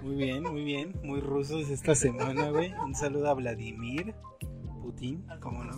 [0.03, 0.99] Muy bien, muy bien.
[1.03, 2.73] Muy rusos esta semana, güey.
[2.73, 4.15] Un saludo a Vladimir
[4.83, 5.73] Putin, ¿cómo no?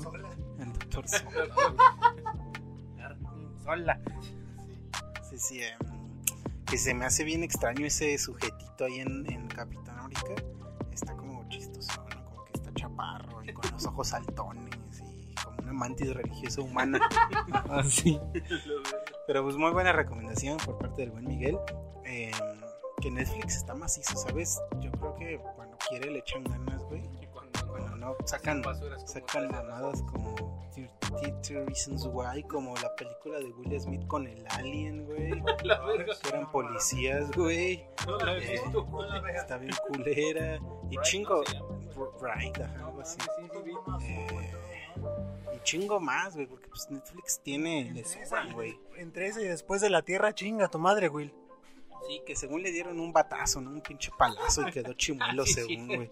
[0.61, 1.47] El doctor Sola.
[3.65, 4.01] Sola.
[5.51, 6.25] Em,
[6.65, 10.35] que se me hace bien extraño ese sujetito ahí en, en Capitán América.
[10.91, 12.25] Está como chistoso, ¿no?
[12.25, 17.01] Como que está chaparro y con los ojos saltones y como una mantis religiosa humana.
[17.69, 18.19] Así.
[19.27, 21.59] Pero pues muy buena recomendación por parte del buen Miguel.
[22.05, 22.33] Em,
[23.03, 24.59] que Netflix está macizo, ¿sabes?
[24.81, 27.03] Yo creo que cuando quiere le echan ganas, güey.
[27.77, 28.63] Cuando no, sacan,
[29.07, 30.35] sacan mamadas como
[30.75, 35.43] 30 Reasons Why, como la película de Will Smith con el alien, güey.
[36.23, 37.75] Que eran policías, güey.
[37.75, 38.61] Eh,
[39.37, 40.59] está bien culera.
[40.91, 41.43] Y chingo.
[42.21, 43.19] Right, ajá, algo así.
[44.03, 44.53] Eh,
[45.55, 47.91] y chingo más, güey, porque pues Netflix tiene.
[47.93, 48.79] Le sobran, güey.
[48.97, 51.33] Entre ese y después de la tierra, chinga tu madre, Will.
[52.07, 53.71] Sí, que según le dieron un batazo, ¿no?
[53.71, 56.11] Un pinche palazo y quedó chimuelo, según, güey.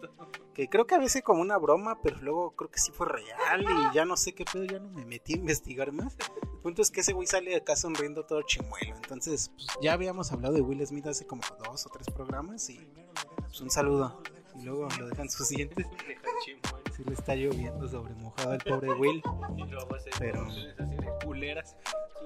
[0.55, 3.63] Que creo que a veces como una broma, pero luego creo que sí fue real
[3.63, 6.17] y ya no sé qué pedo, ya no me metí a investigar más.
[6.43, 8.95] El punto es que ese güey sale de acá sonriendo todo chimuelo.
[8.97, 12.81] Entonces, pues, ya habíamos hablado de Will Smith hace como dos o tres programas y
[13.37, 14.23] pues, un saludo.
[14.57, 15.87] Y luego lo dejan sus dientes.
[16.97, 19.23] Sí le está lloviendo sobre mojado al pobre Will.
[20.19, 20.47] Pero-
[21.25, 21.77] culeras.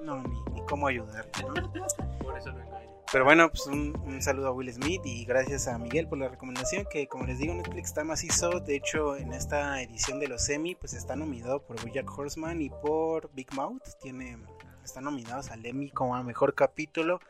[0.03, 1.73] No, ni, ni cómo ayudarle, ¿no?
[2.21, 2.89] Por eso lo engaño.
[3.11, 6.29] Pero bueno, pues un, un saludo a Will Smith y gracias a Miguel por la
[6.29, 10.47] recomendación que como les digo Netflix está macizo, de hecho en esta edición de los
[10.51, 14.37] Emmy pues está nominado por Bojack Horseman y por Big Mouth, tiene,
[14.85, 17.21] están nominados al Emmy como a mejor capítulo,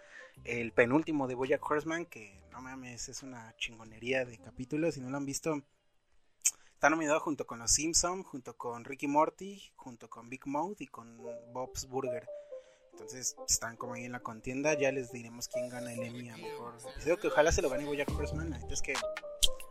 [0.43, 5.11] el penúltimo de Bojack Horseman que no mames es una chingonería de capítulos, si no
[5.11, 5.63] lo han visto
[6.79, 10.87] está nominado junto con Los Simpson, junto con Ricky Morty, junto con Big Mouth y
[10.87, 11.19] con
[11.53, 12.25] Bob's Burger.
[12.93, 14.75] Entonces están como ahí en la contienda.
[14.75, 17.17] Ya les diremos quién gana el Emmy a mejor episodio.
[17.17, 18.51] Que ojalá se lo gane Bojack Horseman.
[18.51, 18.95] La es que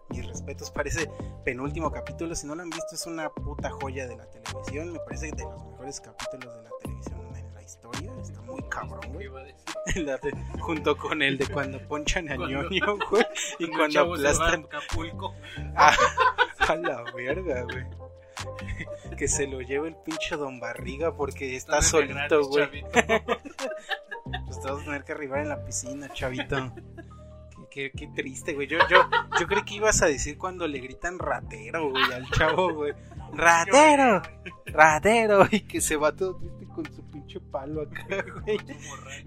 [0.09, 1.09] mis respetos para ese
[1.45, 2.35] penúltimo capítulo.
[2.35, 4.91] Si no lo han visto, es una puta joya de la televisión.
[4.91, 8.11] Me parece de los mejores capítulos de la televisión en la historia.
[8.21, 9.27] Está muy cabrón, güey.
[10.59, 13.25] Junto con el de cuando ponchan a ñoño, güey.
[13.59, 15.33] Y cuando aplastan Acapulco.
[15.75, 15.95] a,
[16.69, 17.85] a la verga, güey.
[19.17, 22.83] Que se lo lleve el pinche Don Barriga porque está solito, güey.
[24.45, 26.73] Pues te vas a tener que arribar en la piscina, chavito.
[27.71, 28.67] Qué, qué- qué triste, güey.
[28.67, 29.07] Yo, yo,
[29.39, 32.93] yo creí que ibas a decir cuando le gritan ratero, güey, al chavo, güey.
[33.33, 34.21] ¡Ratero!
[34.65, 35.47] ¡Ratero!
[35.51, 38.57] Y que se va todo triste con su pinche palo acá, güey.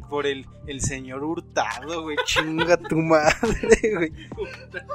[0.09, 2.16] Por el, el señor Hurtado, güey.
[2.24, 4.12] Chinga tu madre, güey.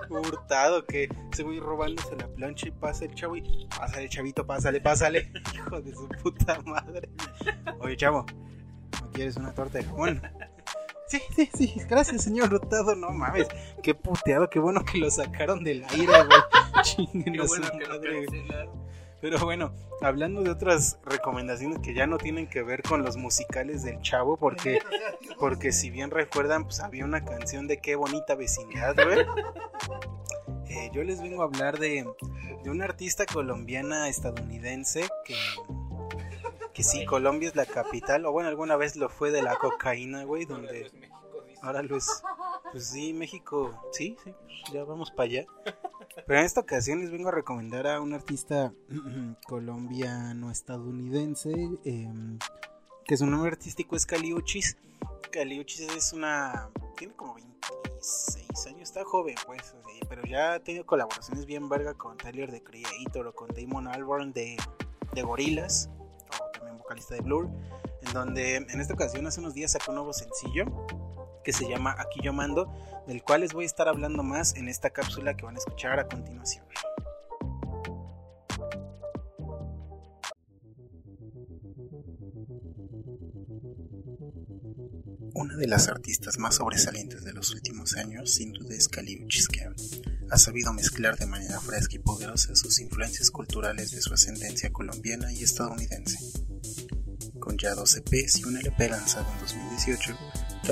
[0.09, 4.81] Hurtado, que se güey robándose la plancha y pasa el chavo y pásale, chavito, pásale,
[4.81, 5.31] pásale.
[5.53, 7.09] Hijo de su puta madre.
[7.79, 8.25] Oye, chavo,
[9.01, 10.21] ¿no quieres una torta de jamón?
[11.07, 12.95] Sí, sí, sí, gracias, señor Hurtado.
[12.95, 13.47] No mames,
[13.83, 16.81] qué puteado, qué bueno que lo sacaron del aire, güey.
[16.81, 18.84] Chinguen a su madre, güey.
[19.25, 23.81] Pero bueno, hablando de otras recomendaciones que ya no tienen que ver con los musicales
[23.81, 24.77] del chavo, porque,
[25.39, 29.25] porque si bien recuerdan, pues había una canción de qué bonita vecindad, güey.
[30.69, 32.05] Eh, yo les vengo a hablar de,
[32.63, 35.35] de una artista colombiana estadounidense que,
[36.71, 40.23] que sí, Colombia es la capital, o bueno, alguna vez lo fue de la cocaína,
[40.25, 40.91] güey, donde
[41.63, 42.21] ahora lo es.
[42.71, 44.35] Pues sí, México, sí, sí,
[44.71, 45.45] ya vamos para allá.
[46.25, 48.71] Pero en esta ocasión les vengo a recomendar a un artista
[49.47, 51.51] colombiano-estadounidense,
[51.83, 52.39] em,
[53.05, 54.77] que su nombre artístico es Caliuchis.
[55.31, 56.69] Caliuchis es una...
[56.97, 59.75] tiene como 26 años, está joven pues,
[60.07, 64.31] pero ya ha tenido colaboraciones bien verga con Tyler de Creator o con Damon Albarn
[64.31, 64.55] de,
[65.13, 67.49] de Gorillaz, o también vocalista de Blur,
[68.01, 70.65] en donde en esta ocasión hace unos días sacó un nuevo sencillo
[71.45, 72.67] que se llama Aquí yo mando,
[73.07, 75.99] del cual les voy a estar hablando más en esta cápsula que van a escuchar
[75.99, 76.65] a continuación.
[85.33, 89.69] Una de las artistas más sobresalientes de los últimos años, sin duda es que
[90.31, 95.31] ha sabido mezclar de manera fresca y poderosa sus influencias culturales de su ascendencia colombiana
[95.31, 96.17] y estadounidense.
[97.39, 100.17] Con ya 12 EPs y un LP lanzado en 2018,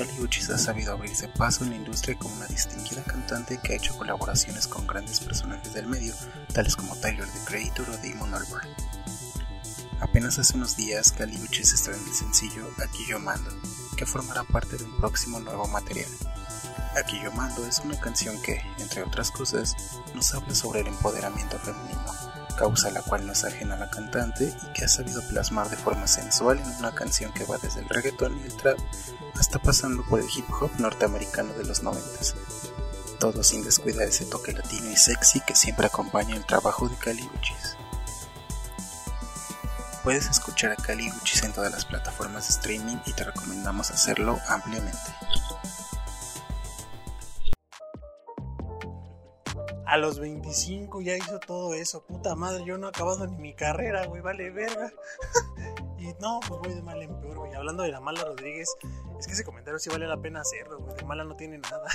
[0.02, 3.96] Uchis ha sabido abrirse paso en la industria como una distinguida cantante que ha hecho
[3.96, 6.14] colaboraciones con grandes personajes del medio,
[6.52, 8.68] tales como Tyler the Creator o Damon Albarn.
[10.00, 13.50] Apenas hace unos días, Uchis estrenó el sencillo Aquí yo mando,
[13.96, 16.10] que formará parte de un próximo nuevo material.
[16.96, 19.76] Aquí yo mando es una canción que, entre otras cosas,
[20.14, 22.04] nos habla sobre el empoderamiento femenino,
[22.54, 25.76] causa la cual no es ajena a la cantante y que ha sabido plasmar de
[25.76, 28.78] forma sensual en una canción que va desde el reggaeton y el trap
[29.38, 32.34] hasta pasando por el hip hop norteamericano de los noventas.
[33.18, 37.22] Todo sin descuidar ese toque latino y sexy que siempre acompaña el trabajo de Cali
[37.22, 37.76] Uchis.
[40.02, 44.38] Puedes escuchar a Cali Uchis en todas las plataformas de streaming y te recomendamos hacerlo
[44.48, 44.98] ampliamente.
[49.94, 52.04] A los 25 ya hizo todo eso.
[52.04, 54.92] Puta madre, yo no he acabado ni mi carrera, güey, vale verga.
[56.00, 57.54] y no, pues voy de mal en peor, güey.
[57.54, 58.74] Hablando de la mala Rodríguez,
[59.20, 60.96] es que ese comentario sí vale la pena hacerlo, güey.
[60.96, 61.88] De mala no tiene nada.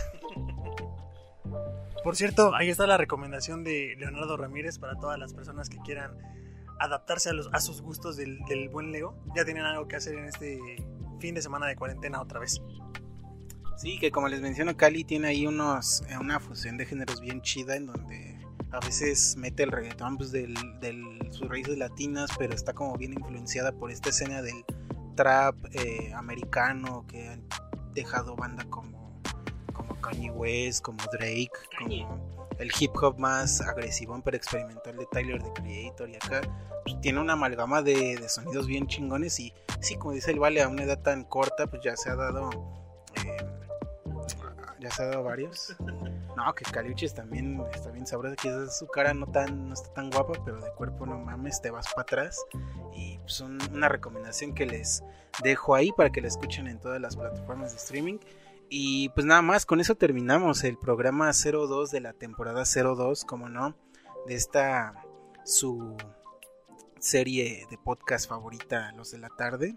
[2.02, 6.18] Por cierto, ahí está la recomendación de Leonardo Ramírez para todas las personas que quieran
[6.80, 9.14] adaptarse a, los, a sus gustos del, del buen Leo.
[9.36, 10.58] Ya tienen algo que hacer en este
[11.20, 12.62] fin de semana de cuarentena otra vez.
[13.80, 17.42] Sí, que como les menciono, Cali tiene ahí unos, eh, una fusión de géneros bien
[17.42, 18.38] chida en donde
[18.72, 20.54] a veces mete el reggaetón pues, de
[21.32, 24.66] sus raíces latinas, pero está como bien influenciada por esta escena del
[25.16, 27.48] trap eh, americano que han
[27.94, 29.22] dejado banda como,
[29.72, 35.42] como Kanye West, como Drake, como el hip hop más agresivo pero experimental de Tyler
[35.42, 36.42] the Creator y acá.
[36.84, 40.62] Pues, tiene una amalgama de, de, sonidos bien chingones y sí, como dice el Vale,
[40.62, 42.50] a una edad tan corta pues ya se ha dado...
[43.26, 43.59] Eh,
[44.80, 45.76] ya se ha dado varios.
[46.36, 48.36] No, que Caliuches también está bien sabroso.
[48.36, 51.70] Quizás su cara no, tan, no está tan guapa, pero de cuerpo no mames, te
[51.70, 52.46] vas para atrás.
[52.96, 55.04] Y pues, una recomendación que les
[55.44, 58.20] dejo ahí para que la escuchen en todas las plataformas de streaming.
[58.70, 63.50] Y pues nada más, con eso terminamos el programa 02 de la temporada 02, como
[63.50, 63.76] no,
[64.28, 64.94] de esta
[65.44, 65.98] su
[67.00, 69.76] serie de podcast favorita, Los de la Tarde.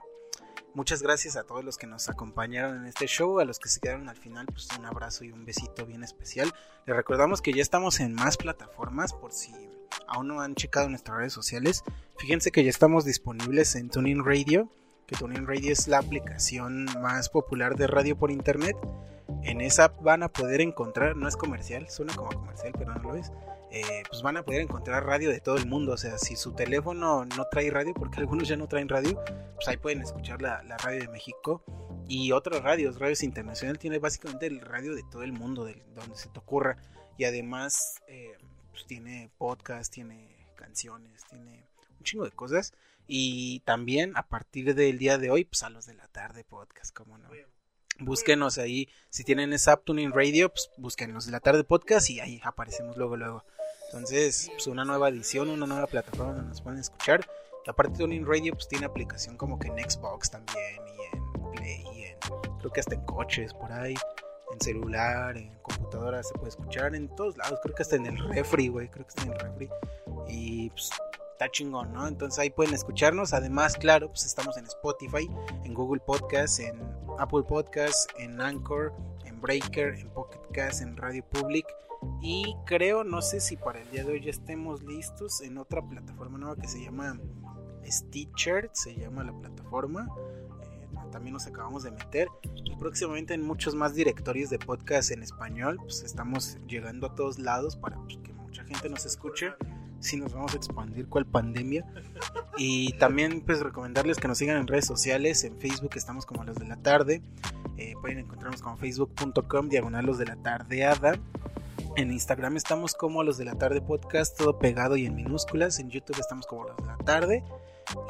[0.74, 3.78] Muchas gracias a todos los que nos acompañaron en este show, a los que se
[3.78, 6.50] quedaron al final, pues un abrazo y un besito bien especial.
[6.86, 9.52] Les recordamos que ya estamos en más plataformas por si
[10.06, 11.84] aún no han checado nuestras redes sociales.
[12.16, 14.70] Fíjense que ya estamos disponibles en TuneIn Radio,
[15.06, 18.76] que TuneIn Radio es la aplicación más popular de radio por internet.
[19.42, 23.16] En esa van a poder encontrar, no es comercial, suena como comercial, pero no lo
[23.16, 23.30] es
[23.74, 25.92] eh, pues van a poder encontrar radio de todo el mundo.
[25.92, 29.18] O sea, si su teléfono no trae radio, porque algunos ya no traen radio,
[29.54, 31.64] pues ahí pueden escuchar la, radio de México
[32.06, 32.98] y otras radios.
[32.98, 36.76] Radios Internacional tiene básicamente el radio de todo el mundo, de donde se te ocurra.
[37.16, 38.36] Y además, eh,
[38.72, 41.64] pues tiene podcast, tiene canciones, tiene
[41.98, 42.74] un chingo de cosas.
[43.06, 46.94] Y también a partir del día de hoy, pues a los de la tarde podcast,
[46.94, 47.30] como no.
[47.98, 52.40] Búsquenos ahí, si tienen esa Tuning Radio, pues búsquenos de la tarde podcast y ahí
[52.44, 53.44] aparecemos luego, luego.
[53.93, 57.20] Entonces, pues una nueva edición, una nueva plataforma donde nos pueden escuchar.
[57.66, 61.85] Y aparte Tuning Radio, pues tiene aplicación como que en Xbox también y en Play,
[61.94, 62.19] y en,
[62.59, 63.94] creo que hasta en coches por ahí,
[64.52, 67.60] en celular, en computadora se puede escuchar en todos lados.
[67.62, 69.69] Creo que hasta en el refri, güey, creo que está en el refri.
[70.27, 70.90] Y pues
[71.32, 72.09] está chingón, ¿no?
[72.09, 73.35] Entonces ahí pueden escucharnos.
[73.35, 75.28] Además, claro, pues estamos en Spotify,
[75.64, 76.81] en Google Podcast, en
[77.19, 78.94] Apple Podcast, en Anchor,
[79.27, 81.66] en Breaker, en Pocket Cast, en Radio Public
[82.20, 85.82] y creo, no sé si para el día de hoy ya estemos listos en otra
[85.82, 87.18] plataforma nueva que se llama
[87.84, 90.08] Stitcher, se llama la plataforma.
[90.62, 92.28] Eh, también nos acabamos de meter.
[92.64, 95.78] Y próximamente en muchos más directorios de podcast en español.
[95.78, 99.52] Pues estamos llegando a todos lados para pues, que mucha gente nos escuche.
[99.98, 101.84] Si nos vamos a expandir cual pandemia.
[102.56, 105.42] Y también pues recomendarles que nos sigan en redes sociales.
[105.44, 107.20] En Facebook estamos como los de la tarde.
[107.76, 111.18] Eh, pueden encontrarnos como facebook.com diagonal los de la tardeada
[111.94, 115.78] En Instagram estamos como los de la tarde podcast, todo pegado y en minúsculas.
[115.78, 117.44] En YouTube estamos como los de la tarde.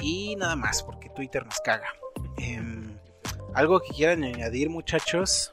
[0.00, 1.88] Y nada más, porque Twitter nos caga.
[2.36, 2.96] Em,
[3.54, 5.52] ¿Algo que quieran añadir, muchachos?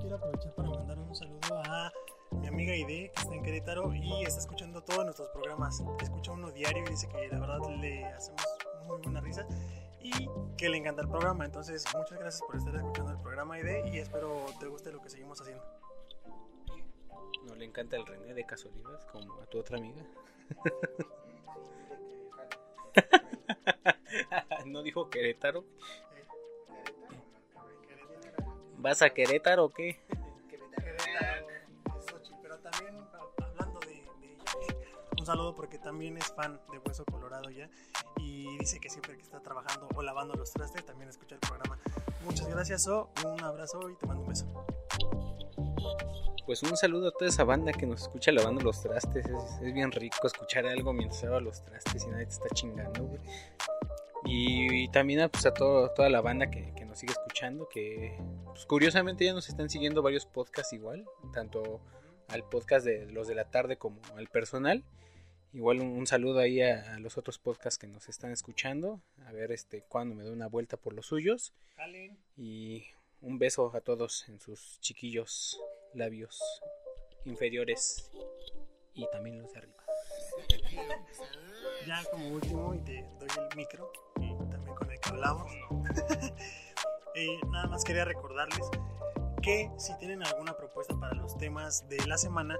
[0.00, 1.92] Quiero aprovechar para mandar un saludo a
[2.32, 5.82] mi amiga Ide, que está en Querétaro y está escuchando todos nuestros programas.
[6.00, 8.42] Escucha uno diario y dice que la verdad le hacemos
[8.86, 9.44] muy buena risa
[10.00, 11.44] y que le encanta el programa.
[11.44, 15.10] Entonces, muchas gracias por estar escuchando el programa Ide y espero te guste lo que
[15.10, 15.77] seguimos haciendo.
[17.58, 20.00] ¿No le encanta el René de casualidad como a tu otra amiga?
[24.66, 25.64] ¿No dijo Querétaro?
[28.76, 30.00] ¿Vas a Querétaro o qué?
[32.40, 34.38] Pero también a- hablando de, de
[35.18, 37.68] un saludo porque también es fan de Hueso Colorado ya
[38.18, 41.76] y dice que siempre que está trabajando o lavando los trastes también escucha el programa.
[42.24, 44.46] Muchas gracias, O, un abrazo y te mando un beso.
[46.46, 49.26] Pues un saludo a toda esa banda que nos escucha lavando los trastes.
[49.26, 53.04] Es, es bien rico escuchar algo mientras lava los trastes y nadie te está chingando,
[53.04, 53.20] güey.
[54.24, 57.68] Y, y también a, pues, a todo- toda la banda que, que nos sigue escuchando,
[57.68, 61.80] que pues, curiosamente ya nos están siguiendo varios podcasts igual, tanto
[62.28, 64.84] al podcast de los de la tarde como al personal.
[65.52, 69.32] Igual un, un saludo ahí a, a los otros podcasts que nos están escuchando, a
[69.32, 71.52] ver este cuándo me doy una vuelta por los suyos.
[72.36, 72.84] Y
[73.20, 75.58] un beso a todos en sus chiquillos
[75.94, 76.40] labios
[77.24, 78.10] inferiores
[78.94, 79.84] y también los de arriba.
[81.86, 85.52] Ya como último y te doy el micro y también con el que hablamos.
[87.14, 88.60] Eh, nada más quería recordarles
[89.42, 92.56] que si tienen alguna propuesta para los temas de la semana,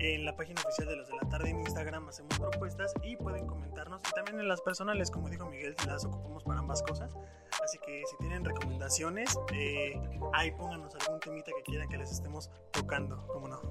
[0.00, 3.46] en la página oficial de los de la tarde en Instagram hacemos propuestas y pueden
[3.46, 4.00] comentarnos.
[4.08, 7.12] Y también en las personales, como dijo Miguel, las ocupamos para ambas cosas.
[7.72, 9.98] Así que si tienen recomendaciones, eh,
[10.34, 13.62] ahí pónganos algún temita que quieran que les estemos tocando, como no.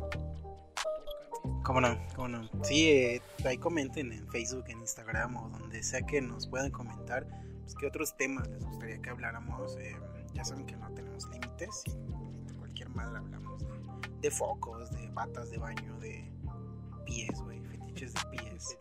[1.64, 2.00] ¿Cómo no?
[2.16, 2.50] ¿Cómo no?
[2.64, 7.28] Sí, eh, ahí comenten en Facebook, en Instagram o donde sea que nos puedan comentar
[7.60, 9.78] pues, qué otros temas les gustaría que habláramos.
[9.78, 9.96] Eh,
[10.34, 15.52] ya saben que no tenemos límites de cualquier madre hablamos de, de focos, de batas
[15.52, 16.28] de baño, de
[17.06, 18.78] pies, güey, fetiches de pies,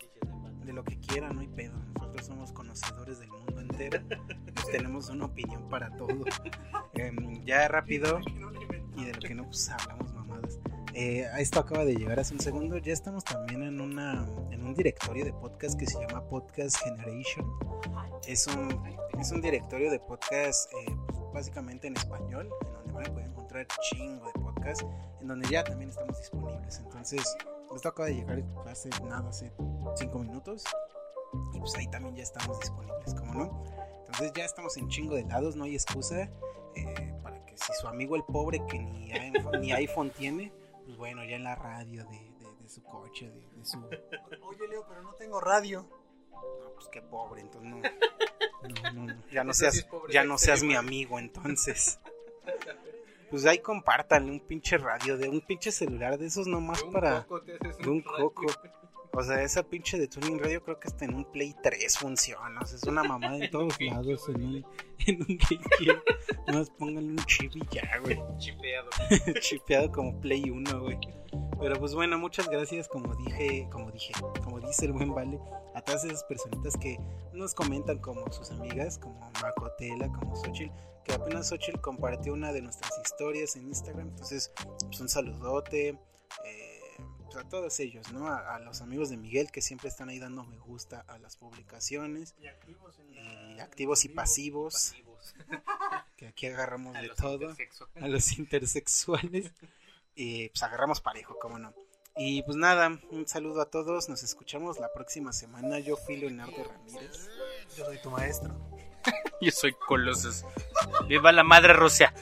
[0.65, 1.75] de lo que quieran, no hay pedo.
[1.95, 4.01] Nosotros somos conocedores del mundo entero,
[4.55, 6.25] pues, tenemos una opinión para todo.
[6.95, 8.21] Em, ya rápido
[8.97, 10.59] y de lo que no, pues hablamos mamadas.
[10.93, 12.79] Eh, esto acaba de llegar hace un segundo.
[12.79, 17.47] Ya estamos también en una en un directorio de podcast que se llama Podcast Generation.
[18.27, 18.83] Es un,
[19.19, 24.27] es un directorio de podcast eh, pues, básicamente en español, en a poder encontrar chingo
[24.27, 24.83] de podcast,
[25.21, 26.79] en donde ya también estamos disponibles.
[26.79, 27.37] Entonces,
[27.75, 29.53] esto acaba de llegar hace nada, hace
[29.97, 30.65] cinco minutos.
[31.53, 33.65] Y pues ahí también ya estamos disponibles, como no?
[34.07, 36.29] Entonces ya estamos en chingo de lados, no hay excusa
[36.75, 40.53] eh, para que si su amigo el pobre que ni iPhone, ni iPhone tiene,
[40.85, 43.79] pues bueno, ya en la radio de, de- de su coche, de, de su...
[43.79, 45.87] No, Oye, Leo, pero no tengo radio.
[46.75, 47.77] pues qué pobre, entonces no...
[48.93, 52.01] no, no, no, ya no seas, ya no seas mi amigo, entonces...
[53.31, 57.27] Pues ahí compártanle un pinche radio, de un pinche celular de esos nomás para...
[57.81, 58.47] De un coco.
[59.13, 62.61] O sea, esa pinche de Tuning Radio creo que hasta en un Play 3 funciona.
[62.61, 64.29] O sea, es una mamada en todos lados.
[64.29, 64.67] En un,
[65.07, 66.03] en un GameCube.
[66.47, 68.21] Nomás pónganle un chip y ya, güey.
[68.39, 68.89] Chipeado.
[69.41, 70.99] Chipeado como Play 1, güey.
[71.61, 74.13] Pero pues bueno, muchas gracias, como dije, como dije,
[74.43, 75.39] como dice el buen Vale,
[75.75, 76.99] a todas esas personitas que
[77.35, 80.73] nos comentan como sus amigas, como Macotela, como Xochitl,
[81.05, 84.09] que apenas Xochitl compartió una de nuestras historias en Instagram.
[84.09, 84.53] Entonces,
[84.87, 85.89] pues un saludote.
[86.45, 86.81] eh,
[87.25, 88.27] pues, a todos ellos, ¿no?
[88.27, 91.37] A, a los amigos de Miguel que siempre están ahí dando me gusta a las
[91.37, 92.35] publicaciones.
[92.41, 94.95] Y activos en la- Y activos y pasivos,
[96.17, 97.55] que aquí agarramos A de todo
[98.01, 99.53] a los intersexuales.
[100.23, 101.73] Y pues agarramos parejo, cómo no.
[102.15, 104.11] Y pues nada, un saludo a todos.
[104.11, 105.79] Nos escuchamos la próxima semana.
[105.79, 107.31] Yo fui Leonardo Ramírez.
[107.75, 108.55] Yo soy tu maestro.
[109.41, 110.45] Yo soy Colossus.
[111.09, 112.13] ¡Viva la madre Rusia!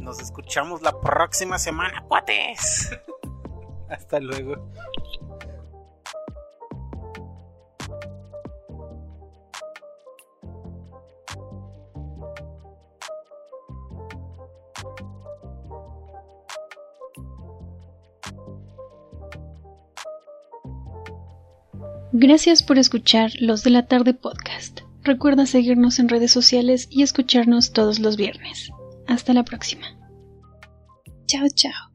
[0.00, 2.96] Nos escuchamos la próxima semana, cuates.
[3.90, 4.70] Hasta luego.
[22.20, 24.80] Gracias por escuchar Los de la Tarde Podcast.
[25.04, 28.70] Recuerda seguirnos en redes sociales y escucharnos todos los viernes.
[29.06, 29.86] Hasta la próxima.
[31.28, 31.87] Chao, chao.